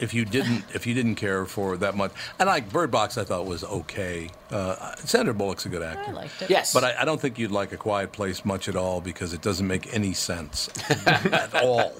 If 0.00 0.14
you 0.14 0.24
didn't, 0.24 0.64
if 0.74 0.86
you 0.86 0.94
didn't 0.94 1.16
care 1.16 1.44
for 1.44 1.76
that 1.78 1.96
much, 1.96 2.12
and 2.38 2.46
like 2.46 2.70
Bird 2.70 2.90
Box, 2.90 3.18
I 3.18 3.24
thought 3.24 3.46
was 3.46 3.64
okay. 3.64 4.30
Uh, 4.50 4.94
Sandra 4.96 5.34
Bullock's 5.34 5.66
a 5.66 5.68
good 5.68 5.82
actor. 5.82 5.98
I 5.98 6.02
actor, 6.02 6.12
liked 6.14 6.42
it. 6.42 6.50
Yes. 6.50 6.72
but 6.72 6.84
I, 6.84 7.02
I 7.02 7.04
don't 7.04 7.20
think 7.20 7.38
you'd 7.38 7.50
like 7.50 7.72
a 7.72 7.76
Quiet 7.76 8.12
Place 8.12 8.44
much 8.44 8.68
at 8.68 8.76
all 8.76 9.00
because 9.00 9.32
it 9.34 9.42
doesn't 9.42 9.66
make 9.66 9.92
any 9.92 10.12
sense 10.12 10.68
at 11.06 11.54
all. 11.62 11.92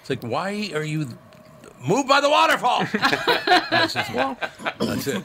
It's 0.00 0.08
like, 0.10 0.22
why 0.22 0.70
are 0.74 0.84
you 0.84 1.08
moved 1.86 2.08
by 2.08 2.20
the 2.20 2.30
waterfall? 2.30 2.84
that's, 3.70 3.94
just, 3.94 4.12
that's 4.78 5.06
it. 5.08 5.22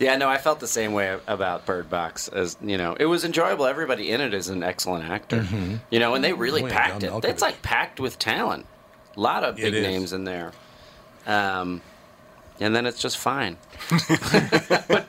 Yeah, 0.00 0.16
no, 0.16 0.28
I 0.28 0.38
felt 0.38 0.58
the 0.58 0.66
same 0.66 0.92
way 0.94 1.16
about 1.28 1.64
Bird 1.64 1.88
Box. 1.88 2.26
As 2.26 2.56
you 2.60 2.76
know, 2.76 2.96
it 2.98 3.06
was 3.06 3.24
enjoyable. 3.24 3.66
Everybody 3.66 4.10
in 4.10 4.20
it 4.20 4.34
is 4.34 4.48
an 4.48 4.64
excellent 4.64 5.04
actor. 5.04 5.46
You 5.90 6.00
know, 6.00 6.14
and 6.16 6.24
they 6.24 6.32
really 6.32 6.62
Oh, 6.62 6.66
yeah, 6.66 6.72
packed 6.76 7.00
John 7.02 7.18
it. 7.18 7.24
It's 7.26 7.42
like 7.42 7.62
packed 7.62 8.00
with 8.00 8.18
talent. 8.18 8.66
A 9.16 9.20
lot 9.20 9.44
of 9.44 9.56
big 9.56 9.74
names 9.74 10.12
in 10.12 10.24
there. 10.24 10.52
Um, 11.26 11.80
and 12.60 12.74
then 12.76 12.86
it's 12.86 13.00
just 13.00 13.18
fine. 13.18 13.56
But 14.88 15.06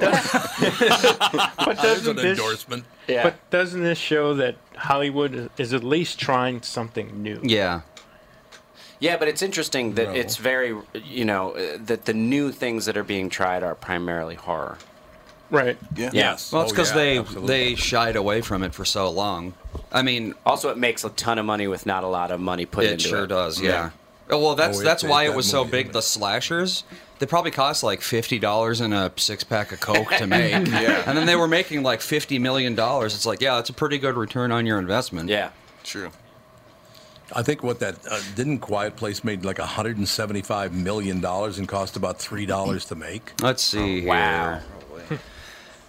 There's 1.82 2.04
doesn't 2.04 2.10
an 2.10 2.16
this, 2.18 2.26
endorsement. 2.40 2.86
Yeah. 3.08 3.24
But 3.24 3.50
doesn't 3.50 3.82
this 3.84 3.98
show 3.98 4.34
that 4.36 4.56
Hollywood 4.76 5.36
is, 5.36 5.50
is 5.58 5.74
at 5.74 5.84
least 5.84 6.20
trying 6.20 6.62
something 6.62 7.22
new? 7.22 7.40
Yeah. 7.44 7.82
Yeah, 9.00 9.18
but 9.18 9.28
it's 9.28 9.42
interesting 9.42 9.96
that 9.96 10.08
No. 10.10 10.14
it's 10.14 10.38
very, 10.38 10.76
you 10.94 11.26
know, 11.26 11.52
uh, 11.52 11.78
that 11.86 12.06
the 12.06 12.14
new 12.14 12.52
things 12.52 12.86
that 12.86 12.96
are 12.96 13.04
being 13.04 13.30
tried 13.30 13.62
are 13.64 13.76
primarily 13.76 14.36
horror. 14.36 14.78
Right. 15.52 15.78
Yeah. 15.96 16.10
Yes. 16.14 16.52
Well, 16.52 16.64
it's 16.64 16.72
Oh, 16.72 16.76
because 16.76 16.90
yeah, 16.92 16.96
they 16.96 17.18
absolutely. 17.20 17.48
they 17.48 17.76
shied 17.76 18.16
away 18.16 18.42
from 18.42 18.64
it 18.64 18.74
for 18.74 18.86
so 18.86 19.10
long. 19.12 19.54
I 19.92 20.02
mean, 20.02 20.34
Also, 20.46 20.70
it 20.70 20.78
makes 20.78 21.04
a 21.04 21.10
ton 21.10 21.38
of 21.38 21.46
money 21.46 21.68
with 21.68 21.86
not 21.86 22.04
a 22.04 22.08
lot 22.08 22.32
of 22.32 22.40
money 22.40 22.66
put 22.66 22.86
into 22.86 22.92
it 22.92 22.94
into 22.94 23.10
sure 23.10 23.24
it. 23.26 23.28
does. 23.28 23.60
Yeah. 23.62 23.92
Oh, 24.30 24.40
well, 24.40 24.56
that's 24.56 24.78
Oh, 24.78 24.82
it- 24.82 24.84
that's 24.86 25.04
why 25.04 25.26
that 25.26 25.32
it 25.34 25.36
was 25.36 25.50
so 25.50 25.66
big. 25.66 25.92
The 25.92 26.02
slashers, 26.02 26.84
they 27.20 27.26
probably 27.26 27.52
cost 27.52 27.84
like 27.84 28.02
fifty 28.02 28.40
dollars 28.40 28.82
in 28.82 28.94
a 28.94 29.12
six 29.18 29.44
pack 29.44 29.72
of 29.72 29.80
Coke 29.80 30.12
to 30.18 30.28
make. 30.28 30.52
Yeah. 30.68 31.04
and 31.06 31.18
then 31.18 31.26
they 31.26 31.36
were 31.36 31.48
making 31.48 31.84
like 31.84 32.02
fifty 32.02 32.40
million 32.40 32.74
dollars. 32.76 33.16
It's 33.16 33.26
like, 33.26 33.42
yeah, 33.42 33.56
that's 33.56 33.70
a 33.70 33.74
pretty 33.74 33.98
good 33.98 34.16
return 34.16 34.52
on 34.52 34.66
your 34.66 34.80
investment. 34.80 35.30
Yeah. 35.30 35.50
True. 35.84 36.12
I 37.36 37.42
think 37.42 37.64
what 37.64 37.80
that 37.80 37.96
uh, 38.10 38.22
didn't 38.36 38.60
Quiet 38.60 38.96
Place 38.96 39.24
made 39.24 39.44
like 39.44 39.58
175 39.58 40.74
million 40.74 41.20
dollars 41.20 41.58
and 41.58 41.68
cost 41.68 41.96
about 41.98 42.20
three 42.20 42.46
dollars 42.46 42.86
to 42.86 42.96
make. 42.96 43.34
Let's 43.42 43.64
see 43.64 44.02
here. 44.02 44.10
Wow. 44.10 44.62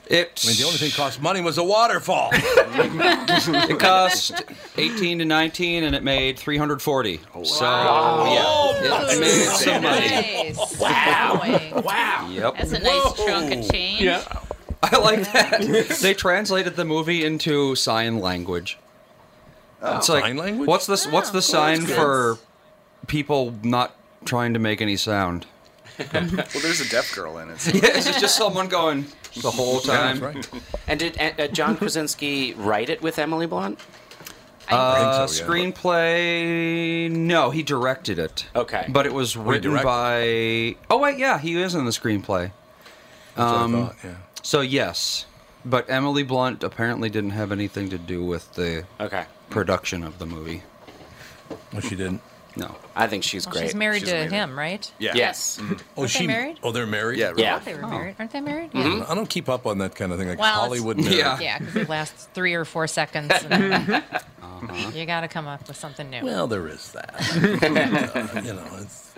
It. 0.06 0.42
I 0.44 0.48
mean, 0.48 0.56
the 0.58 0.64
only 0.64 0.76
thing 0.76 0.90
that 0.90 0.96
cost 0.96 1.22
money 1.22 1.40
was 1.40 1.56
a 1.56 1.64
waterfall. 1.64 2.28
it 2.34 3.78
cost 3.78 4.42
18 4.76 5.20
to 5.20 5.24
19 5.24 5.84
and 5.84 5.94
it 5.94 6.02
made 6.02 6.38
340 6.38 7.20
so 7.44 7.64
oh, 7.64 8.74
yeah 8.82 9.12
it 9.12 9.20
made 9.20 9.44
some 9.46 9.82
money 9.82 10.54
Wow. 10.78 11.82
Wow. 11.82 12.28
yep 12.30 12.54
That's 12.56 12.72
a 12.72 12.80
nice 12.80 13.12
chunk 13.24 13.54
of 13.54 13.70
change. 13.70 14.00
Yeah. 14.02 14.22
i 14.82 14.96
like 14.98 15.20
that 15.32 15.98
they 16.02 16.12
translated 16.14 16.76
the 16.76 16.84
movie 16.84 17.24
into 17.24 17.74
sign 17.74 18.18
language 18.18 18.78
oh. 19.82 19.96
it's 19.96 20.08
like 20.08 20.24
Sign 20.24 20.36
language? 20.36 20.68
what's 20.68 20.86
this 20.86 21.06
what's 21.06 21.30
the 21.30 21.42
sign 21.42 21.86
for 21.86 22.38
people 23.06 23.54
not 23.62 23.94
trying 24.24 24.52
to 24.54 24.58
make 24.58 24.80
any 24.82 24.96
sound 24.96 25.46
Well, 26.12 26.22
there's 26.62 26.80
a 26.80 26.88
deaf 26.88 27.14
girl 27.14 27.38
in 27.38 27.50
it. 27.50 27.60
so- 27.60 27.72
yeah 27.72 27.96
it's 27.96 28.20
just 28.20 28.36
someone 28.36 28.68
going 28.68 29.06
the 29.36 29.50
whole 29.50 29.80
time 29.80 30.16
Yeah, 30.22 30.30
that's 30.30 30.52
right. 30.52 30.62
And 30.88 31.00
did 31.00 31.18
uh, 31.40 31.48
John 31.48 31.76
Krasinski 31.76 32.54
write 32.54 32.88
it 32.90 33.02
with 33.02 33.18
Emily 33.18 33.46
Blunt? 33.46 33.78
Uh, 34.68 35.26
so, 35.26 35.44
yeah. 35.44 35.48
screenplay? 35.48 37.10
No, 37.10 37.50
he 37.50 37.62
directed 37.62 38.18
it. 38.18 38.46
Okay. 38.56 38.86
but 38.88 39.06
it 39.06 39.12
was 39.12 39.36
written 39.36 39.74
by. 39.82 40.76
Oh 40.90 40.98
wait, 40.98 41.18
yeah, 41.18 41.38
he 41.38 41.60
is 41.60 41.74
in 41.74 41.84
the 41.84 41.90
screenplay. 41.90 42.50
That's 43.34 43.50
what 43.50 43.60
I 43.60 43.62
Um, 43.62 43.72
thought, 43.72 43.96
yeah. 44.04 44.14
So 44.42 44.60
yes, 44.62 45.26
but 45.64 45.88
Emily 45.90 46.22
Blunt 46.22 46.62
apparently 46.62 47.10
didn't 47.10 47.30
have 47.30 47.52
anything 47.52 47.90
to 47.90 47.98
do 47.98 48.24
with 48.24 48.54
the 48.54 48.84
Okay. 49.00 49.24
production 49.50 50.02
of 50.04 50.18
the 50.18 50.26
movie. 50.26 50.62
Well, 51.72 51.82
she 51.82 51.90
didn't. 51.96 52.22
No. 52.56 52.74
I 52.94 53.06
think 53.08 53.24
she's 53.24 53.46
Well, 53.46 53.54
great. 53.54 53.64
she's 53.64 53.74
married 53.74 54.00
She's 54.00 54.08
to 54.10 54.14
amazing. 54.16 54.30
him, 54.38 54.58
right? 54.58 54.92
Yeah. 54.98 55.12
Yes. 55.14 55.58
Oh, 55.60 55.64
Aren't 55.64 55.80
they 55.96 56.06
she. 56.06 56.26
married? 56.26 56.58
Oh, 56.62 56.70
they're 56.72 56.86
married. 56.86 57.18
Yeah. 57.18 57.32
Yeah. 57.36 57.56
I 57.56 57.58
thought 57.58 57.64
they 57.64 57.74
were 57.74 57.84
Oh. 57.84 57.88
married. 57.88 58.14
Aren't 58.18 58.30
they 58.32 58.40
married? 58.40 58.70
Hmm. 58.72 59.02
I 59.08 59.14
don't 59.14 59.28
keep 59.28 59.48
up 59.48 59.66
on 59.66 59.78
that 59.78 59.94
kind 59.96 60.12
of 60.12 60.18
thing, 60.18 60.28
like 60.28 60.38
Well, 60.38 60.52
Hollywood. 60.60 60.98
marriage. 60.98 61.14
Yeah. 61.16 61.38
Yeah, 61.40 61.58
because 61.58 61.76
it 61.76 61.88
lasts 61.88 62.28
three 62.34 62.54
or 62.54 62.64
four 62.64 62.86
seconds. 62.86 63.32
And 64.66 64.70
then 64.70 64.94
You 64.94 65.04
got 65.04 65.20
to 65.22 65.28
come 65.28 65.46
up 65.46 65.66
with 65.68 65.76
something 65.76 66.08
new. 66.08 66.24
Well, 66.24 66.46
there 66.46 66.66
is 66.68 66.92
that. 66.92 67.14
Uh, 67.18 68.40
you 68.42 68.54
know, 68.54 68.64
it's, 68.80 69.12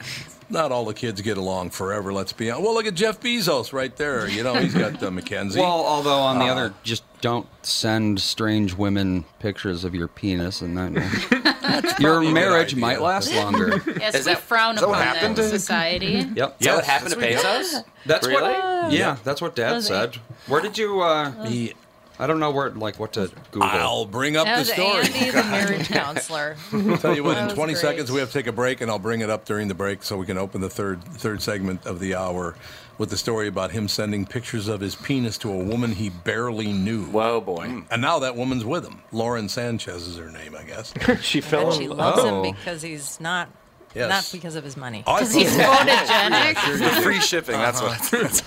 not 0.48 0.72
all 0.72 0.84
the 0.84 0.94
kids 0.94 1.20
get 1.20 1.36
along 1.36 1.70
forever. 1.70 2.12
Let's 2.12 2.32
be 2.32 2.50
honest. 2.50 2.64
Well, 2.64 2.74
look 2.74 2.86
at 2.86 2.94
Jeff 2.94 3.20
Bezos 3.20 3.72
right 3.72 3.94
there. 3.96 4.28
You 4.28 4.42
know, 4.42 4.54
he's 4.54 4.74
got 4.74 5.00
uh, 5.02 5.10
Mackenzie. 5.10 5.60
Well, 5.60 5.84
although 5.86 6.18
on 6.18 6.38
the 6.40 6.46
Uh, 6.46 6.52
other, 6.52 6.74
just 6.82 7.04
don't 7.20 7.46
send 7.62 8.20
strange 8.20 8.74
women 8.74 9.24
pictures 9.38 9.84
of 9.84 9.94
your 9.94 10.08
penis, 10.08 10.62
and 10.62 10.76
that 10.78 10.92
your 11.70 11.82
probably 11.82 12.26
a 12.26 12.30
good 12.30 12.34
marriage 12.34 12.72
idea. 12.72 12.80
might 12.80 13.00
last 13.00 13.32
longer. 13.34 13.82
Yes, 14.00 14.14
Is 14.14 14.26
we 14.26 14.32
that- 14.34 14.42
frown 14.42 14.74
is 14.76 14.80
that 14.80 14.88
what 14.88 14.94
upon 15.00 15.06
that 15.14 15.16
happened? 15.18 15.38
in 15.38 15.48
society. 15.50 16.06
Yep. 16.34 16.56
Is 16.60 16.66
that 16.66 16.74
what 16.76 16.84
happened 16.84 17.14
to 17.14 17.20
that's 17.20 17.42
what- 17.44 17.62
Bezos? 17.62 17.84
That's 18.06 18.26
really? 18.26 18.42
what. 18.52 18.92
Yeah, 18.92 19.16
that's 19.24 19.40
what 19.42 19.56
Dad 19.56 19.72
Was 19.72 19.84
it- 19.84 19.88
said. 19.88 20.16
Where 20.46 20.60
did 20.60 20.78
you? 20.78 21.00
uh 21.02 21.44
He- 21.46 21.74
I 22.18 22.26
don't 22.26 22.40
know 22.40 22.50
where, 22.50 22.70
like, 22.70 22.98
what 22.98 23.12
to 23.12 23.30
Google. 23.50 23.68
I'll 23.68 24.06
bring 24.06 24.38
up 24.38 24.46
that 24.46 24.54
the 24.54 24.60
was 24.60 24.72
story. 24.72 25.04
Andy, 25.04 25.30
the 25.32 25.42
marriage 25.50 25.88
counselor. 25.88 26.56
I'll 26.72 26.96
tell 26.96 27.14
you 27.14 27.22
what, 27.22 27.34
That 27.34 27.40
in 27.40 27.46
was 27.48 27.54
20 27.54 27.72
great. 27.74 27.80
seconds 27.82 28.10
we 28.10 28.20
have 28.20 28.28
to 28.28 28.32
take 28.38 28.46
a 28.46 28.52
break, 28.52 28.80
and 28.80 28.90
I'll 28.90 28.98
bring 28.98 29.20
it 29.20 29.28
up 29.28 29.44
during 29.44 29.68
the 29.68 29.74
break 29.74 30.02
so 30.02 30.16
we 30.16 30.24
can 30.24 30.38
open 30.38 30.62
the 30.62 30.70
third 30.70 31.04
third 31.04 31.42
segment 31.42 31.84
of 31.84 32.00
the 32.00 32.14
hour 32.14 32.54
with 32.98 33.10
the 33.10 33.16
story 33.16 33.48
about 33.48 33.72
him 33.72 33.88
sending 33.88 34.24
pictures 34.24 34.68
of 34.68 34.80
his 34.80 34.94
penis 34.94 35.36
to 35.38 35.50
a 35.52 35.56
woman 35.58 35.92
he 35.92 36.10
barely 36.10 36.72
knew. 36.72 37.04
Whoa, 37.06 37.40
boy. 37.40 37.66
Hmm. 37.66 37.80
And 37.90 38.00
now 38.02 38.18
that 38.20 38.36
woman's 38.36 38.64
with 38.64 38.84
him. 38.86 39.00
Lauren 39.12 39.48
Sanchez 39.48 40.06
is 40.06 40.16
her 40.16 40.30
name, 40.30 40.54
I 40.56 40.62
guess. 40.64 40.94
she 41.22 41.40
fell 41.40 41.70
And 41.70 41.74
in 41.74 41.80
she 41.80 41.88
love. 41.88 41.98
loves 41.98 42.18
Oh. 42.22 42.42
him 42.42 42.54
because 42.54 42.82
he's 42.82 43.18
not, 43.20 43.48
Yes. 43.94 44.10
not 44.10 44.28
because 44.38 44.56
of 44.56 44.64
his 44.64 44.76
money. 44.76 45.02
Oh, 45.06 45.12
I 45.12 45.20
Because 45.20 45.34
he's 45.34 45.56
thought- 45.56 45.86
photogenic. 45.88 46.56
Free 47.02 47.20
shipping. 47.20 47.56
That's 47.56 47.80
what. 47.80 47.92
Uh-huh. 47.92 48.22
That's 48.22 48.42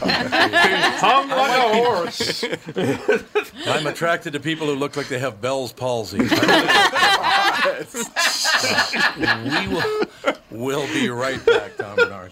all. 1.04 1.10
Hung 1.24 1.30
like 1.30 1.58
a 1.58 1.84
horse. 1.84 2.44
I'm 3.68 3.88
attracted 3.88 4.34
to 4.34 4.40
people 4.40 4.68
who 4.68 4.76
look 4.76 4.96
like 4.96 5.08
they 5.10 5.18
have 5.20 5.42
Bell's 5.42 5.74
palsy. 5.74 6.20
we 6.20 6.28
will 9.68 10.04
we'll 10.52 10.88
be 10.94 11.10
right 11.10 11.44
back, 11.46 11.76
Tom 11.78 11.96
Barnard. 11.96 12.32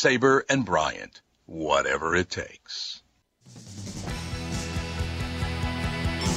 Sabre 0.00 0.44
and 0.50 0.62
Bryant, 0.62 1.22
whatever 1.46 2.14
it 2.14 2.28
takes. 2.28 3.00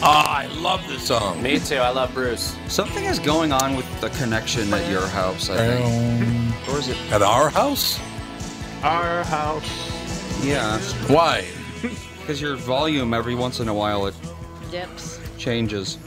Ah, 0.01 0.37
I 0.37 0.45
love 0.61 0.81
this 0.87 1.05
song. 1.05 1.43
Me 1.43 1.59
too. 1.59 1.75
I 1.75 1.89
love 1.89 2.13
Bruce. 2.13 2.55
Something 2.69 3.03
is 3.03 3.19
going 3.19 3.51
on 3.51 3.75
with 3.75 3.85
the 3.99 4.11
connection 4.11 4.73
at 4.73 4.89
your 4.89 5.05
house, 5.07 5.49
I 5.49 5.57
think. 5.57 6.69
Or 6.69 6.79
is 6.79 6.87
it? 6.87 6.95
At 7.11 7.21
our 7.21 7.49
house? 7.49 7.99
Our 8.81 9.25
house. 9.25 9.67
Yeah, 10.41 10.79
Why? 11.09 11.45
because 12.21 12.39
your 12.41 12.55
volume 12.55 13.13
every 13.13 13.35
once 13.35 13.59
in 13.59 13.67
a 13.67 13.73
while 13.73 14.07
it 14.07 14.15
Dips. 14.71 15.19
changes. 15.37 15.97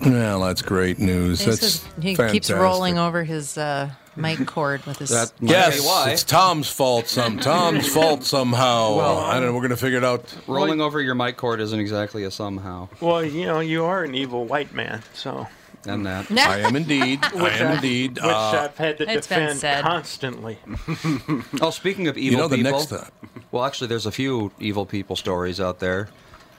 Well, 0.00 0.42
that's 0.42 0.62
great 0.62 1.00
news. 1.00 1.40
He, 1.40 1.46
That's 1.46 1.60
says 1.60 1.84
he 2.00 2.14
fantastic. 2.14 2.32
keeps 2.32 2.50
rolling 2.52 2.98
over 2.98 3.24
his 3.24 3.58
uh, 3.58 3.90
mic 4.16 4.46
cord 4.46 4.84
with 4.86 4.98
his. 4.98 5.10
That 5.10 5.32
Yes, 5.40 5.84
why. 5.84 6.10
it's 6.10 6.24
Tom's 6.24 6.68
fault. 6.68 7.08
Some 7.08 7.38
Tom's 7.38 7.88
fault 7.88 8.24
somehow. 8.24 8.96
Well, 8.96 9.18
I 9.18 9.34
don't 9.34 9.44
know. 9.48 9.54
We're 9.54 9.62
gonna 9.62 9.76
figure 9.76 9.98
it 9.98 10.04
out. 10.04 10.34
Rolling 10.46 10.80
over 10.80 11.00
your 11.00 11.14
mic 11.14 11.36
cord 11.36 11.60
isn't 11.60 11.78
exactly 11.78 12.24
a 12.24 12.30
somehow. 12.30 12.88
Well, 13.00 13.24
you 13.24 13.46
know, 13.46 13.60
you 13.60 13.84
are 13.84 14.04
an 14.04 14.14
evil 14.14 14.44
white 14.44 14.72
man, 14.74 15.02
so. 15.14 15.46
And 15.86 16.06
that. 16.06 16.30
I 16.32 16.60
am 16.60 16.76
indeed. 16.76 17.20
I 17.22 17.28
am 17.58 17.68
I- 17.68 17.74
indeed. 17.74 18.12
Which 18.14 18.24
uh, 18.24 18.68
I've 18.70 18.78
had 18.78 18.96
to 18.98 19.10
It's 19.10 19.26
been 19.26 19.40
defend 19.40 19.58
said. 19.60 19.82
constantly. 19.84 20.58
Oh, 21.60 21.70
speaking 21.70 22.08
of 22.08 22.16
evil 22.16 22.32
you 22.32 22.36
know, 22.38 22.48
the 22.48 22.56
people. 22.56 22.72
next 22.72 22.86
time. 22.86 23.10
Well, 23.52 23.64
actually, 23.64 23.88
there's 23.88 24.06
a 24.06 24.10
few 24.12 24.50
evil 24.58 24.86
people 24.86 25.14
stories 25.16 25.60
out 25.60 25.80
there. 25.80 26.08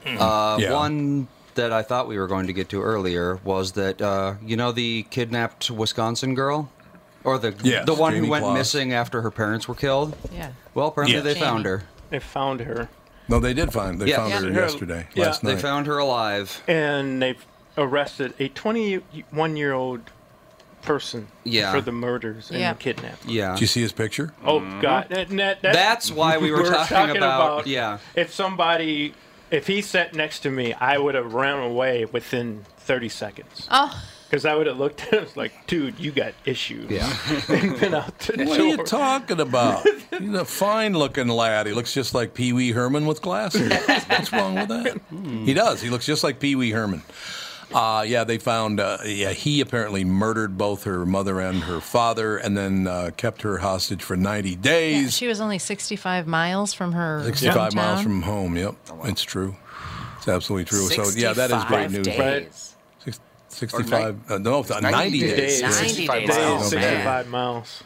Uh, 0.06 0.56
Yeah. 0.60 0.72
One 0.72 1.26
that 1.56 1.72
I 1.72 1.82
thought 1.82 2.06
we 2.06 2.18
were 2.18 2.26
going 2.28 2.46
to 2.48 2.52
get 2.52 2.68
to 2.68 2.82
earlier 2.82 3.40
was 3.42 3.72
that 3.72 4.00
uh, 4.00 4.34
you 4.44 4.56
know 4.56 4.72
the 4.72 5.04
kidnapped 5.10 5.70
Wisconsin 5.70 6.34
girl, 6.34 6.70
or 7.26 7.38
the 7.38 7.54
Yes, 7.62 7.84
the 7.84 7.94
one 7.94 8.14
Jayme 8.14 8.18
who 8.24 8.30
went 8.30 8.44
Closs. 8.44 8.56
missing 8.58 8.92
after 8.94 9.20
her 9.22 9.30
parents 9.30 9.66
were 9.68 9.74
killed. 9.74 10.16
yeah. 10.32 10.50
Well, 10.74 10.88
apparently 10.88 11.16
Yes. 11.16 11.24
they 11.24 11.34
Jayme. 11.34 11.40
found 11.40 11.64
her. 11.66 11.82
They 12.10 12.18
found 12.20 12.60
her, 12.60 12.88
No, 13.28 13.40
they 13.40 13.52
did 13.54 13.72
find. 13.72 14.00
They 14.00 14.06
Yeah. 14.06 14.16
found 14.28 14.32
her 14.44 14.50
Yeah. 14.52 14.60
yesterday, 14.60 15.08
Yeah. 15.14 15.24
last 15.26 15.42
They 15.44 15.56
found 15.56 15.86
her 15.88 15.98
alive. 15.98 16.62
and 16.68 17.20
they've 17.20 17.44
arrested 17.76 18.32
a 18.38 18.48
21-year-old 18.48 20.00
person 20.82 21.26
Yeah. 21.42 21.72
for 21.72 21.80
the 21.80 21.90
murders 21.90 22.50
and 22.50 22.60
Yeah. 22.60 22.72
the 22.74 22.78
kidnapping. 22.78 23.28
Yeah. 23.30 23.52
Did 23.54 23.62
you 23.62 23.66
see 23.66 23.80
his 23.82 23.90
picture? 23.92 24.32
Oh 24.44 24.60
God, 24.80 25.06
that, 25.10 25.28
that, 25.30 25.62
that- 25.62 25.72
That's 25.74 26.12
why 26.12 26.38
we 26.38 26.52
were 26.52 26.62
talking 26.86 27.16
about- 27.16 27.66
yeah. 27.66 27.98
If 28.14 28.32
somebody, 28.32 29.14
if 29.50 29.66
he 29.66 29.82
sat 29.82 30.14
next 30.14 30.40
to 30.40 30.50
me, 30.50 30.72
I 30.74 30.96
would 30.98 31.16
have 31.16 31.34
ran 31.34 31.58
away 31.58 32.04
within 32.04 32.64
30 32.78 33.08
seconds. 33.08 33.66
Oh, 33.72 34.00
Because 34.28 34.44
I 34.44 34.56
would 34.56 34.66
have 34.66 34.78
looked 34.78 35.02
at 35.04 35.14
him 35.14 35.26
like, 35.36 35.52
dude, 35.66 36.00
you 36.00 36.10
got 36.10 36.34
issues. 36.44 36.90
Yeah. 36.90 37.16
and 37.48 37.78
been 37.78 37.94
out 37.94 38.18
the 38.18 38.44
What 38.44 38.58
are 38.58 38.66
you 38.66 38.76
talking 38.78 39.40
about? 39.40 39.86
He's 40.18 40.34
a 40.34 40.44
fine-looking 40.44 41.28
lad. 41.28 41.66
He 41.66 41.72
looks 41.72 41.94
just 41.94 42.12
like 42.12 42.34
Pee 42.34 42.52
Wee 42.52 42.72
Herman 42.72 43.06
with 43.06 43.22
glasses. 43.22 43.72
What's 43.86 44.32
wrong 44.32 44.54
with 44.56 44.68
that? 44.68 45.00
He 45.44 45.54
does. 45.54 45.80
He 45.80 45.90
looks 45.90 46.06
just 46.06 46.24
like 46.24 46.40
Pee 46.40 46.56
Wee 46.56 46.70
Herman. 46.70 47.02
Uh, 47.74 48.04
yeah, 48.06 48.24
they 48.24 48.38
found. 48.38 48.80
Uh, 48.80 48.98
yeah, 49.04 49.32
he 49.32 49.60
apparently 49.60 50.04
murdered 50.04 50.56
both 50.56 50.84
her 50.84 51.04
mother 51.04 51.40
and 51.40 51.64
her 51.64 51.80
father, 51.80 52.36
and 52.36 52.56
then 52.56 52.86
uh, 52.86 53.10
kept 53.16 53.42
her 53.42 53.58
hostage 53.58 54.02
for 54.02 54.16
90 54.16 54.50
yeah, 54.50 54.56
days. 54.56 55.16
she 55.16 55.26
was 55.26 55.40
only 55.40 55.58
65 55.58 56.26
miles 56.26 56.72
from 56.72 56.92
her 56.92 57.22
65 57.24 57.74
miles 57.74 58.02
from 58.02 58.22
home. 58.22 58.56
Yep, 58.56 58.76
it's 59.04 59.22
true. 59.22 59.56
It's 60.18 60.28
absolutely 60.28 60.64
true. 60.64 60.86
So 60.86 61.18
yeah, 61.18 61.32
that 61.32 61.50
is 61.50 61.64
great 61.64 61.90
news. 61.90 62.06
days. 62.06 62.16
Six- 62.16 62.75
65. 63.56 64.30
Uh, 64.30 64.38
no, 64.38 64.62
90, 64.62 64.80
90 64.90 65.20
days. 65.20 65.36
days. 65.36 65.62
90 65.62 65.76
65 65.88 66.20
days. 66.20 66.28
Days, 66.28 66.36
Oh, 66.38 66.62
65 66.62 67.28
miles. 67.28 67.84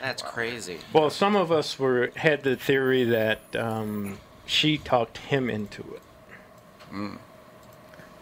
That's 0.00 0.22
crazy. 0.22 0.78
Well, 0.92 1.10
some 1.10 1.36
of 1.36 1.52
us 1.52 1.78
were 1.78 2.10
had 2.16 2.42
the 2.42 2.56
theory 2.56 3.04
that 3.04 3.40
um, 3.54 4.18
she 4.46 4.78
talked 4.78 5.18
him 5.18 5.50
into 5.50 5.82
it. 5.82 7.18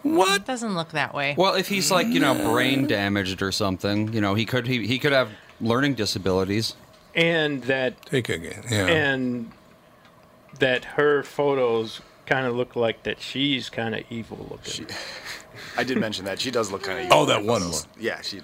It 0.03 0.45
doesn't 0.45 0.75
look 0.75 0.89
that 0.91 1.13
way. 1.13 1.35
Well, 1.37 1.55
if 1.55 1.67
he's 1.67 1.91
like 1.91 2.07
you 2.07 2.19
know 2.19 2.33
brain 2.51 2.87
damaged 2.87 3.41
or 3.41 3.51
something, 3.51 4.13
you 4.13 4.21
know 4.21 4.33
he 4.33 4.45
could 4.45 4.67
he, 4.67 4.85
he 4.87 4.99
could 4.99 5.11
have 5.11 5.29
learning 5.61 5.95
disabilities. 5.95 6.75
and 7.15 7.63
that 7.63 8.05
Take 8.05 8.29
again. 8.29 8.63
Yeah. 8.69 8.87
and 8.87 9.51
that 10.59 10.83
her 10.85 11.23
photos 11.23 12.01
kind 12.25 12.45
of 12.45 12.55
look 12.55 12.75
like 12.75 13.03
that 13.03 13.21
she's 13.21 13.69
kind 13.69 13.95
of 13.95 14.03
evil 14.09 14.45
looking. 14.49 14.87
I 15.77 15.83
did 15.83 15.97
mention 15.97 16.25
that 16.25 16.39
she 16.39 16.51
does 16.51 16.71
look 16.71 16.83
kind 16.83 16.99
of. 16.99 17.07
Oh, 17.11 17.25
that 17.25 17.43
one 17.43 17.61
one. 17.69 17.81
Yeah, 17.99 18.21
she. 18.21 18.41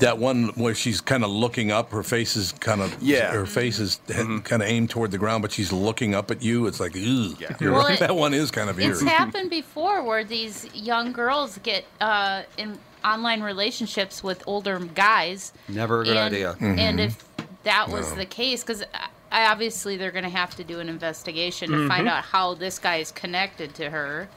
That 0.00 0.16
one 0.16 0.48
where 0.54 0.74
she's 0.74 1.02
kind 1.02 1.22
of 1.22 1.28
looking 1.30 1.70
up, 1.70 1.90
her 1.92 2.02
face 2.02 2.34
is 2.34 2.52
kind 2.52 2.80
of 2.80 2.96
Yeah. 3.02 3.30
her 3.32 3.44
face 3.44 3.78
is 3.78 4.00
kind 4.08 4.50
of 4.50 4.62
aimed 4.62 4.88
toward 4.88 5.10
the 5.10 5.18
ground, 5.18 5.42
but 5.42 5.52
she's 5.52 5.70
looking 5.70 6.14
up 6.14 6.30
at 6.30 6.42
you. 6.42 6.66
It's 6.66 6.80
like, 6.80 6.92
Ugh. 6.96 7.36
Yeah. 7.38 7.54
You're 7.60 7.72
Well, 7.72 7.82
right. 7.82 7.92
it- 7.94 8.00
that 8.00 8.16
one 8.16 8.32
is 8.32 8.50
kind 8.50 8.70
of 8.70 8.80
eerie. 8.80 8.92
It's 8.92 9.02
happened 9.02 9.50
before 9.50 10.02
where 10.02 10.24
these 10.24 10.66
young 10.74 11.12
girls 11.12 11.58
get 11.62 11.84
uh, 12.00 12.44
in 12.56 12.78
online 13.04 13.42
relationships 13.42 14.24
with 14.24 14.42
older 14.46 14.78
guys. 14.78 15.52
Never 15.68 16.00
a 16.00 16.04
good 16.04 16.16
and, 16.16 16.34
idea. 16.34 16.56
And 16.60 16.98
Mhm. 16.98 17.06
if 17.08 17.22
that 17.64 17.90
was 17.90 18.08
No. 18.12 18.16
the 18.16 18.26
case, 18.26 18.62
because 18.62 18.82
I 19.30 19.44
obviously 19.46 19.98
they're 19.98 20.10
going 20.10 20.24
to 20.24 20.30
have 20.30 20.56
to 20.56 20.64
do 20.64 20.80
an 20.80 20.88
investigation 20.88 21.70
to 21.70 21.86
find 21.86 22.06
Mhm. 22.06 22.10
out 22.10 22.24
how 22.24 22.54
this 22.54 22.78
guy 22.78 22.96
is 22.96 23.12
connected 23.12 23.74
to 23.74 23.90
her. 23.90 24.28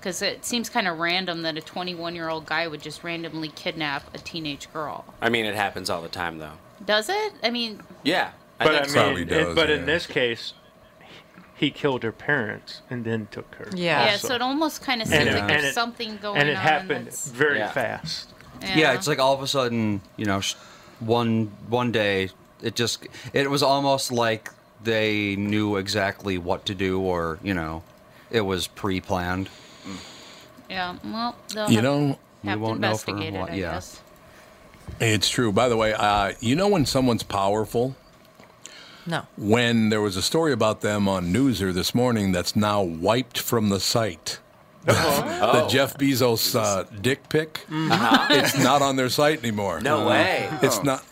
Because 0.00 0.22
it 0.22 0.46
seems 0.46 0.70
kind 0.70 0.88
of 0.88 0.98
random 0.98 1.42
that 1.42 1.58
a 1.58 1.60
21 1.60 2.14
year 2.14 2.30
old 2.30 2.46
guy 2.46 2.66
would 2.66 2.80
just 2.80 3.04
randomly 3.04 3.48
kidnap 3.48 4.14
a 4.14 4.18
teenage 4.18 4.72
girl. 4.72 5.04
I 5.20 5.28
mean, 5.28 5.44
it 5.44 5.54
happens 5.54 5.90
all 5.90 6.00
the 6.00 6.08
time, 6.08 6.38
though. 6.38 6.54
Does 6.84 7.10
it? 7.10 7.34
I 7.42 7.50
mean, 7.50 7.82
Yeah. 8.02 8.30
But 8.58 8.74
I, 8.74 8.80
mean, 8.80 9.28
so. 9.28 9.34
it- 9.50 9.54
but 9.54 9.68
in 9.70 9.84
this 9.86 10.06
case, 10.06 10.54
he 11.54 11.70
killed 11.70 12.02
her 12.02 12.12
parents 12.12 12.80
and 12.88 13.04
then 13.04 13.28
took 13.30 13.54
her. 13.56 13.68
yeah, 13.74 14.12
also. 14.12 14.28
so 14.28 14.34
it 14.34 14.42
almost 14.42 14.82
kind 14.82 15.02
of 15.02 15.08
seems 15.08 15.26
it- 15.26 15.32
like 15.34 15.42
and 15.42 15.50
there's 15.50 15.64
it- 15.64 15.74
something 15.74 16.16
going 16.18 16.36
on. 16.36 16.40
and 16.40 16.48
it 16.50 16.56
on. 16.56 16.62
happened 16.62 17.12
very 17.12 17.58
Yeah. 17.58 17.70
fast. 17.70 18.30
Yeah. 18.62 18.92
it's 18.92 19.06
like 19.06 19.18
all 19.18 19.34
of 19.34 19.42
a 19.42 19.46
sudden, 19.46 20.00
you 20.16 20.24
know, 20.26 20.40
one 21.00 21.50
one 21.68 21.92
day 21.92 22.28
it 22.62 22.74
just 22.74 23.06
it 23.32 23.50
was 23.50 23.62
almost 23.62 24.12
like 24.12 24.50
they 24.82 25.36
knew 25.36 25.76
exactly 25.76 26.36
what 26.38 26.64
to 26.66 26.74
do, 26.74 27.00
or 27.00 27.38
you 27.42 27.52
know, 27.54 27.82
it 28.30 28.42
was 28.42 28.66
pre-planned. 28.66 29.48
Yeah, 30.68 30.96
well, 31.04 31.36
they'll 31.54 31.68
You 31.70 31.76
have, 31.76 31.84
know- 31.84 32.06
have 32.08 32.18
We 32.44 32.50
to 32.52 32.58
won't 32.58 32.80
know 32.80 32.96
for 32.96 33.10
investigate 33.10 33.34
what- 33.34 33.48
it, 33.50 33.52
I 33.52 33.56
yeah. 33.56 33.72
guess. 33.72 34.00
It's 35.00 35.28
true. 35.28 35.52
By 35.52 35.68
the 35.68 35.76
way, 35.76 35.92
uh, 35.92 36.32
you 36.40 36.56
know 36.56 36.68
when 36.68 36.84
someone's 36.86 37.22
powerful? 37.22 37.94
No. 39.06 39.22
When 39.36 39.88
there 39.88 40.00
was 40.00 40.16
a 40.16 40.22
story 40.22 40.52
about 40.52 40.80
them 40.80 41.08
on 41.08 41.32
Newser 41.32 41.72
this 41.72 41.94
morning 41.94 42.32
that's 42.32 42.54
now 42.54 42.82
wiped 42.82 43.38
from 43.38 43.68
the 43.68 43.80
site. 43.80 44.38
the 44.84 44.94
Oh. 44.96 45.68
Jeff 45.68 45.96
Bezos 45.96 46.54
uh, 46.58 46.84
dick 47.00 47.28
pic. 47.28 47.66
Uh-huh. 47.70 48.26
It's 48.30 48.58
not 48.58 48.82
on 48.82 48.96
their 48.96 49.08
site 49.10 49.38
anymore. 49.40 49.80
No 49.80 50.06
way. 50.06 50.48
It's 50.62 50.78
Oh. 50.78 50.82
not. 50.82 51.04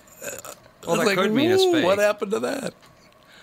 Well, 0.86 1.00
it's 1.00 1.10
that 1.10 1.16
could 1.16 1.32
mean 1.32 1.50
it's 1.50 1.62
"Ooh, 1.62 1.72
fake." 1.72 1.84
What 1.84 1.98
happened 1.98 2.30
to 2.32 2.40
that? 2.40 2.74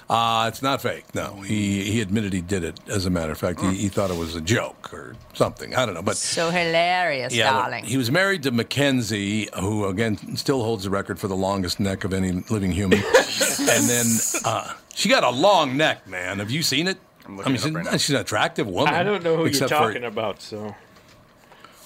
Uh, 0.08 0.46
it's 0.48 0.62
not 0.62 0.82
fake. 0.82 1.04
No, 1.16 1.42
he 1.42 1.84
he 1.92 2.00
admitted 2.02 2.32
he 2.32 2.42
did 2.42 2.64
it. 2.64 2.80
As 2.88 3.06
a 3.08 3.10
matter 3.10 3.32
of 3.32 3.38
fact, 3.40 3.60
he, 3.60 3.74
he 3.74 3.88
thought 3.90 4.12
it 4.12 4.18
was 4.18 4.36
a 4.36 4.42
joke 4.42 4.94
or 4.94 5.16
something. 5.34 5.76
I 5.76 5.84
don't 5.86 5.96
know, 5.96 6.04
but 6.04 6.16
So 6.16 6.52
hilarious, 6.52 7.34
yeah, 7.34 7.52
darling. 7.52 7.86
he 7.86 7.98
was 7.98 8.12
married 8.12 8.44
to 8.44 8.52
Mackenzie, 8.52 9.50
who 9.60 9.86
again 9.88 10.36
still 10.38 10.62
holds 10.64 10.84
the 10.84 10.92
record 10.92 11.20
for 11.20 11.28
the 11.28 11.36
longest 11.36 11.80
neck 11.80 12.04
of 12.04 12.14
any 12.14 12.32
living 12.52 12.72
human. 12.72 13.00
and 13.60 13.90
then 13.90 14.06
uh, 14.46 14.74
she 14.94 15.10
got 15.10 15.24
a 15.24 15.30
long 15.32 15.76
neck, 15.76 16.08
man. 16.08 16.38
Have 16.40 16.52
you 16.52 16.62
seen 16.62 16.88
it? 16.88 16.98
I'm 17.26 17.38
looking 17.38 17.54
mean, 17.54 17.56
it 17.56 17.60
up 17.60 17.66
she's, 17.66 17.74
right 17.76 17.86
now. 17.86 17.92
she's 17.98 18.10
an 18.12 18.22
attractive 18.22 18.68
woman. 18.68 18.94
I 18.94 19.02
don't 19.02 19.24
know 19.24 19.38
who 19.38 19.46
except 19.46 19.72
you're 19.72 19.80
for- 19.80 19.88
talking 19.88 20.04
about, 20.06 20.40
so. 20.42 20.76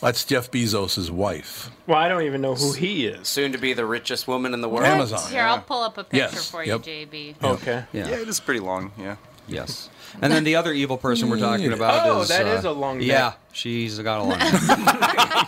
That's 0.01 0.23
Jeff 0.23 0.49
Bezos' 0.49 1.09
wife. 1.09 1.69
Well, 1.87 1.97
I 1.97 2.07
don't 2.07 2.21
even 2.23 2.39
know 2.41 2.55
who 2.55 2.71
he 2.73 3.05
is. 3.07 3.27
Soon 3.27 3.51
to 3.51 3.57
be 3.57 3.73
the 3.73 3.85
richest 3.85 4.27
woman 4.27 4.53
in 4.53 4.61
the 4.61 4.69
world. 4.69 4.85
Amazon. 4.85 5.29
Here, 5.29 5.41
I'll 5.43 5.59
pull 5.61 5.81
up 5.81 5.97
a 5.97 6.03
picture 6.03 6.17
Yes, 6.35 6.49
for 6.49 6.63
yep. 6.63 6.85
you, 6.87 7.05
JB. 7.07 7.43
Okay. 7.43 7.83
Yeah. 7.91 8.07
Yeah, 8.07 8.15
it 8.19 8.29
is 8.29 8.39
pretty 8.39 8.61
long. 8.61 8.91
Yeah. 8.97 9.17
Yes. 9.47 9.89
And 10.21 10.31
then 10.31 10.43
the 10.43 10.55
other 10.55 10.71
evil 10.73 10.97
person 10.97 11.29
we're 11.29 11.39
talking 11.39 11.73
about 11.73 12.07
Oh, 12.07 12.21
is 12.21 12.29
that 12.29 12.45
uh, 12.45 12.49
is 12.51 12.65
a 12.65 12.71
long 12.71 13.01
Yeah, 13.01 13.33
she's 13.51 13.99
got 13.99 14.19
a 14.19 14.23
long. 14.23 14.39
neck. 14.39 15.43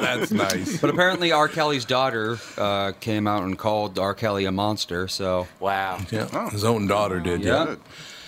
That's 0.00 0.30
nice. 0.30 0.80
But 0.80 0.90
apparently, 0.90 1.32
R. 1.32 1.48
Kelly's 1.48 1.84
daughter 1.84 2.38
uh, 2.56 2.92
came 3.00 3.26
out 3.26 3.42
and 3.42 3.58
called 3.58 3.98
R. 3.98 4.14
Kelly 4.14 4.44
a 4.44 4.52
monster. 4.52 5.08
So 5.08 5.46
wow. 5.60 5.98
Yeah, 6.10 6.50
his 6.50 6.64
own 6.64 6.86
daughter 6.86 7.18
did. 7.20 7.42
Yeah. 7.42 7.64
Yeah, 7.66 7.74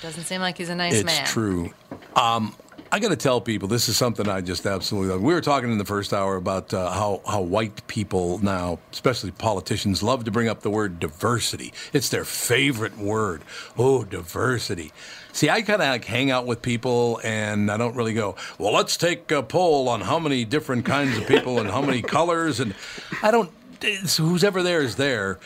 Doesn't 0.02 0.24
seem 0.24 0.40
like 0.40 0.58
he's 0.58 0.68
a 0.68 0.74
nice 0.74 0.94
it's 0.94 1.04
man. 1.04 1.26
true. 1.26 1.70
Um, 2.16 2.54
I 2.90 3.00
got 3.00 3.10
to 3.10 3.16
tell 3.16 3.40
people 3.40 3.68
this 3.68 3.88
is 3.88 3.96
something 3.98 4.28
I 4.28 4.40
just 4.40 4.64
absolutely 4.64 5.10
love. 5.10 5.20
We 5.20 5.34
were 5.34 5.42
talking 5.42 5.70
in 5.70 5.76
the 5.76 5.84
first 5.84 6.14
hour 6.14 6.36
about 6.36 6.72
uh, 6.72 6.90
how 6.90 7.20
how 7.26 7.42
white 7.42 7.86
people 7.86 8.38
now, 8.38 8.78
especially 8.92 9.30
politicians, 9.30 10.02
love 10.02 10.24
to 10.24 10.30
bring 10.30 10.48
up 10.48 10.60
the 10.60 10.70
word 10.70 10.98
diversity. 10.98 11.74
It's 11.92 12.08
their 12.08 12.24
favorite 12.24 12.96
word. 12.96 13.42
Oh, 13.76 14.04
diversity. 14.04 14.92
See, 15.32 15.50
I 15.50 15.60
kind 15.60 15.82
of 15.82 15.88
like 15.88 16.04
hang 16.06 16.30
out 16.30 16.46
with 16.46 16.62
people, 16.62 17.20
and 17.22 17.70
I 17.70 17.76
don't 17.76 17.94
really 17.94 18.14
go. 18.14 18.36
Well, 18.58 18.72
let's 18.72 18.96
take 18.96 19.30
a 19.30 19.42
poll 19.42 19.88
on 19.88 20.00
how 20.00 20.18
many 20.18 20.44
different 20.46 20.86
kinds 20.86 21.18
of 21.18 21.26
people 21.26 21.58
and 21.60 21.68
how 21.70 21.82
many 21.82 22.00
colors, 22.02 22.58
and 22.58 22.74
I 23.22 23.30
don't. 23.30 23.50
It's, 23.82 24.16
who's 24.16 24.42
ever 24.42 24.62
there 24.62 24.80
is 24.80 24.96
there. 24.96 25.38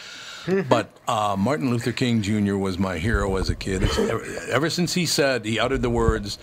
but 0.68 0.90
uh, 1.07 1.36
Martin 1.38 1.70
Luther 1.70 1.93
King 1.93 2.22
Jr. 2.22 2.57
was 2.57 2.78
my 2.78 2.99
hero 2.99 3.36
as 3.36 3.51
a 3.51 3.55
kid. 3.55 3.82
Ever, 3.82 4.24
ever 4.51 4.70
since 4.70 4.95
he 4.95 5.07
said, 5.07 5.45
he 5.45 5.59
uttered 5.59 5.82
the 5.82 5.90
words, 5.90 6.38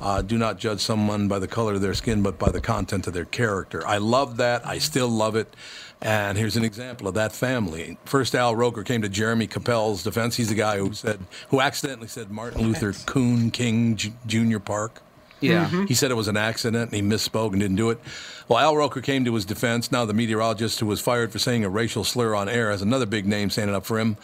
uh, 0.00 0.22
do 0.22 0.38
not 0.38 0.58
judge 0.58 0.80
someone 0.80 1.28
by 1.28 1.38
the 1.38 1.48
color 1.48 1.74
of 1.74 1.80
their 1.80 1.94
skin, 1.94 2.22
but 2.22 2.38
by 2.38 2.50
the 2.50 2.60
content 2.60 3.06
of 3.06 3.12
their 3.12 3.24
character. 3.24 3.86
I 3.86 3.98
love 3.98 4.38
that. 4.38 4.66
I 4.66 4.78
still 4.78 5.08
love 5.08 5.36
it. 5.36 5.54
And 6.02 6.38
here's 6.38 6.56
an 6.56 6.64
example 6.64 7.08
of 7.08 7.14
that 7.14 7.32
family. 7.32 7.98
First, 8.06 8.34
Al 8.34 8.56
Roker 8.56 8.82
came 8.82 9.02
to 9.02 9.08
Jeremy 9.08 9.46
Kappell's 9.46 10.02
defense. 10.02 10.36
He's 10.36 10.48
the 10.48 10.54
guy 10.54 10.78
who 10.78 10.94
said, 10.94 11.20
who 11.50 11.60
accidentally 11.60 12.08
said 12.08 12.30
Martin 12.30 12.62
Luther 12.62 12.94
Coon 13.04 13.50
King 13.50 13.96
J- 13.96 14.12
Jr. 14.26 14.58
Park. 14.58 15.02
Yeah. 15.40 15.66
Mm-hmm. 15.66 15.86
He 15.86 15.94
said 15.94 16.10
it 16.10 16.14
was 16.14 16.28
an 16.28 16.36
accident 16.36 16.92
and 16.92 16.94
he 16.94 17.02
misspoke 17.02 17.52
and 17.52 17.60
didn't 17.60 17.76
do 17.76 17.90
it. 17.90 17.98
Well, 18.48 18.58
Al 18.58 18.76
Roker 18.76 19.00
came 19.00 19.24
to 19.24 19.34
his 19.34 19.44
defense. 19.44 19.92
Now, 19.92 20.04
the 20.04 20.14
meteorologist 20.14 20.80
who 20.80 20.86
was 20.86 21.00
fired 21.00 21.32
for 21.32 21.38
saying 21.38 21.64
a 21.64 21.68
racial 21.68 22.04
slur 22.04 22.34
on 22.34 22.48
air 22.48 22.70
has 22.70 22.82
another 22.82 23.06
big 23.06 23.26
name 23.26 23.50
standing 23.50 23.74
up 23.74 23.86
for 23.86 23.98
him. 23.98 24.16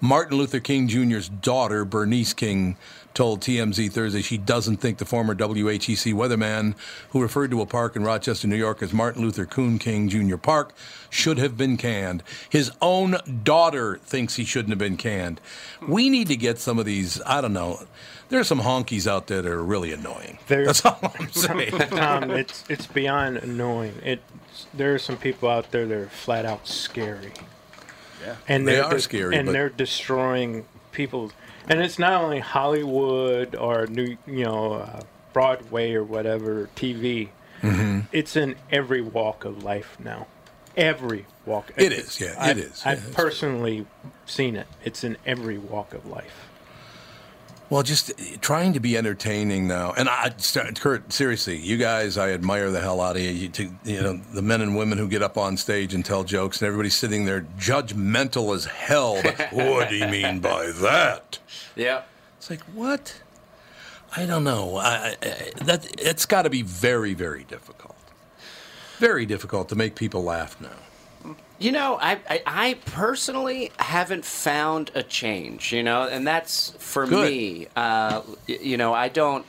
Martin 0.00 0.36
Luther 0.36 0.60
King 0.60 0.88
Jr.'s 0.88 1.28
daughter, 1.28 1.84
Bernice 1.84 2.32
King, 2.32 2.76
told 3.14 3.40
TMZ 3.40 3.90
Thursday 3.92 4.20
she 4.22 4.36
doesn't 4.36 4.78
think 4.78 4.98
the 4.98 5.04
former 5.04 5.34
WHEC 5.34 6.12
weatherman 6.12 6.74
who 7.10 7.22
referred 7.22 7.50
to 7.52 7.60
a 7.60 7.66
park 7.66 7.94
in 7.96 8.02
Rochester, 8.02 8.48
New 8.48 8.56
York 8.56 8.82
as 8.82 8.92
Martin 8.92 9.22
Luther 9.22 9.46
Coon 9.46 9.78
King 9.78 10.08
Jr. 10.08 10.36
Park 10.36 10.74
should 11.10 11.38
have 11.38 11.56
been 11.56 11.76
canned. 11.76 12.22
His 12.50 12.72
own 12.82 13.16
daughter 13.44 13.98
thinks 14.04 14.34
he 14.36 14.44
shouldn't 14.44 14.70
have 14.70 14.78
been 14.78 14.96
canned. 14.96 15.40
We 15.86 16.10
need 16.10 16.26
to 16.28 16.36
get 16.36 16.58
some 16.58 16.78
of 16.78 16.84
these, 16.86 17.22
I 17.24 17.40
don't 17.40 17.52
know. 17.52 17.80
There 18.30 18.40
are 18.40 18.44
some 18.44 18.60
honkies 18.60 19.06
out 19.06 19.28
there 19.28 19.42
that 19.42 19.50
are 19.50 19.62
really 19.62 19.92
annoying. 19.92 20.38
There- 20.48 20.66
That's 20.66 20.84
all 20.84 20.98
I'm 21.18 21.28
saying. 21.32 21.70
Tom, 21.70 22.30
it's 22.30 22.64
it's 22.68 22.86
beyond 22.86 23.36
annoying. 23.36 23.94
It 24.02 24.22
there 24.72 24.94
are 24.94 24.98
some 24.98 25.18
people 25.18 25.48
out 25.48 25.70
there 25.70 25.86
that 25.86 25.96
are 25.96 26.08
flat 26.08 26.44
out 26.46 26.66
scary. 26.66 27.32
Yeah. 28.22 28.36
and 28.48 28.66
They 28.66 28.76
they're 28.76 28.88
de- 28.90 29.00
scary, 29.00 29.36
and 29.36 29.46
but- 29.46 29.52
they're 29.52 29.68
destroying 29.68 30.64
people. 30.90 31.30
And 31.68 31.80
it's 31.80 31.98
not 31.98 32.22
only 32.22 32.40
Hollywood 32.40 33.54
or 33.54 33.86
New, 33.86 34.16
you 34.26 34.44
know, 34.44 34.74
uh, 34.74 35.00
Broadway 35.32 35.92
or 35.94 36.04
whatever 36.04 36.68
TV. 36.76 37.28
Mm-hmm. 37.62 38.00
It's 38.12 38.36
in 38.36 38.56
every 38.70 39.00
walk 39.00 39.44
of 39.44 39.62
life 39.64 39.96
now. 39.98 40.26
Every 40.76 41.24
walk. 41.46 41.70
It 41.76 41.92
is, 41.92 42.20
yeah, 42.20 42.32
it 42.32 42.38
I've, 42.38 42.58
is, 42.58 42.82
I've 42.84 42.98
yeah, 42.98 43.04
it's- 43.04 43.14
personally 43.14 43.86
seen 44.26 44.56
it. 44.56 44.66
It's 44.84 45.04
in 45.04 45.16
every 45.24 45.56
walk 45.58 45.94
of 45.94 46.06
life. 46.06 46.48
Well, 47.70 47.82
just 47.82 48.12
trying 48.42 48.74
to 48.74 48.80
be 48.80 48.96
entertaining 48.96 49.66
now, 49.66 49.94
and 49.96 50.08
I, 50.08 50.34
Kurt, 50.78 51.12
seriously, 51.12 51.56
you 51.56 51.78
guys, 51.78 52.18
I 52.18 52.32
admire 52.32 52.70
the 52.70 52.80
hell 52.80 53.00
out 53.00 53.16
of 53.16 53.22
you. 53.22 53.30
You, 53.30 53.48
to, 53.48 53.62
you 53.84 54.02
know, 54.02 54.16
the 54.32 54.42
men 54.42 54.60
and 54.60 54.76
women 54.76 54.98
who 54.98 55.08
get 55.08 55.22
up 55.22 55.38
on 55.38 55.56
stage 55.56 55.94
and 55.94 56.04
tell 56.04 56.24
jokes, 56.24 56.60
and 56.60 56.66
everybody's 56.66 56.94
sitting 56.94 57.24
there 57.24 57.46
judgmental 57.58 58.54
as 58.54 58.66
hell. 58.66 59.16
what 59.50 59.88
do 59.88 59.96
you 59.96 60.06
mean 60.08 60.40
by 60.40 60.66
that? 60.72 61.38
Yeah. 61.74 62.02
It's 62.36 62.50
like 62.50 62.62
what? 62.74 63.22
I 64.14 64.26
don't 64.26 64.44
know. 64.44 64.76
I, 64.76 65.16
I, 65.22 65.50
that 65.64 65.86
it's 65.98 66.26
got 66.26 66.42
to 66.42 66.50
be 66.50 66.62
very, 66.62 67.14
very 67.14 67.44
difficult. 67.44 67.96
Very 68.98 69.24
difficult 69.26 69.70
to 69.70 69.74
make 69.74 69.96
people 69.96 70.22
laugh 70.22 70.60
now. 70.60 70.68
You 71.58 71.72
know, 71.72 71.98
I, 72.00 72.18
I 72.28 72.42
I 72.46 72.74
personally 72.86 73.70
haven't 73.78 74.24
found 74.24 74.90
a 74.94 75.02
change. 75.02 75.72
You 75.72 75.82
know, 75.82 76.02
and 76.08 76.26
that's 76.26 76.70
for 76.78 77.06
Good. 77.06 77.30
me. 77.30 77.66
Uh, 77.76 78.22
you 78.46 78.76
know, 78.76 78.92
I 78.92 79.08
don't. 79.08 79.46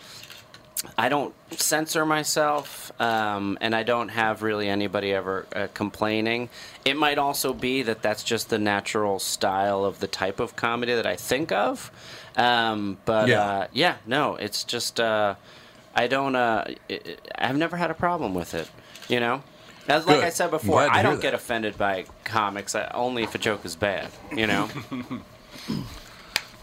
I 1.00 1.10
don't 1.10 1.34
censor 1.52 2.06
myself, 2.06 2.92
um, 3.02 3.58
and 3.60 3.74
I 3.74 3.82
don't 3.82 4.10
have 4.10 4.44
really 4.44 4.70
anybody 4.70 5.14
ever 5.14 5.48
uh, 5.56 5.68
complaining. 5.74 6.48
It 6.84 6.96
might 6.96 7.18
also 7.18 7.54
be 7.54 7.82
that 7.84 8.04
that's 8.04 8.24
just 8.24 8.50
the 8.50 8.60
natural 8.60 9.18
style 9.18 9.84
of 9.84 10.00
the 10.00 10.06
type 10.08 10.40
of 10.40 10.56
comedy 10.56 10.94
that 10.94 11.08
I 11.08 11.16
think 11.16 11.52
of. 11.52 11.92
Um, 12.38 12.98
but 13.06 13.30
Yeah. 13.30 13.42
uh, 13.42 13.68
yeah, 13.74 13.96
no, 14.06 14.36
it's 14.36 14.64
just 14.64 15.00
uh, 15.00 15.36
I 15.96 16.06
don't. 16.06 16.36
Uh, 16.36 16.66
it, 16.88 17.08
it- 17.08 17.32
I've 17.36 17.58
never 17.58 17.78
had 17.78 17.90
a 17.90 17.96
problem 17.96 18.36
with 18.36 18.54
it. 18.54 18.70
You 19.08 19.20
know, 19.20 19.42
as 19.88 20.06
like 20.06 20.18
Good. 20.18 20.24
I 20.26 20.30
said 20.30 20.52
before, 20.52 20.82
I 20.82 21.02
don't 21.02 21.22
get 21.22 21.34
offended 21.34 21.78
by 21.78 22.06
comics 22.24 22.76
uh, 22.76 22.92
only 22.94 23.24
if 23.24 23.36
a 23.36 23.38
joke 23.38 23.66
is 23.66 23.76
bad. 23.76 24.10
You 24.36 24.48
know. 24.48 24.70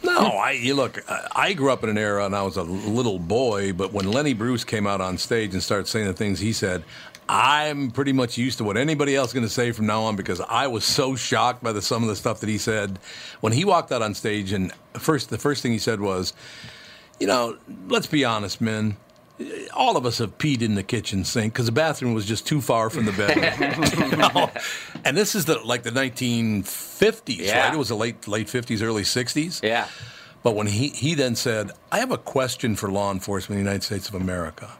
No, 0.04 0.18
I 0.18 0.50
you 0.52 0.74
look. 0.74 0.98
I- 1.08 1.28
I 1.34 1.52
grew 1.52 1.70
up 1.70 1.84
in 1.84 1.90
an 1.90 1.96
era, 1.98 2.26
and 2.26 2.34
I 2.34 2.42
was 2.42 2.56
a 2.56 2.62
little 2.64 3.18
boy. 3.20 3.72
But 3.72 3.92
when 3.92 4.10
Lenny 4.10 4.34
Bruce 4.34 4.64
came 4.64 4.86
out 4.86 5.00
on 5.00 5.16
stage 5.16 5.52
and 5.54 5.62
started 5.62 5.86
saying 5.86 6.06
the 6.06 6.12
things 6.12 6.40
he 6.40 6.52
said, 6.52 6.82
I'm 7.28 7.92
pretty 7.92 8.12
much 8.12 8.36
used 8.36 8.58
to 8.58 8.64
what 8.64 8.76
anybody 8.76 9.14
else 9.14 9.28
is 9.30 9.34
going 9.34 9.46
to 9.46 9.52
say 9.52 9.70
from 9.70 9.86
now 9.86 10.02
on 10.02 10.16
because 10.16 10.40
I 10.40 10.66
was 10.66 10.84
so 10.84 11.14
shocked 11.14 11.62
by 11.62 11.70
the 11.72 11.80
some 11.80 12.02
of 12.02 12.08
the 12.08 12.16
stuff 12.16 12.40
that 12.40 12.48
he 12.48 12.58
said 12.58 12.98
when 13.40 13.52
he 13.52 13.64
walked 13.64 13.92
out 13.92 14.02
on 14.02 14.14
stage. 14.14 14.52
And 14.52 14.72
first, 14.94 15.30
the 15.30 15.38
first 15.38 15.62
thing 15.62 15.70
he 15.70 15.78
said 15.78 16.00
was, 16.00 16.32
"You 17.20 17.28
know, 17.28 17.56
let's 17.88 18.08
be 18.08 18.24
honest, 18.24 18.60
men." 18.60 18.96
All 19.74 19.96
of 19.96 20.04
us 20.06 20.18
have 20.18 20.38
peed 20.38 20.62
in 20.62 20.74
the 20.74 20.82
kitchen 20.82 21.24
sink 21.24 21.52
because 21.54 21.66
the 21.66 21.72
bathroom 21.72 22.14
was 22.14 22.26
just 22.26 22.46
too 22.46 22.60
far 22.60 22.90
from 22.90 23.04
the 23.06 23.12
bedroom. 23.12 24.10
You 24.10 24.16
know? 24.34 24.50
And 25.04 25.16
this 25.16 25.34
is 25.34 25.46
the 25.46 25.58
like 25.60 25.82
the 25.82 25.90
1950s, 25.90 27.38
Yeah. 27.38 27.64
right? 27.64 27.74
It 27.74 27.76
was 27.78 27.88
the 27.88 27.96
late 27.96 28.28
late 28.28 28.46
50s, 28.46 28.82
early 28.82 29.02
60s. 29.02 29.62
Yeah. 29.62 29.88
But 30.42 30.54
when 30.54 30.66
he, 30.66 30.88
he 30.88 31.14
then 31.14 31.36
said, 31.36 31.70
I 31.90 31.98
have 32.00 32.10
a 32.10 32.18
question 32.18 32.74
for 32.76 32.90
law 32.90 33.10
enforcement 33.12 33.58
in 33.58 33.64
the 33.64 33.70
United 33.70 33.84
States 33.84 34.08
of 34.08 34.14
America. 34.14 34.70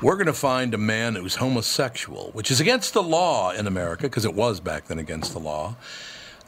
We're 0.00 0.14
going 0.14 0.26
to 0.26 0.32
find 0.32 0.74
a 0.74 0.78
man 0.78 1.16
who's 1.16 1.34
homosexual, 1.36 2.30
which 2.32 2.52
is 2.52 2.60
against 2.60 2.94
the 2.94 3.02
law 3.02 3.50
in 3.50 3.66
America, 3.66 4.04
because 4.04 4.24
it 4.24 4.34
was 4.34 4.60
back 4.60 4.86
then 4.86 5.00
against 5.00 5.32
the 5.32 5.40
law. 5.40 5.74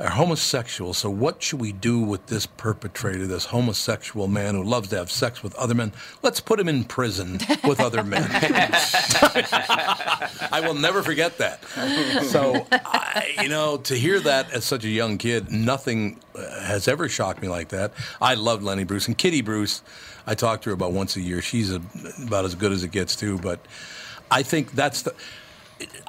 Are 0.01 0.09
homosexual. 0.09 0.94
So, 0.94 1.11
what 1.11 1.42
should 1.42 1.61
we 1.61 1.72
do 1.72 2.01
with 2.01 2.28
this 2.28 2.46
perpetrator, 2.46 3.26
this 3.26 3.44
homosexual 3.44 4.28
man 4.28 4.55
who 4.55 4.64
loves 4.64 4.88
to 4.88 4.96
have 4.96 5.11
sex 5.11 5.42
with 5.42 5.55
other 5.57 5.74
men? 5.74 5.92
Let's 6.22 6.40
put 6.40 6.59
him 6.59 6.70
in 6.70 6.84
prison 6.84 7.38
with 7.64 7.80
other 7.80 8.03
men. 8.03 8.26
I 8.32 8.70
will 10.64 10.72
never 10.72 11.03
forget 11.03 11.36
that. 11.36 11.62
So, 12.30 12.66
I, 12.72 13.34
you 13.42 13.51
know, 13.51 13.76
to 13.76 13.94
hear 13.94 14.18
that 14.20 14.51
as 14.53 14.64
such 14.64 14.84
a 14.84 14.88
young 14.88 15.18
kid, 15.18 15.53
nothing 15.53 16.18
uh, 16.34 16.62
has 16.62 16.88
ever 16.88 17.07
shocked 17.07 17.42
me 17.42 17.48
like 17.48 17.68
that. 17.68 17.92
I 18.22 18.32
loved 18.34 18.62
Lenny 18.62 18.84
Bruce 18.84 19.07
and 19.07 19.18
Kitty 19.18 19.42
Bruce. 19.42 19.82
I 20.26 20.34
talk 20.34 20.62
to 20.62 20.70
her 20.70 20.74
about 20.74 20.92
once 20.92 21.14
a 21.16 21.20
year. 21.20 21.42
She's 21.42 21.70
a, 21.70 21.82
about 22.26 22.46
as 22.46 22.55
good 22.55 22.72
as 22.72 22.84
it 22.84 22.90
gets 22.90 23.16
too. 23.16 23.38
But 23.38 23.61
I 24.30 24.44
think 24.44 24.72
that's 24.72 25.03
the. 25.03 25.14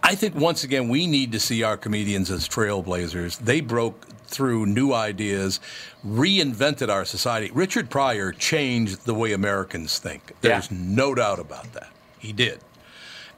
I 0.03 0.15
think 0.15 0.35
once 0.35 0.63
again 0.63 0.89
we 0.89 1.07
need 1.07 1.31
to 1.31 1.39
see 1.39 1.63
our 1.63 1.77
comedians 1.77 2.31
as 2.31 2.47
trailblazers. 2.47 3.37
They 3.37 3.61
broke 3.61 4.07
through 4.25 4.65
new 4.65 4.93
ideas, 4.93 5.59
reinvented 6.05 6.89
our 6.89 7.05
society. 7.05 7.51
Richard 7.53 7.89
Pryor 7.89 8.31
changed 8.31 9.05
the 9.05 9.13
way 9.13 9.33
Americans 9.33 9.99
think. 9.99 10.33
There's 10.41 10.71
no 10.71 11.13
doubt 11.13 11.39
about 11.39 11.73
that. 11.73 11.89
He 12.17 12.31
did. 12.31 12.59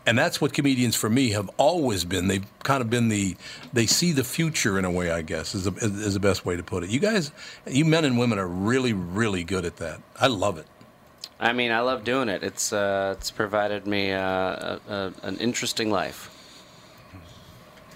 And 0.06 0.18
that's 0.18 0.42
what 0.42 0.54
comedians 0.54 0.96
for 0.96 1.10
me 1.10 1.30
have 1.30 1.50
always 1.58 2.04
been. 2.04 2.28
They've 2.28 2.46
kind 2.64 2.82
of 2.82 2.90
been 2.90 3.08
the 3.08 3.38
they 3.72 3.86
see 3.86 4.12
the 4.12 4.24
future 4.24 4.78
in 4.78 4.84
a 4.84 4.92
way, 4.92 5.12
I 5.12 5.22
guess, 5.22 5.56
is 5.56 5.64
the, 5.64 5.72
is 5.72 6.14
the 6.14 6.20
best 6.20 6.46
way 6.46 6.58
to 6.58 6.64
put 6.64 6.84
it. 6.84 6.90
You 6.90 7.00
guys, 7.00 7.32
you 7.66 7.86
men 7.86 8.04
and 8.04 8.18
women 8.18 8.38
are 8.38 8.48
really, 8.48 8.92
really 8.92 9.46
good 9.46 9.64
at 9.64 9.78
that. 9.78 10.02
I 10.20 10.28
love 10.28 10.58
it. 10.58 10.68
I 11.44 11.52
mean, 11.52 11.72
I 11.72 11.82
love 11.82 12.04
doing 12.06 12.30
it. 12.30 12.42
It's 12.42 12.72
uh, 12.72 13.16
it's 13.18 13.30
provided 13.30 13.86
me 13.86 14.12
uh, 14.14 14.22
a, 14.22 14.80
a, 14.88 15.14
an 15.24 15.38
interesting 15.38 15.92
life. 15.92 16.30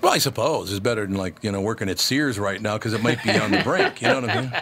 Well, 0.02 0.14
I 0.14 0.20
suppose 0.20 0.70
it's 0.70 0.80
better 0.80 1.06
than 1.06 1.16
like 1.16 1.42
you 1.44 1.52
know 1.52 1.62
working 1.62 1.90
at 1.90 1.98
Sears 1.98 2.38
right 2.38 2.62
now 2.62 2.78
because 2.78 2.94
it 2.94 3.02
might 3.02 3.24
be 3.24 3.32
on 3.32 3.52
the 3.52 3.64
brink. 3.64 4.02
You 4.02 4.10
know 4.10 4.22
what 4.22 4.30
I 4.30 4.42
mean? 4.42 4.52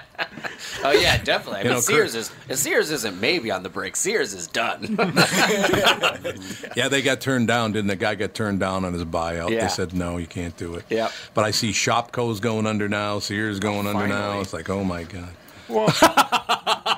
Oh 0.84 0.92
yeah, 0.92 1.18
definitely. 1.22 1.62
I 1.62 1.64
You 1.64 1.70
mean, 1.70 1.74
know, 1.78 1.82
Sears 1.82 2.14
Kurt- 2.14 2.50
is 2.52 2.60
Sears 2.60 2.92
isn't 2.92 3.20
maybe 3.20 3.50
on 3.52 3.64
the 3.64 3.70
break. 3.70 3.96
Sears 3.96 4.34
is 4.34 4.46
done. 4.48 4.96
Yeah, 6.76 6.88
they 6.90 7.02
got 7.02 7.22
turned 7.22 7.48
down, 7.48 7.72
didn't 7.72 7.88
the 7.88 7.96
guy 7.96 8.16
got 8.16 8.34
turned 8.34 8.60
down 8.60 8.86
on 8.86 8.94
his 8.94 9.04
buyout? 9.04 9.50
Yeah. 9.50 9.62
They 9.62 9.68
said 9.70 9.94
no, 9.94 10.18
you 10.18 10.28
can't 10.28 10.56
do 10.58 10.76
it. 10.76 10.86
Yep. 10.90 11.12
But 11.34 11.46
I 11.46 11.52
see 11.52 11.72
Shopko's 11.72 12.40
going 12.40 12.68
under 12.68 12.88
now, 12.88 13.20
Sears 13.20 13.60
going 13.60 13.88
under 13.88 14.08
now. 14.08 14.40
It's 14.42 14.54
like, 14.54 14.70
oh 14.70 14.84
my 14.84 15.04
god. 15.04 15.30
Well, 15.68 15.88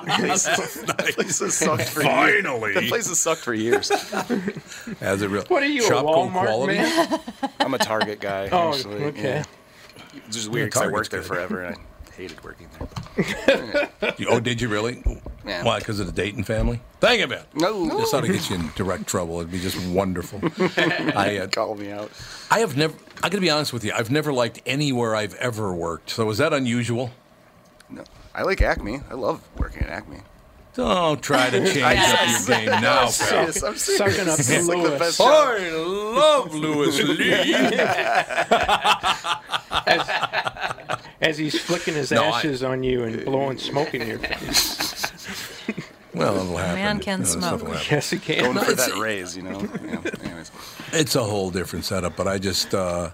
that 0.08 1.12
place 1.14 1.38
has 1.40 1.54
sucked 1.54 1.88
for 1.88 2.02
Finally. 2.02 2.72
years. 2.72 2.74
That 2.74 2.88
place 2.88 3.08
has 3.08 3.18
sucked 3.18 3.40
for 3.42 3.54
years. 3.54 3.90
As 5.00 5.22
it 5.22 5.28
real. 5.28 5.44
what 5.48 5.62
are 5.62 5.66
you, 5.66 5.86
a 5.86 5.90
Shopko 5.90 6.30
Walmart 6.30 6.46
quality? 6.46 6.74
man? 6.78 7.20
I'm 7.60 7.74
a 7.74 7.78
Target 7.78 8.20
guy. 8.20 8.48
Oh, 8.50 8.72
actually. 8.74 9.04
okay. 9.04 9.22
yeah. 9.22 9.44
It's 10.26 10.36
just 10.36 10.48
weird 10.48 10.70
because 10.70 10.82
I 10.82 10.86
worked 10.88 11.10
there 11.10 11.20
good. 11.20 11.28
forever 11.28 11.62
and 11.62 11.76
I 11.76 12.10
hated 12.14 12.42
working 12.42 12.68
there. 12.78 13.88
You- 14.18 14.28
oh, 14.30 14.40
did 14.40 14.60
you 14.60 14.68
really? 14.68 15.02
Yeah. 15.46 15.64
Why? 15.64 15.78
Because 15.78 16.00
of 16.00 16.06
the 16.06 16.12
Dayton 16.12 16.44
family? 16.44 16.80
Thank 17.00 17.20
you, 17.20 17.26
man. 17.28 17.44
No. 17.54 17.86
This 17.98 18.12
ought 18.12 18.22
to 18.22 18.28
get 18.32 18.50
you 18.50 18.56
in 18.56 18.70
direct 18.76 19.06
trouble. 19.06 19.38
It'd 19.40 19.52
be 19.52 19.60
just 19.60 19.80
wonderful. 19.88 20.40
I, 21.16 21.38
uh, 21.42 21.46
Call 21.48 21.74
me 21.76 21.90
out. 21.90 22.10
I 22.50 22.58
have 22.60 22.76
never. 22.76 22.94
I 23.18 23.28
got 23.28 23.36
to 23.36 23.40
be 23.40 23.50
honest 23.50 23.72
with 23.72 23.84
you. 23.84 23.92
I've 23.94 24.10
never 24.10 24.32
liked 24.32 24.60
anywhere 24.66 25.14
I've 25.16 25.34
ever 25.36 25.72
worked. 25.72 26.10
So 26.10 26.28
is 26.30 26.38
that 26.38 26.52
unusual? 26.52 27.10
No. 28.38 28.42
I 28.42 28.46
like 28.46 28.62
Acme. 28.62 29.00
I 29.10 29.14
love 29.14 29.40
working 29.58 29.82
at 29.82 29.88
Acme. 29.90 30.18
Don't 30.74 31.20
try 31.20 31.50
to 31.50 31.58
change 31.72 31.98
up 31.98 32.28
your 32.48 32.56
game 32.58 32.66
now, 32.66 32.80
pal. 33.00 33.08
serious. 33.10 33.62
I'm 33.64 33.76
serious. 33.76 34.16
Sucking 34.16 34.28
up 34.32 34.38
It's 34.38 34.48
to 34.48 34.62
like 34.62 34.82
the 34.82 34.88
Louis. 34.90 34.98
best 34.98 35.18
job. 35.18 35.56
I 35.58 35.68
love 35.70 36.54
Louis 36.54 37.02
Lee. 37.18 37.54
As 41.20 41.36
he's 41.36 41.60
flicking 41.60 41.94
his 41.94 42.12
No, 42.12 42.22
I- 42.24 42.28
ashes 42.38 42.62
on 42.62 42.82
you 42.84 43.02
and 43.04 43.24
blowing 43.24 43.58
smoke 43.58 43.92
in 43.94 44.06
your 44.06 44.18
face. 44.20 45.10
well, 46.14 46.36
it'll 46.36 46.56
happen. 46.56 46.74
man 46.76 47.00
can 47.00 47.18
You 47.20 47.24
know, 47.24 47.30
stuff 47.30 47.42
smoke. 47.60 47.62
will 47.62 47.72
happen. 47.76 47.88
Yes, 47.90 48.10
he 48.10 48.18
can. 48.18 48.44
Going 48.44 48.54
No, 48.54 48.62
for 48.62 48.70
it's- 48.72 48.88
that 48.88 48.98
raise, 49.00 49.36
you 49.36 49.42
know. 49.42 49.60
Yeah. 49.84 50.00
Anyways. 50.24 50.50
It's 50.92 51.16
a 51.16 51.24
whole 51.24 51.50
different 51.50 51.84
setup, 51.86 52.14
but 52.16 52.28
I 52.28 52.38
just, 52.38 52.72
uh, 52.72 53.10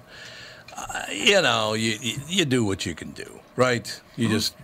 uh, 0.76 1.02
you 1.10 1.40
know, 1.40 1.72
you, 1.74 1.96
you 2.00 2.16
you 2.28 2.44
do 2.44 2.62
what 2.64 2.84
you 2.84 2.94
can 2.94 3.12
do, 3.12 3.40
right? 3.56 4.00
You 4.16 4.28
just 4.28 4.54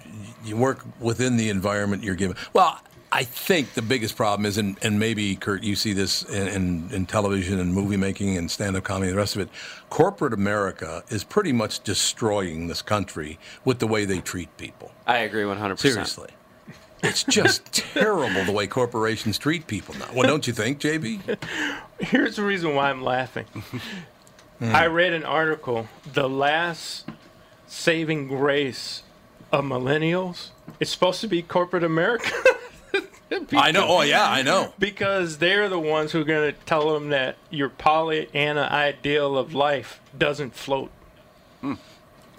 you 0.44 0.56
work 0.56 0.84
within 1.00 1.36
the 1.36 1.50
environment 1.50 2.02
you're 2.02 2.14
given. 2.14 2.36
Well, 2.52 2.80
I 3.12 3.24
think 3.24 3.74
the 3.74 3.82
biggest 3.82 4.16
problem 4.16 4.46
is, 4.46 4.56
and, 4.56 4.76
and 4.82 4.98
maybe 4.98 5.34
Kurt, 5.34 5.64
you 5.64 5.74
see 5.74 5.92
this 5.92 6.22
in, 6.22 6.48
in, 6.48 6.90
in 6.92 7.06
television 7.06 7.58
and 7.58 7.74
movie 7.74 7.96
making 7.96 8.36
and 8.36 8.48
stand-up 8.48 8.84
comedy 8.84 9.08
and 9.08 9.16
the 9.16 9.20
rest 9.20 9.34
of 9.34 9.42
it. 9.42 9.48
Corporate 9.88 10.32
America 10.32 11.02
is 11.08 11.24
pretty 11.24 11.52
much 11.52 11.80
destroying 11.80 12.68
this 12.68 12.82
country 12.82 13.38
with 13.64 13.80
the 13.80 13.86
way 13.88 14.04
they 14.04 14.20
treat 14.20 14.56
people. 14.56 14.92
I 15.06 15.18
agree 15.18 15.42
100%. 15.42 15.78
Seriously. 15.78 16.30
It's 17.02 17.24
just 17.24 17.72
terrible 17.72 18.44
the 18.44 18.52
way 18.52 18.68
corporations 18.68 19.38
treat 19.38 19.66
people 19.66 19.96
now. 19.96 20.08
Well, 20.14 20.28
don't 20.28 20.46
you 20.46 20.52
think, 20.52 20.80
JB? 20.80 21.38
Here's 21.98 22.36
the 22.36 22.44
reason 22.44 22.76
why 22.76 22.90
I'm 22.90 23.02
laughing. 23.02 23.46
Hmm. 24.60 24.76
I 24.76 24.86
read 24.86 25.14
an 25.14 25.24
article. 25.24 25.88
The 26.12 26.28
last 26.28 27.08
saving 27.66 28.28
grace 28.28 29.02
of 29.52 29.64
millennials 29.64 30.50
It's 30.78 30.90
supposed 30.90 31.20
to 31.22 31.28
be 31.28 31.42
corporate 31.42 31.84
America. 31.84 32.30
I 33.52 33.70
know. 33.70 33.86
Oh, 33.88 34.02
yeah, 34.02 34.28
I 34.28 34.42
know. 34.42 34.72
because 34.78 35.38
they're 35.38 35.68
the 35.68 35.78
ones 35.78 36.10
who 36.12 36.20
are 36.20 36.24
going 36.24 36.52
to 36.52 36.58
tell 36.66 36.92
them 36.92 37.10
that 37.10 37.36
your 37.48 37.68
Pollyanna 37.68 38.62
ideal 38.70 39.38
of 39.38 39.54
life 39.54 40.00
doesn't 40.16 40.54
float. 40.54 40.90
Hmm. 41.60 41.74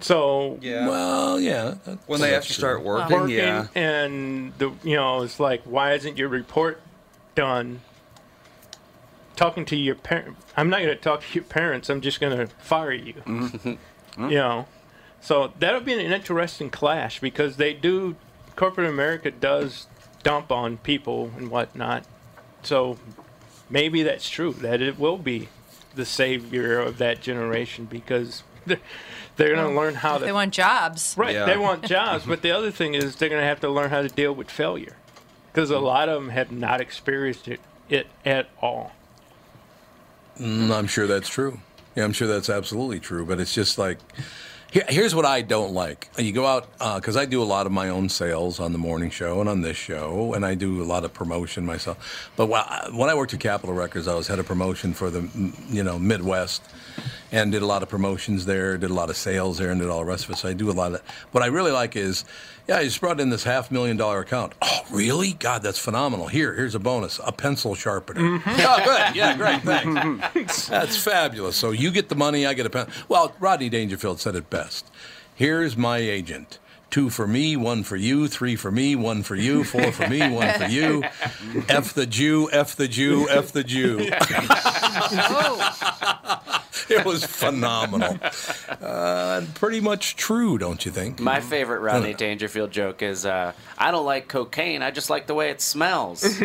So 0.01 0.57
Yeah. 0.61 0.87
Well, 0.89 1.39
yeah. 1.39 1.75
that's- 1.85 1.97
when 2.07 2.19
they 2.21 2.31
have 2.33 2.45
to 2.45 2.53
start 2.53 2.83
working, 2.83 3.17
working 3.19 3.35
yeah. 3.37 3.67
and 3.75 4.51
the 4.57 4.71
you 4.83 4.95
know 4.95 5.21
it's 5.21 5.39
like 5.39 5.61
why 5.63 5.93
isn't 5.93 6.17
your 6.17 6.27
report 6.29 6.81
done? 7.35 7.81
Talking 9.35 9.63
to 9.65 9.75
your 9.75 9.95
parent, 9.95 10.35
I'm 10.57 10.69
not 10.69 10.77
going 10.81 10.89
to 10.89 11.01
talk 11.01 11.21
to 11.21 11.33
your 11.33 11.43
parents. 11.45 11.89
I'm 11.89 12.01
just 12.01 12.19
going 12.19 12.37
to 12.37 12.47
fire 12.57 12.91
you. 12.91 13.13
Mm-hmm. 13.13 14.23
You 14.29 14.35
know, 14.35 14.67
so 15.21 15.53
that'll 15.59 15.81
be 15.81 15.93
an 15.93 15.99
interesting 15.99 16.69
clash 16.69 17.19
because 17.19 17.57
they 17.57 17.73
do. 17.73 18.15
Corporate 18.55 18.89
America 18.89 19.31
does 19.31 19.87
dump 20.23 20.51
on 20.51 20.77
people 20.77 21.31
and 21.37 21.49
whatnot. 21.49 22.03
So 22.63 22.97
maybe 23.69 24.03
that's 24.03 24.29
true 24.29 24.53
that 24.53 24.81
it 24.81 24.99
will 24.99 25.17
be 25.17 25.47
the 25.95 26.05
savior 26.05 26.79
of 26.79 26.97
that 26.99 27.21
generation 27.21 27.85
because 27.85 28.43
they're, 28.65 28.79
they're 29.37 29.55
going 29.55 29.73
to 29.73 29.79
learn 29.79 29.95
how 29.95 30.17
to 30.17 30.25
They 30.25 30.31
want 30.31 30.53
jobs. 30.53 31.15
Right, 31.17 31.33
Yeah. 31.33 31.45
they 31.45 31.57
want 31.57 31.83
jobs, 31.85 32.25
but 32.25 32.41
the 32.41 32.51
other 32.57 32.71
thing 32.71 32.93
is 32.93 33.15
they're 33.15 33.29
going 33.29 33.41
to 33.41 33.47
have 33.47 33.61
to 33.61 33.69
learn 33.69 33.89
how 33.89 34.01
to 34.01 34.09
deal 34.09 34.33
with 34.33 34.49
failure 34.51 34.95
because 35.51 35.69
a 35.69 35.79
lot 35.79 36.09
of 36.09 36.21
them 36.21 36.29
have 36.31 36.51
not 36.51 36.79
experienced 36.81 37.47
it, 37.47 37.59
it 37.89 38.07
at 38.25 38.49
all. 38.61 38.91
Mm, 40.39 40.71
I'm 40.71 40.87
sure 40.87 41.07
that's 41.07 41.29
true. 41.29 41.59
Yeah, 41.95 42.05
I'm 42.05 42.13
sure 42.13 42.27
that's 42.27 42.49
absolutely 42.49 42.99
true. 42.99 43.25
But 43.25 43.39
it's 43.39 43.53
just 43.53 43.77
like, 43.77 43.97
Here, 44.71 44.85
here's 44.87 45.13
what 45.13 45.25
I 45.25 45.41
don't 45.41 45.73
like. 45.73 46.07
You 46.17 46.31
go 46.31 46.45
out 46.45 46.69
uh, 46.79 46.95
because 46.95 47.17
I 47.17 47.25
do 47.25 47.43
a 47.43 47.45
lot 47.45 47.65
of 47.65 47.73
my 47.73 47.89
own 47.89 48.07
sales 48.07 48.57
on 48.61 48.71
the 48.71 48.77
morning 48.77 49.09
show 49.09 49.41
and 49.41 49.49
on 49.49 49.59
this 49.59 49.75
show, 49.75 50.33
and 50.33 50.45
I 50.45 50.55
do 50.55 50.81
a 50.81 50.85
lot 50.85 51.03
of 51.03 51.13
promotion 51.13 51.65
myself. 51.65 52.31
But 52.37 52.45
when 52.45 52.61
I, 52.61 52.87
when 52.93 53.09
I 53.09 53.13
worked 53.13 53.33
at 53.33 53.41
Capitol 53.41 53.75
Records, 53.75 54.07
I 54.07 54.15
was 54.15 54.29
head 54.29 54.39
of 54.39 54.45
promotion 54.45 54.93
for 54.93 55.09
the 55.09 55.27
you 55.67 55.83
know 55.83 55.99
Midwest, 55.99 56.63
and 57.31 57.51
did 57.51 57.61
a 57.61 57.65
lot 57.65 57.83
of 57.83 57.89
promotions 57.89 58.45
there, 58.45 58.77
did 58.77 58.89
a 58.89 58.93
lot 58.93 59.09
of 59.09 59.17
sales 59.17 59.57
there, 59.57 59.71
and 59.71 59.79
did 59.79 59.89
all 59.89 59.99
the 59.99 60.05
rest 60.05 60.25
of 60.25 60.31
it. 60.31 60.37
So 60.37 60.49
I 60.49 60.53
do 60.53 60.69
a 60.69 60.73
lot 60.73 60.87
of. 60.87 60.93
That. 60.93 61.03
What 61.31 61.43
I 61.43 61.47
really 61.47 61.71
like 61.71 61.95
is, 61.95 62.25
yeah, 62.67 62.77
I 62.77 62.83
just 62.83 62.99
brought 62.99 63.19
in 63.19 63.29
this 63.29 63.43
half 63.43 63.71
million 63.71 63.97
dollar 63.97 64.19
account. 64.19 64.53
Oh, 64.61 64.81
really? 64.91 65.33
God, 65.33 65.63
that's 65.63 65.79
phenomenal. 65.79 66.27
Here, 66.27 66.53
here's 66.53 66.75
a 66.75 66.79
bonus: 66.79 67.19
a 67.25 67.31
pencil 67.31 67.75
sharpener. 67.75 68.21
Mm-hmm. 68.21 68.49
Oh, 68.63 68.83
good. 68.85 69.15
Yeah, 69.15 69.35
great. 69.35 69.61
Thanks. 69.61 70.67
That's 70.67 70.95
fabulous. 71.01 71.55
So 71.57 71.71
you 71.71 71.91
get 71.91 72.09
the 72.09 72.15
money, 72.15 72.45
I 72.45 72.53
get 72.53 72.65
a 72.65 72.69
pen. 72.69 72.87
Well, 73.09 73.33
Rodney 73.39 73.69
Dangerfield 73.69 74.19
said 74.19 74.35
it 74.35 74.49
best. 74.49 74.85
Here's 75.35 75.75
my 75.75 75.97
agent. 75.97 76.59
Two 76.91 77.09
for 77.09 77.25
me, 77.25 77.55
one 77.55 77.83
for 77.83 77.95
you, 77.95 78.27
three 78.27 78.57
for 78.57 78.69
me, 78.69 78.97
one 78.97 79.23
for 79.23 79.35
you, 79.37 79.63
four 79.63 79.93
for 79.93 80.09
me, 80.09 80.29
one 80.29 80.53
for 80.59 80.65
you. 80.65 81.03
F 81.69 81.93
the 81.93 82.05
Jew, 82.05 82.49
F 82.51 82.75
the 82.75 82.87
Jew, 82.89 83.29
F 83.29 83.53
the 83.53 83.63
Jew. 83.63 84.09
Oh. 85.23 86.63
it 86.89 87.05
was 87.05 87.25
phenomenal. 87.25 88.17
Uh, 88.69 89.41
pretty 89.55 89.81
much 89.81 90.15
true, 90.15 90.57
don't 90.57 90.85
you 90.85 90.91
think? 90.91 91.19
My 91.19 91.41
favorite 91.41 91.79
Rodney 91.79 92.13
Dangerfield 92.13 92.71
joke 92.71 93.01
is, 93.01 93.25
uh, 93.25 93.53
"I 93.77 93.91
don't 93.91 94.05
like 94.05 94.27
cocaine. 94.27 94.81
I 94.81 94.91
just 94.91 95.09
like 95.09 95.27
the 95.27 95.33
way 95.33 95.49
it 95.49 95.61
smells." 95.61 96.23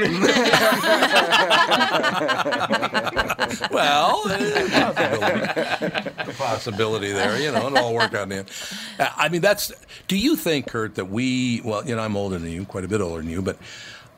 well, 3.70 4.22
a 4.26 6.32
possibility 6.36 7.12
there. 7.12 7.40
You 7.40 7.52
know, 7.52 7.68
it 7.68 7.78
all 7.78 7.94
worked 7.94 8.14
out 8.14 8.24
in 8.24 8.28
the 8.30 8.36
end. 8.36 8.50
Uh, 8.98 9.10
I 9.16 9.28
mean, 9.28 9.42
that's. 9.42 9.72
Do 10.08 10.16
you 10.16 10.36
think, 10.36 10.68
Kurt, 10.68 10.96
that 10.96 11.08
we? 11.08 11.60
Well, 11.64 11.86
you 11.86 11.94
know, 11.94 12.02
I'm 12.02 12.16
older 12.16 12.38
than 12.38 12.50
you, 12.50 12.64
quite 12.64 12.84
a 12.84 12.88
bit 12.88 13.00
older 13.00 13.22
than 13.22 13.30
you, 13.30 13.42
but 13.42 13.58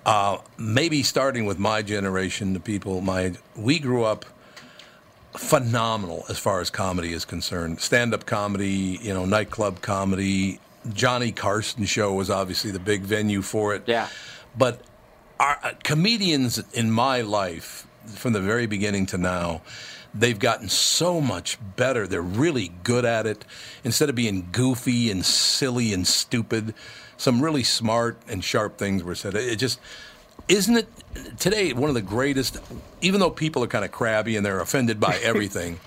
uh, 0.06 0.38
maybe 0.56 1.02
starting 1.02 1.44
with 1.44 1.58
my 1.58 1.82
generation, 1.82 2.54
the 2.54 2.60
people 2.60 3.02
my 3.02 3.34
we 3.56 3.78
grew 3.78 4.04
up 4.04 4.24
phenomenal 5.38 6.24
as 6.28 6.38
far 6.38 6.60
as 6.60 6.68
comedy 6.68 7.12
is 7.12 7.24
concerned. 7.24 7.80
Stand-up 7.80 8.26
comedy, 8.26 8.98
you 9.00 9.14
know, 9.14 9.24
nightclub 9.24 9.80
comedy. 9.80 10.58
Johnny 10.92 11.32
Carson 11.32 11.84
show 11.84 12.12
was 12.12 12.28
obviously 12.28 12.72
the 12.72 12.80
big 12.80 13.02
venue 13.02 13.40
for 13.40 13.74
it. 13.74 13.84
Yeah. 13.86 14.08
But 14.56 14.82
our 15.38 15.58
uh, 15.62 15.72
comedians 15.84 16.58
in 16.72 16.90
my 16.90 17.20
life, 17.20 17.86
from 18.06 18.32
the 18.32 18.40
very 18.40 18.66
beginning 18.66 19.06
to 19.06 19.18
now, 19.18 19.62
they've 20.12 20.38
gotten 20.38 20.68
so 20.68 21.20
much 21.20 21.56
better. 21.76 22.06
They're 22.06 22.20
really 22.20 22.72
good 22.82 23.04
at 23.04 23.26
it. 23.26 23.44
Instead 23.84 24.08
of 24.08 24.16
being 24.16 24.48
goofy 24.50 25.08
and 25.08 25.24
silly 25.24 25.92
and 25.92 26.06
stupid, 26.06 26.74
some 27.16 27.40
really 27.40 27.62
smart 27.62 28.18
and 28.26 28.42
sharp 28.42 28.76
things 28.76 29.04
were 29.04 29.14
said. 29.14 29.36
It 29.36 29.56
just 29.56 29.78
isn't 30.48 30.76
it 30.76 30.88
today 31.38 31.72
one 31.72 31.88
of 31.90 31.94
the 31.94 32.02
greatest. 32.02 32.58
Even 33.00 33.20
though 33.20 33.30
people 33.30 33.62
are 33.62 33.68
kind 33.68 33.84
of 33.84 33.92
crabby 33.92 34.36
and 34.36 34.44
they're 34.44 34.60
offended 34.60 34.98
by 35.00 35.16
everything. 35.22 35.78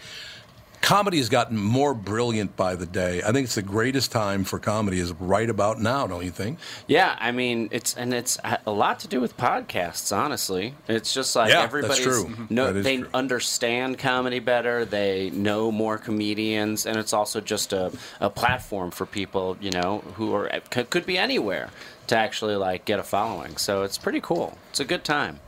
Comedy 0.82 1.18
has 1.20 1.30
gotten 1.30 1.57
more 1.57 1.93
brilliant 1.93 2.55
by 2.55 2.74
the 2.76 2.88
day. 2.88 3.22
I 3.22 3.32
think 3.32 3.45
it's 3.45 3.53
the 3.53 3.62
greatest 3.62 4.12
time 4.12 4.43
for 4.43 4.57
comedy 4.57 4.99
is 4.99 5.14
right 5.14 5.47
about 5.47 5.80
now, 5.80 6.07
don't 6.07 6.24
you 6.26 6.32
think? 6.32 6.57
Yeah, 6.88 7.16
I 7.20 7.32
mean 7.32 7.70
it's 7.72 7.95
and 7.95 8.12
it's 8.16 8.39
a 8.66 8.72
lot 8.72 8.99
to 9.01 9.07
do 9.07 9.22
with 9.22 9.38
podcasts. 9.38 10.12
Honestly, 10.16 10.74
it's 10.88 11.14
just 11.14 11.36
like 11.36 11.49
Yeah, 11.49 11.57
that's 11.57 11.66
everybody's 11.66 12.03
true. 12.03 12.36
no, 12.49 12.74
they 12.74 12.97
true. 12.97 13.09
understand 13.14 13.99
comedy 13.99 14.39
better. 14.39 14.84
They 14.84 15.30
know 15.30 15.72
more 15.72 15.99
comedians, 15.99 16.88
and 16.88 16.97
it's 16.97 17.14
also 17.14 17.41
just 17.41 17.74
a, 17.74 17.91
a 18.20 18.32
platform 18.32 18.89
for 18.89 19.05
people, 19.05 19.57
you 19.62 19.70
know, 19.70 19.99
who 20.16 20.34
are 20.34 20.49
could 20.72 21.05
be 21.05 21.16
anywhere 21.20 21.70
to 22.12 22.18
actually 22.18 22.57
like 22.57 22.84
get 22.84 22.99
a 22.99 23.03
following. 23.03 23.55
So 23.55 23.84
it's 23.84 23.97
pretty 23.97 24.20
cool. 24.20 24.57
It's 24.70 24.82
a 24.82 24.86
good 24.86 25.05
time. 25.05 25.39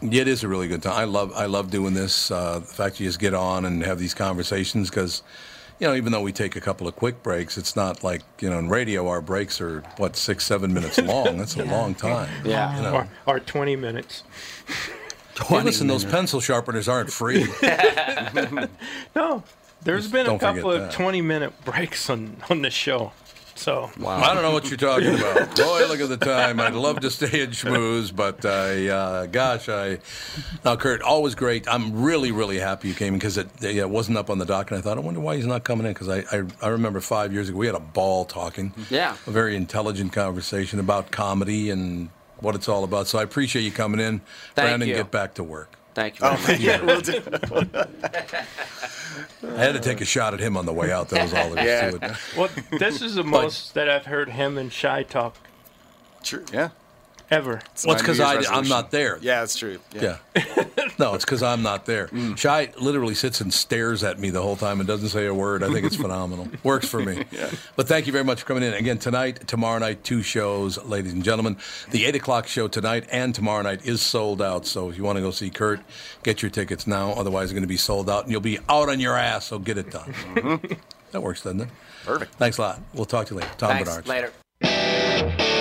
Yeah, 0.00 0.22
it 0.22 0.28
is 0.28 0.42
a 0.42 0.48
really 0.48 0.66
good 0.66 0.82
time. 0.82 0.94
I 0.94 1.04
love 1.04 1.32
I 1.34 1.44
love 1.44 1.70
doing 1.70 1.92
this. 1.92 2.30
Uh, 2.30 2.58
the 2.60 2.64
fact 2.64 3.00
you 3.00 3.06
just 3.06 3.18
get 3.18 3.34
on 3.34 3.66
and 3.66 3.82
have 3.84 3.98
these 3.98 4.14
conversations 4.14 4.88
because, 4.88 5.22
you 5.78 5.86
know, 5.86 5.94
even 5.94 6.10
though 6.10 6.22
we 6.22 6.32
take 6.32 6.56
a 6.56 6.60
couple 6.60 6.88
of 6.88 6.96
quick 6.96 7.22
breaks, 7.22 7.58
it's 7.58 7.76
not 7.76 8.02
like 8.02 8.22
you 8.40 8.48
know 8.48 8.58
in 8.58 8.70
radio 8.70 9.08
our 9.08 9.20
breaks 9.20 9.60
are 9.60 9.82
what 9.98 10.16
six 10.16 10.46
seven 10.46 10.72
minutes 10.72 10.98
long. 10.98 11.36
That's 11.36 11.56
a 11.56 11.64
long 11.76 11.94
time. 11.94 12.30
You 12.42 12.52
know. 12.52 13.06
Or, 13.26 13.34
or 13.34 13.40
20 13.40 13.76
minutes. 13.76 14.22
Hey, 15.46 15.62
listen, 15.62 15.86
those 15.86 16.04
pencil 16.06 16.40
sharpeners 16.40 16.88
aren't 16.88 17.12
free. 17.12 17.46
no, 19.14 19.42
there's 19.82 20.04
Just 20.04 20.12
been 20.12 20.26
a 20.26 20.38
couple 20.38 20.72
of 20.72 20.80
that. 20.80 20.92
20 20.92 21.20
minute 21.20 21.52
breaks 21.64 22.08
on, 22.08 22.38
on 22.48 22.62
the 22.62 22.70
show. 22.70 23.12
So 23.56 23.90
wow. 23.98 24.18
I 24.18 24.34
don't 24.34 24.42
know 24.42 24.52
what 24.52 24.68
you're 24.68 24.76
talking 24.76 25.14
about. 25.14 25.56
Boy, 25.56 25.86
look 25.88 26.00
at 26.00 26.08
the 26.08 26.16
time. 26.16 26.60
I'd 26.60 26.74
love 26.74 27.00
to 27.00 27.10
stay 27.10 27.42
in 27.42 27.50
schmooze, 27.50 28.14
but 28.14 28.44
I, 28.44 28.88
uh, 28.88 29.26
gosh, 29.26 29.68
I. 29.68 29.98
Now, 30.64 30.76
Kurt, 30.76 31.02
always 31.02 31.34
great. 31.34 31.66
I'm 31.66 32.02
really, 32.02 32.32
really 32.32 32.58
happy 32.58 32.88
you 32.88 32.94
came 32.94 33.14
because 33.14 33.38
it, 33.38 33.48
yeah, 33.60 33.82
it 33.82 33.90
wasn't 33.90 34.18
up 34.18 34.30
on 34.30 34.38
the 34.38 34.44
dock, 34.44 34.70
and 34.70 34.78
I 34.78 34.82
thought, 34.82 34.98
I 34.98 35.00
wonder 35.00 35.20
why 35.20 35.36
he's 35.36 35.46
not 35.46 35.64
coming 35.64 35.86
in 35.86 35.94
because 35.94 36.08
I, 36.08 36.18
I, 36.30 36.42
I 36.62 36.68
remember 36.68 37.00
five 37.00 37.32
years 37.32 37.48
ago 37.48 37.58
we 37.58 37.66
had 37.66 37.74
a 37.74 37.80
ball 37.80 38.24
talking. 38.24 38.72
Yeah. 38.90 39.16
A 39.26 39.30
very 39.30 39.56
intelligent 39.56 40.12
conversation 40.12 40.78
about 40.78 41.10
comedy 41.10 41.70
and 41.70 42.10
what 42.40 42.54
it's 42.54 42.68
all 42.68 42.84
about. 42.84 43.06
So 43.06 43.18
I 43.18 43.22
appreciate 43.22 43.62
you 43.62 43.72
coming 43.72 44.00
in. 44.00 44.20
Thank 44.54 44.68
Brandon, 44.68 44.88
you. 44.88 44.94
get 44.94 45.10
back 45.10 45.34
to 45.34 45.44
work. 45.44 45.76
Thank 45.96 46.20
you. 46.20 46.26
Oh, 46.26 46.36
very 46.36 46.58
much. 46.58 46.60
yeah, 46.62 46.82
we'll 46.82 47.00
do. 47.00 47.22
I 49.56 49.64
had 49.64 49.72
to 49.72 49.80
take 49.80 50.02
a 50.02 50.04
shot 50.04 50.34
at 50.34 50.40
him 50.40 50.54
on 50.58 50.66
the 50.66 50.72
way 50.74 50.92
out. 50.92 51.08
That 51.08 51.22
was 51.22 51.32
all 51.32 51.48
there 51.48 51.86
is 51.86 51.94
to 51.98 52.04
it. 52.06 52.16
Well, 52.36 52.50
this 52.78 53.00
is 53.00 53.14
the 53.14 53.22
But- 53.22 53.30
most 53.30 53.72
that 53.72 53.88
I've 53.88 54.04
heard 54.04 54.28
him 54.28 54.58
and 54.58 54.70
Shy 54.70 55.04
talk. 55.04 55.36
True. 56.22 56.44
Yeah. 56.52 56.68
Ever. 57.28 57.60
Well, 57.84 57.94
it's 57.94 58.02
because 58.02 58.20
I'm 58.20 58.68
not 58.68 58.92
there. 58.92 59.18
Yeah, 59.20 59.40
that's 59.40 59.58
true. 59.58 59.80
Yeah. 59.92 60.18
no, 60.98 61.14
it's 61.14 61.24
because 61.24 61.42
I'm 61.42 61.60
not 61.60 61.84
there. 61.84 62.06
Mm. 62.08 62.38
Shai 62.38 62.70
literally 62.78 63.16
sits 63.16 63.40
and 63.40 63.52
stares 63.52 64.04
at 64.04 64.20
me 64.20 64.30
the 64.30 64.40
whole 64.40 64.54
time 64.54 64.78
and 64.78 64.86
doesn't 64.86 65.08
say 65.08 65.26
a 65.26 65.34
word. 65.34 65.64
I 65.64 65.72
think 65.72 65.86
it's 65.86 65.96
phenomenal. 66.06 66.48
Works 66.62 66.88
for 66.88 67.00
me. 67.00 67.24
Yeah. 67.36 67.50
But 67.74 67.86
thank 67.88 68.06
you 68.06 68.12
very 68.12 68.24
much 68.24 68.40
for 68.40 68.46
coming 68.46 68.62
in. 68.62 68.72
Again, 68.72 68.98
tonight, 68.98 69.46
tomorrow 69.46 69.78
night, 69.78 70.04
two 70.04 70.22
shows, 70.22 70.82
ladies 70.84 71.12
and 71.12 71.22
gentlemen. 71.22 71.56
The 71.90 72.06
8 72.06 72.14
o'clock 72.14 72.46
show 72.46 72.66
tonight 72.68 73.06
and 73.10 73.34
tomorrow 73.34 73.62
night 73.62 73.84
is 73.84 74.00
sold 74.00 74.40
out. 74.40 74.64
So 74.64 74.88
if 74.88 74.96
you 74.96 75.02
want 75.02 75.16
to 75.16 75.22
go 75.22 75.32
see 75.32 75.50
Kurt, 75.50 75.80
get 76.22 76.40
your 76.40 76.50
tickets 76.50 76.86
now. 76.86 77.10
Otherwise, 77.10 77.46
it's 77.46 77.52
going 77.52 77.62
to 77.62 77.68
be 77.68 77.76
sold 77.76 78.08
out 78.08 78.22
and 78.22 78.32
you'll 78.32 78.40
be 78.40 78.58
out 78.70 78.88
on 78.88 79.00
your 79.00 79.16
ass. 79.16 79.46
So 79.46 79.58
get 79.58 79.76
it 79.76 79.90
done. 79.90 80.14
that 81.10 81.22
works, 81.22 81.42
doesn't 81.42 81.62
it? 81.62 81.68
Perfect. 82.04 82.34
Thanks 82.36 82.56
a 82.58 82.62
lot. 82.62 82.80
We'll 82.94 83.04
talk 83.04 83.26
to 83.26 83.34
you 83.34 83.40
later. 83.40 83.52
Tom 83.58 83.70
Thanks. 83.70 83.88
Barnard. 83.90 84.32
Later. 84.62 85.52